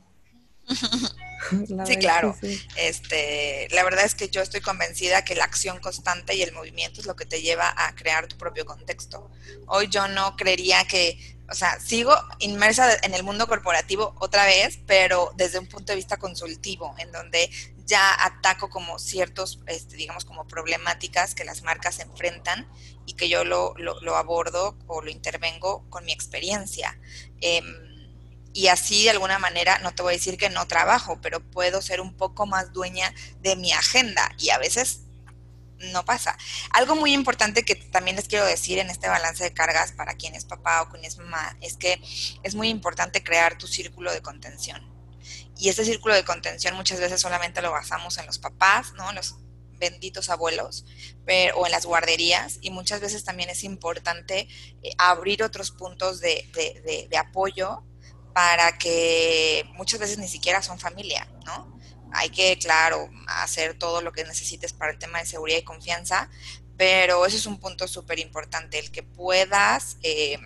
sí, 1.86 1.96
claro. 1.96 2.36
Este, 2.76 3.68
la 3.70 3.84
verdad 3.84 4.04
es 4.04 4.14
que 4.14 4.28
yo 4.28 4.40
estoy 4.40 4.60
convencida 4.60 5.24
que 5.24 5.34
la 5.34 5.44
acción 5.44 5.78
constante 5.80 6.34
y 6.34 6.42
el 6.42 6.52
movimiento 6.52 7.00
es 7.00 7.06
lo 7.06 7.16
que 7.16 7.26
te 7.26 7.42
lleva 7.42 7.72
a 7.76 7.94
crear 7.94 8.26
tu 8.26 8.36
propio 8.36 8.64
contexto. 8.64 9.30
Hoy 9.66 9.88
yo 9.88 10.08
no 10.08 10.36
creería 10.36 10.84
que, 10.84 11.36
o 11.50 11.54
sea, 11.54 11.78
sigo 11.80 12.14
inmersa 12.38 12.96
en 13.02 13.14
el 13.14 13.22
mundo 13.22 13.46
corporativo 13.46 14.14
otra 14.20 14.46
vez, 14.46 14.78
pero 14.86 15.32
desde 15.36 15.58
un 15.58 15.66
punto 15.66 15.92
de 15.92 15.96
vista 15.96 16.16
consultivo, 16.16 16.94
en 16.98 17.12
donde 17.12 17.50
ya 17.86 18.24
ataco 18.24 18.70
como 18.70 18.98
ciertos, 18.98 19.60
este, 19.66 19.96
digamos, 19.96 20.24
como 20.24 20.46
problemáticas 20.46 21.34
que 21.34 21.44
las 21.44 21.62
marcas 21.62 22.00
enfrentan 22.00 22.66
y 23.04 23.12
que 23.12 23.28
yo 23.28 23.44
lo, 23.44 23.74
lo, 23.76 24.16
abordo 24.16 24.78
o 24.86 25.02
lo 25.02 25.10
intervengo 25.10 25.84
con 25.90 26.06
mi 26.06 26.12
experiencia. 26.12 26.98
Eh, 27.42 27.60
y 28.54 28.68
así 28.68 29.02
de 29.02 29.10
alguna 29.10 29.40
manera, 29.40 29.80
no 29.80 29.94
te 29.94 30.02
voy 30.02 30.14
a 30.14 30.16
decir 30.16 30.38
que 30.38 30.48
no 30.48 30.66
trabajo, 30.68 31.18
pero 31.20 31.40
puedo 31.40 31.82
ser 31.82 32.00
un 32.00 32.16
poco 32.16 32.46
más 32.46 32.72
dueña 32.72 33.12
de 33.40 33.56
mi 33.56 33.72
agenda 33.72 34.32
y 34.38 34.50
a 34.50 34.58
veces 34.58 35.00
no 35.92 36.04
pasa. 36.04 36.38
Algo 36.70 36.94
muy 36.94 37.12
importante 37.12 37.64
que 37.64 37.74
también 37.74 38.16
les 38.16 38.28
quiero 38.28 38.46
decir 38.46 38.78
en 38.78 38.90
este 38.90 39.08
balance 39.08 39.42
de 39.42 39.52
cargas 39.52 39.90
para 39.90 40.14
quien 40.14 40.36
es 40.36 40.44
papá 40.44 40.82
o 40.82 40.88
quien 40.88 41.04
es 41.04 41.18
mamá 41.18 41.56
es 41.60 41.76
que 41.76 42.00
es 42.44 42.54
muy 42.54 42.68
importante 42.68 43.24
crear 43.24 43.58
tu 43.58 43.66
círculo 43.66 44.12
de 44.12 44.22
contención. 44.22 44.88
Y 45.58 45.68
ese 45.68 45.84
círculo 45.84 46.14
de 46.14 46.24
contención 46.24 46.76
muchas 46.76 47.00
veces 47.00 47.20
solamente 47.20 47.60
lo 47.60 47.72
basamos 47.72 48.18
en 48.18 48.26
los 48.26 48.38
papás, 48.38 48.92
¿no? 48.92 49.12
Los 49.12 49.34
benditos 49.78 50.30
abuelos 50.30 50.84
pero, 51.26 51.58
o 51.58 51.66
en 51.66 51.72
las 51.72 51.86
guarderías 51.86 52.58
y 52.60 52.70
muchas 52.70 53.00
veces 53.00 53.24
también 53.24 53.50
es 53.50 53.64
importante 53.64 54.46
eh, 54.82 54.90
abrir 54.98 55.42
otros 55.42 55.72
puntos 55.72 56.20
de, 56.20 56.48
de, 56.54 57.08
de 57.10 57.16
apoyo 57.18 57.82
para 58.34 58.76
que 58.76 59.64
muchas 59.74 60.00
veces 60.00 60.18
ni 60.18 60.28
siquiera 60.28 60.60
son 60.60 60.78
familia, 60.78 61.26
¿no? 61.46 61.78
Hay 62.12 62.30
que, 62.30 62.58
claro, 62.58 63.08
hacer 63.28 63.78
todo 63.78 64.02
lo 64.02 64.12
que 64.12 64.24
necesites 64.24 64.72
para 64.72 64.92
el 64.92 64.98
tema 64.98 65.20
de 65.20 65.26
seguridad 65.26 65.58
y 65.58 65.62
confianza, 65.62 66.28
pero 66.76 67.26
eso 67.26 67.36
es 67.36 67.46
un 67.46 67.58
punto 67.58 67.86
súper 67.86 68.18
importante, 68.18 68.78
el 68.80 68.90
que 68.90 69.04
puedas 69.04 69.98
eh, 70.02 70.38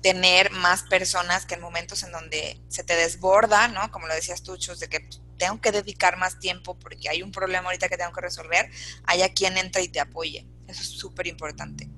tener 0.00 0.50
más 0.52 0.84
personas 0.84 1.44
que 1.44 1.54
en 1.54 1.60
momentos 1.60 2.02
en 2.02 2.12
donde 2.12 2.58
se 2.68 2.82
te 2.82 2.96
desborda, 2.96 3.68
¿no? 3.68 3.90
Como 3.90 4.06
lo 4.06 4.14
decías 4.14 4.42
tú, 4.42 4.56
Chus, 4.56 4.80
de 4.80 4.88
que 4.88 5.06
tengo 5.36 5.60
que 5.60 5.70
dedicar 5.70 6.16
más 6.16 6.38
tiempo 6.38 6.78
porque 6.78 7.10
hay 7.10 7.22
un 7.22 7.30
problema 7.30 7.66
ahorita 7.66 7.90
que 7.90 7.98
tengo 7.98 8.12
que 8.12 8.22
resolver, 8.22 8.70
haya 9.04 9.32
quien 9.34 9.58
entre 9.58 9.82
y 9.82 9.88
te 9.88 10.00
apoye. 10.00 10.46
Eso 10.66 10.80
es 10.80 10.88
súper 10.88 11.26
importante. 11.26 11.88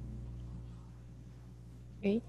Okay. 1.98 2.22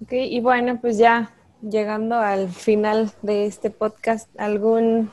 ok, 0.00 0.12
y 0.12 0.40
bueno, 0.40 0.80
pues 0.80 0.96
ya 0.96 1.34
llegando 1.70 2.16
al 2.16 2.50
final 2.50 3.12
de 3.22 3.46
este 3.46 3.70
podcast, 3.70 4.28
¿algún 4.38 5.10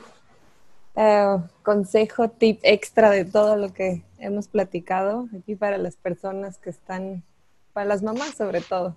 eh, 0.94 1.38
consejo, 1.62 2.28
tip 2.28 2.60
extra 2.62 3.10
de 3.10 3.24
todo 3.24 3.56
lo 3.56 3.72
que 3.72 4.02
hemos 4.18 4.48
platicado 4.48 5.28
aquí 5.36 5.56
para 5.56 5.78
las 5.78 5.96
personas 5.96 6.58
que 6.58 6.70
están, 6.70 7.24
para 7.72 7.86
las 7.86 8.02
mamás 8.02 8.34
sobre 8.36 8.60
todo, 8.60 8.96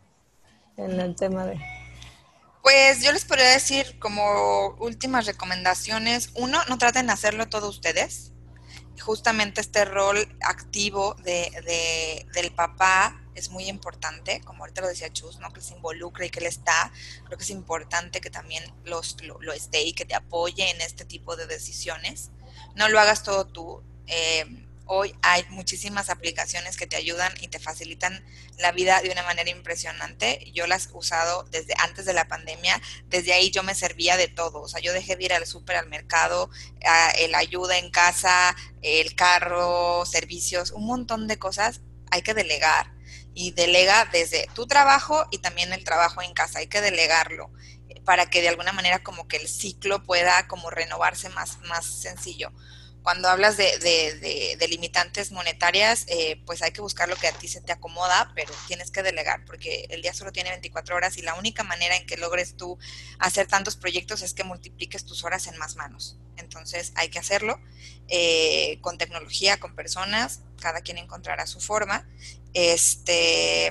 en 0.77 0.99
el 0.99 1.15
tema 1.15 1.45
de... 1.45 1.59
Pues 2.61 3.03
yo 3.03 3.11
les 3.11 3.25
podría 3.25 3.49
decir 3.51 3.99
como 3.99 4.75
últimas 4.79 5.27
recomendaciones, 5.27 6.31
uno, 6.35 6.59
no 6.67 6.77
traten 6.77 7.07
de 7.07 7.13
hacerlo 7.13 7.47
todo 7.47 7.69
ustedes. 7.69 8.31
Justamente 9.01 9.61
este 9.61 9.85
rol 9.85 10.17
activo 10.41 11.15
de, 11.23 11.51
de, 11.65 12.25
del 12.33 12.51
papá 12.51 13.21
es 13.35 13.49
muy 13.49 13.67
importante, 13.67 14.41
como 14.41 14.63
ahorita 14.63 14.81
lo 14.81 14.87
decía 14.87 15.11
Chus, 15.11 15.39
¿no? 15.39 15.51
que 15.51 15.61
se 15.61 15.75
involucre 15.75 16.27
y 16.27 16.29
que 16.29 16.39
él 16.39 16.45
está. 16.45 16.91
Creo 17.25 17.37
que 17.37 17.43
es 17.43 17.49
importante 17.49 18.21
que 18.21 18.29
también 18.29 18.63
los, 18.85 19.17
lo, 19.21 19.53
esté 19.53 19.83
y 19.83 19.93
que 19.93 20.05
te 20.05 20.15
apoye 20.15 20.69
en 20.71 20.81
este 20.81 21.05
tipo 21.05 21.35
de 21.35 21.45
decisiones. 21.45 22.31
No 22.75 22.87
lo 22.89 22.99
hagas 22.99 23.23
todo 23.23 23.45
tú. 23.45 23.83
Eh, 24.07 24.64
hoy 24.85 25.15
hay 25.21 25.45
muchísimas 25.49 26.09
aplicaciones 26.09 26.77
que 26.77 26.87
te 26.87 26.95
ayudan 26.95 27.33
y 27.41 27.47
te 27.47 27.59
facilitan 27.59 28.23
la 28.57 28.71
vida 28.71 29.01
de 29.01 29.11
una 29.11 29.23
manera 29.23 29.49
impresionante. 29.49 30.51
Yo 30.53 30.67
las 30.67 30.87
he 30.87 30.93
usado 30.93 31.43
desde 31.51 31.73
antes 31.79 32.05
de 32.05 32.13
la 32.13 32.27
pandemia. 32.27 32.81
Desde 33.07 33.33
ahí 33.33 33.51
yo 33.51 33.63
me 33.63 33.75
servía 33.75 34.17
de 34.17 34.27
todo. 34.27 34.61
O 34.61 34.67
sea, 34.67 34.81
yo 34.81 34.93
dejé 34.93 35.15
de 35.15 35.25
ir 35.25 35.33
al 35.33 35.45
súper, 35.45 35.77
al 35.77 35.89
mercado, 35.89 36.49
el 37.17 37.35
ayuda 37.35 37.77
en 37.77 37.89
casa, 37.91 38.55
el 38.81 39.15
carro, 39.15 40.05
servicios, 40.05 40.71
un 40.71 40.85
montón 40.85 41.27
de 41.27 41.37
cosas. 41.37 41.81
Hay 42.11 42.21
que 42.21 42.33
delegar 42.33 42.93
y 43.33 43.51
delega 43.51 44.05
desde 44.11 44.47
tu 44.53 44.67
trabajo 44.67 45.27
y 45.31 45.39
también 45.39 45.73
el 45.73 45.83
trabajo 45.83 46.21
en 46.21 46.33
casa. 46.33 46.59
Hay 46.59 46.67
que 46.67 46.81
delegarlo 46.81 47.51
para 48.05 48.27
que 48.27 48.41
de 48.41 48.49
alguna 48.49 48.71
manera 48.71 49.03
como 49.03 49.27
que 49.27 49.37
el 49.37 49.49
ciclo 49.49 50.03
pueda 50.03 50.47
como 50.47 50.69
renovarse 50.69 51.29
más, 51.29 51.59
más 51.67 51.85
sencillo. 51.85 52.53
Cuando 53.05 53.29
hablas 53.29 53.55
de, 53.55 53.77
de, 53.77 54.67
limitantes 54.67 55.31
monetarias, 55.31 56.05
eh, 56.09 56.41
pues 56.45 56.61
hay 56.61 56.71
que 56.71 56.81
buscar 56.81 57.07
lo 57.07 57.15
que 57.15 57.27
a 57.27 57.31
ti 57.31 57.47
se 57.47 57.61
te 57.61 57.71
acomoda, 57.71 58.33
pero 58.35 58.51
tienes 58.67 58.91
que 58.91 59.03
delegar 59.03 59.45
porque 59.45 59.85
el 59.91 60.01
día 60.01 60.13
solo 60.13 60.33
tiene 60.33 60.49
24 60.49 60.95
horas 60.95 61.15
y 61.15 61.21
la 61.21 61.35
única 61.35 61.63
manera 61.63 61.95
en 61.95 62.05
que 62.05 62.17
logres 62.17 62.57
tú 62.57 62.77
hacer 63.19 63.47
tantos 63.47 63.77
proyectos 63.77 64.21
es 64.23 64.33
que 64.33 64.43
multipliques 64.43 65.05
tus 65.05 65.23
horas 65.23 65.47
en 65.47 65.57
más 65.57 65.77
manos. 65.77 66.17
Entonces 66.35 66.91
hay 66.95 67.09
que 67.09 67.19
hacerlo 67.19 67.61
eh, 68.09 68.79
con 68.81 68.97
tecnología, 68.97 69.59
con 69.59 69.75
personas, 69.75 70.41
cada 70.59 70.81
quien 70.81 70.97
encontrará 70.97 71.47
su 71.47 71.61
forma 71.61 72.05
este, 72.55 73.69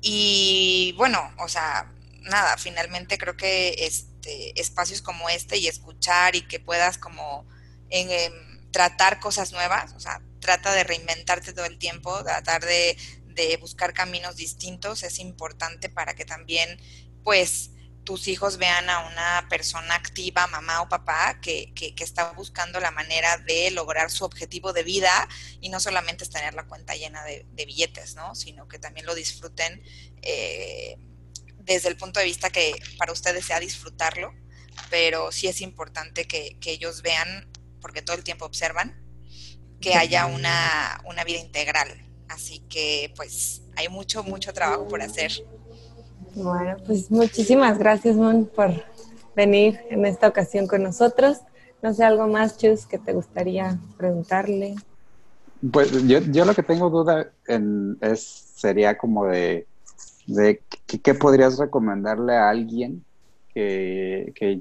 y 0.00 0.94
bueno, 0.96 1.32
o 1.38 1.46
sea, 1.46 1.92
nada, 2.22 2.56
finalmente 2.56 3.18
creo 3.18 3.36
que 3.36 3.74
este, 3.78 4.58
espacios 4.58 5.02
como 5.02 5.28
este 5.28 5.58
y 5.58 5.68
escuchar 5.68 6.34
y 6.34 6.42
que 6.42 6.58
puedas 6.58 6.96
como 6.96 7.46
en, 7.92 8.70
tratar 8.72 9.20
cosas 9.20 9.52
nuevas, 9.52 9.92
o 9.92 10.00
sea, 10.00 10.22
trata 10.40 10.72
de 10.72 10.84
reinventarte 10.84 11.52
todo 11.52 11.66
el 11.66 11.78
tiempo, 11.78 12.24
tratar 12.24 12.64
de, 12.64 12.96
de 13.26 13.56
buscar 13.58 13.92
caminos 13.92 14.36
distintos, 14.36 15.02
es 15.02 15.18
importante 15.18 15.88
para 15.88 16.14
que 16.14 16.24
también, 16.24 16.80
pues, 17.22 17.70
tus 18.04 18.26
hijos 18.28 18.58
vean 18.58 18.90
a 18.90 19.06
una 19.06 19.46
persona 19.48 19.94
activa, 19.94 20.46
mamá 20.46 20.82
o 20.82 20.88
papá, 20.88 21.40
que, 21.40 21.72
que, 21.74 21.94
está 22.02 22.32
buscando 22.32 22.80
la 22.80 22.90
manera 22.90 23.38
de 23.38 23.70
lograr 23.70 24.10
su 24.10 24.24
objetivo 24.24 24.72
de 24.72 24.82
vida 24.82 25.28
y 25.60 25.68
no 25.68 25.78
solamente 25.78 26.24
es 26.24 26.30
tener 26.30 26.54
la 26.54 26.66
cuenta 26.66 26.94
llena 26.94 27.22
de, 27.24 27.46
billetes, 27.54 28.16
¿no? 28.16 28.34
Sino 28.34 28.66
que 28.66 28.78
también 28.78 29.06
lo 29.06 29.14
disfruten 29.14 29.82
eh, 30.22 30.96
desde 31.58 31.88
el 31.88 31.96
punto 31.96 32.18
de 32.18 32.26
vista 32.26 32.50
que 32.50 32.74
para 32.98 33.12
ustedes 33.12 33.44
sea 33.44 33.60
disfrutarlo, 33.60 34.34
pero 34.90 35.30
sí 35.30 35.46
es 35.46 35.60
importante 35.60 36.26
que, 36.26 36.56
que 36.60 36.72
ellos 36.72 37.02
vean, 37.02 37.51
porque 37.82 38.00
todo 38.00 38.16
el 38.16 38.24
tiempo 38.24 38.46
observan, 38.46 38.94
que 39.80 39.94
haya 39.94 40.26
una, 40.26 41.02
una 41.04 41.24
vida 41.24 41.38
integral. 41.38 41.88
Así 42.28 42.60
que 42.70 43.12
pues 43.16 43.62
hay 43.76 43.88
mucho, 43.88 44.22
mucho 44.22 44.54
trabajo 44.54 44.88
por 44.88 45.02
hacer. 45.02 45.32
Bueno, 46.34 46.76
pues 46.86 47.10
muchísimas 47.10 47.78
gracias, 47.78 48.16
Mon, 48.16 48.46
por 48.46 48.70
venir 49.36 49.80
en 49.90 50.06
esta 50.06 50.28
ocasión 50.28 50.66
con 50.66 50.82
nosotros. 50.82 51.38
No 51.82 51.92
sé, 51.92 52.04
algo 52.04 52.28
más, 52.28 52.56
Chus, 52.56 52.86
que 52.86 52.98
te 52.98 53.12
gustaría 53.12 53.78
preguntarle. 53.98 54.76
Pues 55.70 55.90
yo, 56.06 56.20
yo 56.20 56.44
lo 56.44 56.54
que 56.54 56.62
tengo 56.62 56.90
duda 56.90 57.30
en, 57.46 57.98
es, 58.00 58.20
sería 58.56 58.96
como 58.96 59.26
de, 59.26 59.66
de 60.26 60.62
¿qué, 60.86 61.14
podrías 61.14 61.58
recomendarle 61.58 62.34
a 62.34 62.48
alguien 62.48 63.04
que, 63.52 64.32
que, 64.34 64.60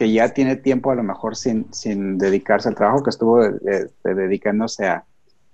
ya 0.00 0.34
tiene 0.34 0.56
tiempo 0.56 0.90
a 0.90 0.94
lo 0.94 1.02
mejor 1.02 1.36
sin, 1.36 1.72
sin 1.72 2.18
dedicarse 2.18 2.68
al 2.68 2.74
trabajo, 2.74 3.02
que 3.02 3.10
estuvo 3.10 3.40
dedicándose 4.02 4.86
a, 4.86 5.04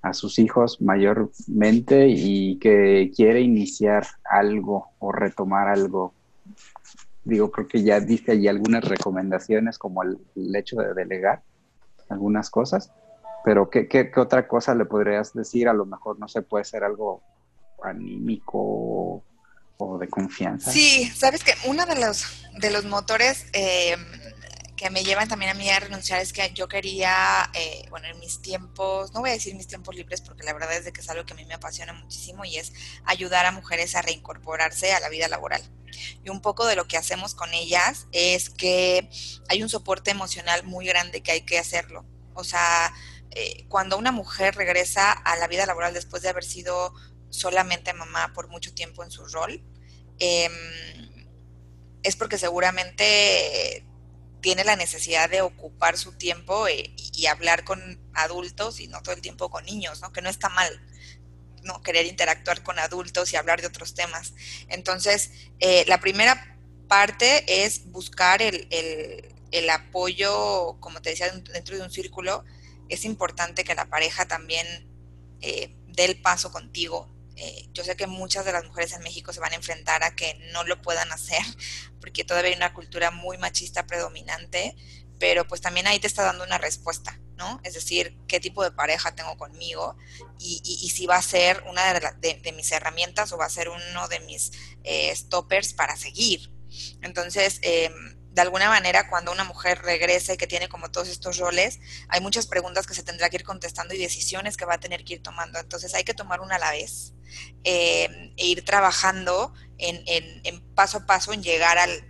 a 0.02 0.14
sus 0.14 0.38
hijos 0.38 0.80
mayormente 0.80 2.08
y 2.08 2.58
que 2.58 3.12
quiere 3.14 3.40
iniciar 3.40 4.06
algo 4.24 4.88
o 4.98 5.12
retomar 5.12 5.68
algo. 5.68 6.14
Digo, 7.24 7.50
creo 7.50 7.68
que 7.68 7.82
ya 7.82 8.00
diste 8.00 8.32
allí 8.32 8.48
algunas 8.48 8.84
recomendaciones 8.84 9.78
como 9.78 10.02
el, 10.02 10.18
hecho 10.56 10.76
de 10.76 10.94
delegar 10.94 11.42
algunas 12.08 12.50
cosas, 12.50 12.92
pero 13.44 13.68
¿qué, 13.68 13.88
¿qué, 13.88 14.10
otra 14.16 14.48
cosa 14.48 14.74
le 14.74 14.86
podrías 14.86 15.34
decir? 15.34 15.68
A 15.68 15.74
lo 15.74 15.84
mejor, 15.84 16.18
no 16.18 16.28
sé, 16.28 16.42
puede 16.42 16.64
ser 16.64 16.82
algo 16.82 17.22
anímico 17.82 19.22
de 19.98 20.08
confianza. 20.08 20.70
Sí, 20.70 21.10
sabes 21.14 21.42
que 21.42 21.54
uno 21.64 21.86
de 21.86 21.96
los, 21.96 22.24
de 22.58 22.70
los 22.70 22.84
motores 22.84 23.46
eh, 23.52 23.96
que 24.80 24.88
me 24.88 25.04
llevan 25.04 25.28
también 25.28 25.50
a 25.50 25.54
mí 25.54 25.68
a 25.68 25.78
renunciar 25.78 26.20
es 26.20 26.32
que 26.32 26.52
yo 26.54 26.66
quería, 26.66 27.50
eh, 27.52 27.84
bueno, 27.90 28.06
en 28.08 28.18
mis 28.18 28.40
tiempos, 28.40 29.12
no 29.12 29.20
voy 29.20 29.28
a 29.28 29.34
decir 29.34 29.54
mis 29.54 29.66
tiempos 29.66 29.94
libres 29.94 30.22
porque 30.22 30.42
la 30.42 30.54
verdad 30.54 30.74
es 30.74 30.86
de 30.86 30.92
que 30.92 31.02
es 31.02 31.08
algo 31.10 31.26
que 31.26 31.34
a 31.34 31.36
mí 31.36 31.44
me 31.44 31.52
apasiona 31.52 31.92
muchísimo 31.92 32.46
y 32.46 32.56
es 32.56 32.72
ayudar 33.04 33.44
a 33.44 33.52
mujeres 33.52 33.94
a 33.94 34.00
reincorporarse 34.00 34.94
a 34.94 35.00
la 35.00 35.10
vida 35.10 35.28
laboral. 35.28 35.62
Y 36.24 36.30
un 36.30 36.40
poco 36.40 36.64
de 36.64 36.76
lo 36.76 36.86
que 36.86 36.96
hacemos 36.96 37.34
con 37.34 37.52
ellas 37.52 38.06
es 38.12 38.48
que 38.48 39.10
hay 39.48 39.62
un 39.62 39.68
soporte 39.68 40.12
emocional 40.12 40.64
muy 40.64 40.86
grande 40.86 41.22
que 41.22 41.32
hay 41.32 41.42
que 41.42 41.58
hacerlo. 41.58 42.06
O 42.32 42.42
sea, 42.42 42.94
eh, 43.32 43.66
cuando 43.68 43.98
una 43.98 44.12
mujer 44.12 44.56
regresa 44.56 45.12
a 45.12 45.36
la 45.36 45.46
vida 45.46 45.66
laboral 45.66 45.92
después 45.92 46.22
de 46.22 46.30
haber 46.30 46.44
sido 46.44 46.94
solamente 47.28 47.92
mamá 47.92 48.32
por 48.34 48.48
mucho 48.48 48.72
tiempo 48.72 49.04
en 49.04 49.10
su 49.10 49.26
rol, 49.26 49.62
em, 50.20 50.52
es 52.02 52.16
porque 52.16 52.38
seguramente 52.38 53.84
tiene 54.40 54.64
la 54.64 54.76
necesidad 54.76 55.28
de 55.28 55.42
ocupar 55.42 55.98
su 55.98 56.12
tiempo 56.12 56.66
eh, 56.66 56.94
y 56.96 57.26
hablar 57.26 57.64
con 57.64 58.00
adultos 58.14 58.80
y 58.80 58.88
no 58.88 59.02
todo 59.02 59.14
el 59.14 59.20
tiempo 59.20 59.50
con 59.50 59.64
niños, 59.64 60.00
¿no? 60.00 60.12
Que 60.12 60.22
no 60.22 60.30
está 60.30 60.48
mal, 60.48 60.80
¿no? 61.62 61.82
Querer 61.82 62.06
interactuar 62.06 62.62
con 62.62 62.78
adultos 62.78 63.32
y 63.32 63.36
hablar 63.36 63.60
de 63.60 63.66
otros 63.66 63.94
temas. 63.94 64.34
Entonces, 64.68 65.30
eh, 65.58 65.84
la 65.86 66.00
primera 66.00 66.58
parte 66.88 67.64
es 67.64 67.90
buscar 67.90 68.42
el, 68.42 69.70
apoyo, 69.70 70.76
como 70.80 71.00
te 71.02 71.10
decía, 71.10 71.30
dentro 71.30 71.76
de 71.76 71.82
un 71.82 71.90
círculo. 71.90 72.44
Es 72.88 73.04
importante 73.04 73.62
que 73.62 73.74
la 73.74 73.88
pareja 73.88 74.26
también 74.26 74.66
eh, 75.40 75.74
dé 75.88 76.06
el 76.06 76.20
paso 76.20 76.50
contigo, 76.50 77.08
eh, 77.42 77.70
yo 77.72 77.84
sé 77.84 77.96
que 77.96 78.06
muchas 78.06 78.44
de 78.44 78.52
las 78.52 78.66
mujeres 78.66 78.92
en 78.92 79.02
México 79.02 79.32
se 79.32 79.40
van 79.40 79.52
a 79.52 79.56
enfrentar 79.56 80.04
a 80.04 80.14
que 80.14 80.34
no 80.52 80.62
lo 80.64 80.82
puedan 80.82 81.10
hacer, 81.10 81.40
porque 82.00 82.22
todavía 82.22 82.50
hay 82.50 82.56
una 82.56 82.74
cultura 82.74 83.10
muy 83.10 83.38
machista 83.38 83.86
predominante, 83.86 84.76
pero 85.18 85.46
pues 85.46 85.62
también 85.62 85.86
ahí 85.86 85.98
te 85.98 86.06
está 86.06 86.22
dando 86.22 86.44
una 86.44 86.58
respuesta, 86.58 87.18
¿no? 87.36 87.58
Es 87.64 87.72
decir, 87.72 88.18
qué 88.28 88.40
tipo 88.40 88.62
de 88.62 88.72
pareja 88.72 89.14
tengo 89.14 89.38
conmigo 89.38 89.96
y, 90.38 90.90
si 90.94 91.06
va 91.06 91.16
a 91.16 91.22
ser 91.22 91.62
una 91.66 91.94
de, 91.94 92.52
mis 92.54 92.72
herramientas 92.72 93.32
o 93.32 93.38
va 93.38 93.46
a 93.46 93.50
ser 93.50 93.70
uno 93.70 94.08
de 94.08 94.20
mis 94.20 94.52
eh, 94.84 95.14
stoppers 95.16 95.72
para 95.72 95.96
seguir. 95.96 96.50
Entonces, 97.00 97.58
eh, 97.62 97.90
de 98.32 98.42
alguna 98.42 98.68
manera 98.68 99.08
cuando 99.08 99.32
una 99.32 99.44
mujer 99.44 99.82
regresa 99.82 100.34
y 100.34 100.36
que 100.36 100.46
tiene 100.46 100.68
como 100.68 100.90
todos 100.90 101.08
estos 101.08 101.38
roles, 101.38 101.80
hay 102.08 102.20
muchas 102.20 102.46
preguntas 102.46 102.86
que 102.86 102.94
se 102.94 103.02
tendrá 103.02 103.28
que 103.28 103.36
ir 103.36 103.44
contestando 103.44 103.94
y 103.94 103.98
decisiones 103.98 104.56
que 104.56 104.64
va 104.64 104.74
a 104.74 104.80
tener 104.80 105.04
que 105.04 105.14
ir 105.14 105.22
tomando. 105.22 105.58
Entonces 105.58 105.94
hay 105.94 106.04
que 106.04 106.14
tomar 106.14 106.40
una 106.40 106.56
a 106.56 106.58
la 106.58 106.70
vez 106.70 107.12
eh, 107.64 108.32
e 108.36 108.46
ir 108.46 108.64
trabajando 108.64 109.52
en, 109.78 110.02
en, 110.44 110.60
paso 110.74 110.98
a 110.98 111.06
paso 111.06 111.32
en 111.32 111.42
llegar 111.42 111.78
al, 111.78 112.04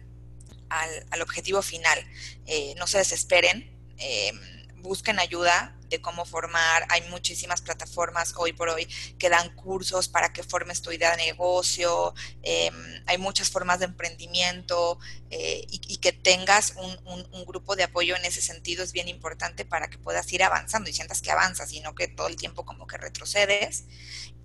al, 0.69 1.23
objetivo 1.23 1.63
final. 1.63 1.99
Eh, 2.47 2.75
no 2.77 2.87
se 2.87 2.99
desesperen, 2.99 3.79
eh, 3.99 4.33
busquen 4.81 5.19
ayuda, 5.19 5.77
de 5.91 6.01
cómo 6.01 6.25
formar. 6.25 6.87
Hay 6.89 7.03
muchísimas 7.11 7.61
plataformas 7.61 8.33
hoy 8.37 8.53
por 8.53 8.69
hoy 8.71 8.89
que 9.19 9.29
dan 9.29 9.55
cursos 9.57 10.09
para 10.09 10.33
que 10.33 10.43
formes 10.43 10.81
tu 10.81 10.93
idea 10.93 11.11
de 11.17 11.25
negocio. 11.25 12.15
Em, 12.43 13.03
hay 13.07 13.19
muchas 13.19 13.51
formas 13.51 13.81
de 13.81 13.87
emprendimiento 13.87 14.99
eh, 15.31 15.67
y, 15.69 15.99
que 15.99 16.13
tengas 16.13 16.75
un, 16.77 17.27
un, 17.33 17.45
grupo 17.45 17.75
de 17.75 17.83
apoyo 17.83 18.17
en 18.17 18.25
ese 18.25 18.41
sentido 18.41 18.85
es 18.85 18.93
bien 18.93 19.09
importante 19.09 19.65
para 19.65 19.91
que 19.91 19.99
puedas 19.99 20.33
ir 20.33 20.43
avanzando 20.43 20.89
y 20.89 20.93
sientas 20.93 21.21
que 21.21 21.33
avanzas 21.33 21.73
y 21.73 21.81
no 21.81 21.95
que 21.95 22.07
todo 22.07 22.29
el 22.29 22.37
tiempo 22.37 22.65
como 22.65 22.87
que 22.87 22.97
retrocedes 22.97 23.85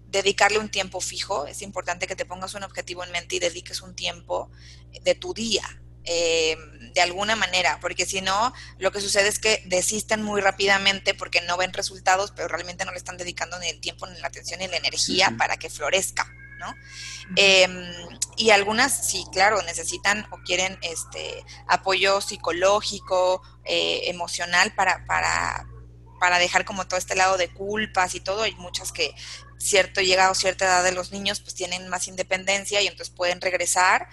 dedicarle 0.08 0.60
un 0.60 0.70
tiempo 0.70 1.02
fijo. 1.02 1.46
Es 1.46 1.62
importante 1.62 2.08
que 2.08 2.16
te 2.16 2.26
pongas 2.26 2.56
un 2.56 2.64
objetivo 2.64 3.04
en 3.04 3.12
mente 3.12 3.36
y 3.36 3.40
dediques 3.40 3.82
un 3.82 3.96
tiempo 3.96 4.50
de 5.04 5.14
tu 5.14 5.34
día 5.34 5.82
eh, 6.06 6.58
de 6.94 7.02
alguna 7.02 7.36
manera, 7.36 7.78
porque 7.82 8.06
si 8.06 8.22
no, 8.22 8.54
lo 8.80 8.92
que 8.92 9.02
sucede 9.02 9.28
es 9.28 9.38
que 9.38 9.62
desisten 9.66 10.24
muy 10.24 10.40
rápidamente 10.40 11.14
porque 11.14 11.42
no 11.42 11.58
ven 11.58 11.74
resultados, 11.74 12.32
pero 12.32 12.48
realmente 12.48 12.86
no 12.86 12.92
le 12.92 12.98
están 12.98 13.18
dedicando 13.18 13.60
ni 13.60 13.68
el 13.68 13.82
tiempo, 13.82 14.08
ni 14.08 14.20
la 14.20 14.28
atención, 14.28 14.60
ni 14.60 14.68
la 14.68 14.78
energía 14.78 15.36
para 15.38 15.58
que 15.58 15.70
florezca, 15.70 16.32
¿no? 16.58 16.74
Em, 17.36 17.92
y 18.38 18.52
algunas, 18.52 19.10
sí, 19.10 19.26
claro, 19.34 19.62
necesitan 19.64 20.26
o 20.32 20.38
quieren 20.46 20.78
este 20.82 21.44
apoyo 21.68 22.22
psicológico, 22.22 23.42
eh, 23.66 24.04
emocional 24.06 24.74
para, 24.74 25.06
para, 25.06 25.68
para 26.20 26.40
dejar 26.40 26.64
como 26.64 26.88
todo 26.88 26.98
este 26.98 27.16
lado 27.16 27.38
de 27.38 27.50
culpas 27.50 28.16
y 28.16 28.22
todo. 28.22 28.44
Hay 28.44 28.56
muchas 28.56 28.92
que 28.92 29.14
cierto 29.58 30.02
llegado 30.02 30.32
a 30.32 30.36
cierta 30.36 30.66
edad 30.66 30.84
de 30.84 30.92
los 30.92 31.12
niños 31.12 31.40
pues 31.40 31.56
tienen 31.56 31.88
más 31.90 32.08
independencia 32.08 32.82
y 32.82 32.88
entonces 32.88 33.14
pueden 33.14 33.42
regresar 33.42 34.08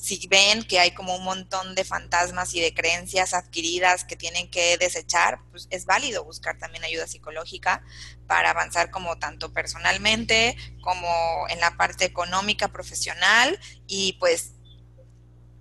si 0.00 0.28
ven 0.28 0.62
que 0.62 0.78
hay 0.78 0.92
como 0.92 1.16
un 1.16 1.24
montón 1.24 1.74
de 1.74 1.84
fantasmas 1.84 2.54
y 2.54 2.60
de 2.60 2.72
creencias 2.72 3.34
adquiridas 3.34 4.04
que 4.04 4.16
tienen 4.16 4.48
que 4.48 4.78
desechar, 4.78 5.40
pues 5.50 5.66
es 5.70 5.86
válido 5.86 6.24
buscar 6.24 6.56
también 6.56 6.84
ayuda 6.84 7.06
psicológica 7.06 7.82
para 8.26 8.50
avanzar 8.50 8.90
como 8.90 9.18
tanto 9.18 9.52
personalmente 9.52 10.56
como 10.82 11.46
en 11.48 11.58
la 11.58 11.76
parte 11.76 12.04
económica, 12.04 12.68
profesional 12.68 13.58
y 13.88 14.12
pues 14.20 14.52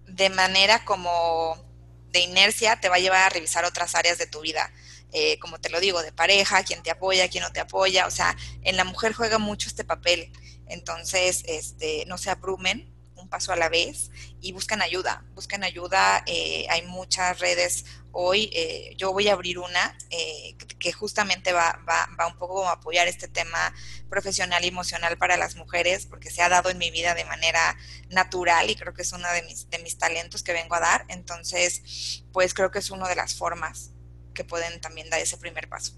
de 0.06 0.30
manera 0.30 0.86
como 0.86 1.58
de 2.12 2.20
inercia 2.20 2.80
te 2.80 2.90
va 2.90 2.96
a 2.98 3.00
llevar 3.00 3.24
a 3.24 3.30
revisar 3.30 3.66
otras 3.66 3.96
áreas 3.96 4.20
de 4.20 4.28
tu 4.28 4.42
vida. 4.42 4.72
Eh, 5.14 5.40
como 5.40 5.60
te 5.60 5.70
lo 5.70 5.80
digo, 5.80 6.04
de 6.04 6.12
pareja, 6.12 6.64
quién 6.64 6.84
te 6.84 6.92
apoya, 6.92 7.30
quién 7.30 7.44
no 7.44 7.52
te 7.52 7.62
apoya, 7.62 8.06
o 8.08 8.12
sea, 8.12 8.36
en 8.62 8.76
la 8.76 8.84
mujer 8.84 9.14
juega 9.14 9.40
mucho 9.40 9.70
este 9.70 9.86
papel, 9.86 10.32
entonces, 10.68 11.44
este, 11.48 12.04
no 12.08 12.18
se 12.18 12.30
abrumen, 12.30 12.94
un 13.18 13.30
paso 13.30 13.52
a 13.52 13.56
la 13.56 13.70
vez 13.70 14.12
y 14.42 14.52
buscan 14.52 14.82
ayuda, 14.82 15.26
buscan 15.34 15.64
ayuda. 15.64 16.24
Eh, 16.26 16.66
hay 16.70 16.84
muchas 16.84 17.40
redes 17.40 17.86
hoy, 18.12 18.50
eh, 18.54 18.96
yo 18.98 19.14
voy 19.14 19.28
a 19.28 19.34
abrir 19.34 19.60
una 19.60 19.96
eh, 20.10 20.56
que 20.80 20.92
justamente 20.92 21.54
va, 21.54 21.80
va, 21.88 22.10
va, 22.20 22.28
un 22.28 22.38
poco 22.38 22.68
a 22.68 22.74
apoyar 22.74 23.08
este 23.08 23.28
tema 23.28 23.74
profesional 24.10 24.64
y 24.66 24.70
emocional 24.70 25.18
para 25.18 25.38
las 25.38 25.56
mujeres, 25.56 26.08
porque 26.08 26.32
se 26.32 26.42
ha 26.42 26.50
dado 26.50 26.70
en 26.70 26.80
mi 26.80 26.90
vida 26.90 27.14
de 27.14 27.26
manera 27.26 27.78
natural 28.10 28.70
y 28.70 28.76
creo 28.76 28.94
que 28.94 29.04
es 29.04 29.12
uno 29.14 29.32
de 29.32 29.44
mis, 29.44 29.70
de 29.70 29.80
mis 29.80 29.98
talentos 29.98 30.42
que 30.42 30.54
vengo 30.54 30.76
a 30.76 30.80
dar. 30.80 31.06
Entonces, 31.10 32.24
pues 32.34 32.54
creo 32.54 32.72
que 32.72 32.80
es 32.80 32.90
una 32.90 33.08
de 33.08 33.16
las 33.16 33.36
formas 33.36 33.92
que 34.34 34.44
pueden 34.44 34.82
también 34.82 35.10
dar 35.10 35.20
ese 35.20 35.38
primer 35.38 35.70
paso. 35.70 35.94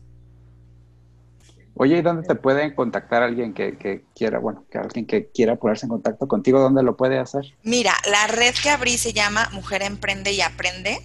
Oye, 1.82 1.99
¿y 1.99 2.01
dónde 2.01 2.27
te 2.27 2.36
pueden 2.36 2.75
contactar 2.75 3.23
alguien 3.23 3.53
que, 3.53 4.03
quiera, 4.13 4.39
bueno, 4.39 4.65
que 4.69 4.77
alguien 4.77 5.07
que 5.07 5.30
quiera 5.30 5.55
ponerse 5.55 5.86
en 5.86 5.91
contacto 5.91 6.27
contigo, 6.27 6.59
dónde 6.59 6.84
lo 6.84 6.97
puede 6.97 7.17
hacer? 7.17 7.55
Mira, 7.63 7.93
la 8.11 8.27
red 8.27 8.53
que 8.61 8.69
abrí 8.69 8.97
se 8.97 9.13
llama 9.13 9.47
Mujer 9.53 9.84
Emprende 9.84 10.34
y 10.34 10.41
Aprende. 10.41 10.99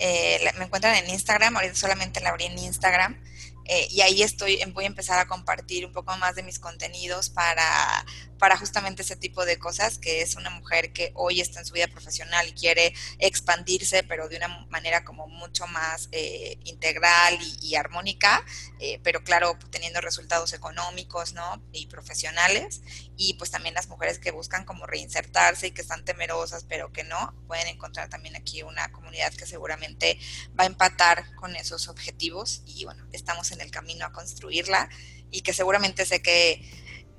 Eh, 0.00 0.40
me 0.58 0.64
encuentran 0.64 0.96
en 0.96 1.08
Instagram, 1.08 1.54
ahorita 1.54 1.76
solamente 1.76 2.20
la 2.20 2.30
abrí 2.30 2.46
en 2.46 2.58
Instagram. 2.58 3.22
Eh, 3.68 3.86
y 3.90 4.00
ahí 4.00 4.22
estoy, 4.22 4.58
voy 4.72 4.84
a 4.84 4.88
empezar 4.88 5.18
a 5.18 5.28
compartir 5.28 5.84
un 5.84 5.92
poco 5.92 6.16
más 6.16 6.34
de 6.34 6.42
mis 6.42 6.58
contenidos 6.58 7.28
para, 7.28 8.04
para 8.38 8.56
justamente 8.56 9.02
ese 9.02 9.14
tipo 9.14 9.44
de 9.44 9.58
cosas, 9.58 9.98
que 9.98 10.22
es 10.22 10.36
una 10.36 10.48
mujer 10.50 10.92
que 10.92 11.12
hoy 11.14 11.40
está 11.40 11.60
en 11.60 11.66
su 11.66 11.74
vida 11.74 11.86
profesional 11.86 12.48
y 12.48 12.52
quiere 12.52 12.94
expandirse, 13.18 14.02
pero 14.04 14.28
de 14.28 14.38
una 14.38 14.66
manera 14.70 15.04
como 15.04 15.26
mucho 15.28 15.66
más 15.66 16.08
eh, 16.12 16.58
integral 16.64 17.38
y, 17.60 17.74
armónica, 17.74 18.42
eh, 18.80 19.00
pero 19.02 19.22
claro, 19.22 19.58
teniendo 19.70 20.00
resultados 20.00 20.52
económicos, 20.54 21.34
¿no? 21.34 21.62
Y 21.72 21.86
profesionales. 21.86 22.80
Y 23.18 23.34
pues 23.34 23.50
también 23.50 23.74
las 23.74 23.88
mujeres 23.88 24.18
que 24.18 24.30
buscan 24.30 24.64
como 24.64 24.86
reinsertarse 24.86 25.66
y 25.66 25.70
que 25.72 25.82
están 25.82 26.04
temerosas, 26.04 26.64
pero 26.64 26.92
que 26.92 27.04
no, 27.04 27.34
pueden 27.46 27.66
encontrar 27.66 28.08
también 28.08 28.36
aquí 28.36 28.62
una 28.62 28.90
comunidad 28.92 29.34
que 29.34 29.44
seguramente 29.44 30.18
va 30.58 30.64
a 30.64 30.66
empatar 30.66 31.34
con 31.34 31.54
esos 31.56 31.88
objetivos 31.88 32.62
y 32.64 32.84
bueno, 32.84 33.04
estamos 33.12 33.52
en 33.52 33.60
el 33.60 33.70
camino 33.70 34.06
a 34.06 34.12
construirla 34.12 34.88
y 35.30 35.42
que 35.42 35.52
seguramente 35.52 36.06
sé 36.06 36.22
que 36.22 36.64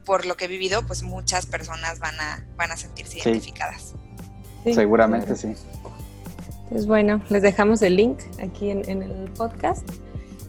por 0.06 0.26
lo 0.26 0.38
que 0.38 0.46
he 0.46 0.48
vivido, 0.48 0.88
pues 0.88 1.04
muchas 1.04 1.46
personas 1.46 2.00
van 2.00 2.20
a, 2.20 2.44
van 2.56 2.72
a 2.72 2.78
sentirse 2.78 3.20
identificadas. 3.20 3.94
Seguramente 4.64 5.36
sí. 5.36 5.54
Pues 6.70 6.86
bueno, 6.86 7.22
les 7.30 7.42
dejamos 7.42 7.82
el 7.82 7.96
link 7.96 8.20
aquí 8.42 8.70
en, 8.70 9.02
el 9.02 9.32
podcast. 9.32 9.88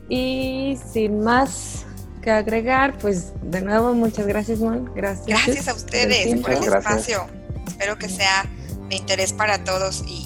Y 0.09 0.79
sin 0.93 1.21
más 1.21 1.87
que 2.21 2.31
agregar, 2.31 2.99
pues 2.99 3.33
de 3.43 3.61
nuevo 3.63 3.95
muchas 3.95 4.27
gracias, 4.27 4.59
Mon. 4.61 4.93
Gracias. 4.95 5.27
Gracias 5.27 5.69
a 5.69 5.75
ustedes 5.75 6.41
por 6.41 6.51
el 6.53 6.63
espacio. 6.65 7.27
Espero 7.67 7.99
que 7.99 8.09
sea 8.09 8.45
de 8.89 8.97
interés 8.97 9.33
para 9.33 9.65
todos 9.65 10.05
y 10.07 10.25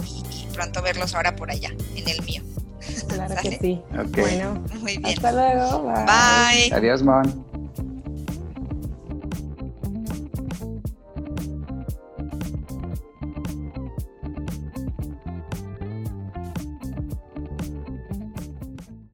pronto 0.54 0.82
verlos 0.82 1.14
ahora 1.14 1.36
por 1.36 1.50
allá, 1.50 1.70
en 1.96 2.08
el 2.08 2.22
mío. 2.24 2.42
Claro 3.08 3.34
que 3.42 3.58
sí. 3.60 3.82
Ok. 3.98 4.18
Bueno, 4.18 4.62
Muy 4.80 4.98
bien. 4.98 5.16
hasta 5.18 5.32
luego. 5.32 5.82
Bye. 6.06 6.72
Adiós, 6.72 7.02
Mon. 7.02 7.53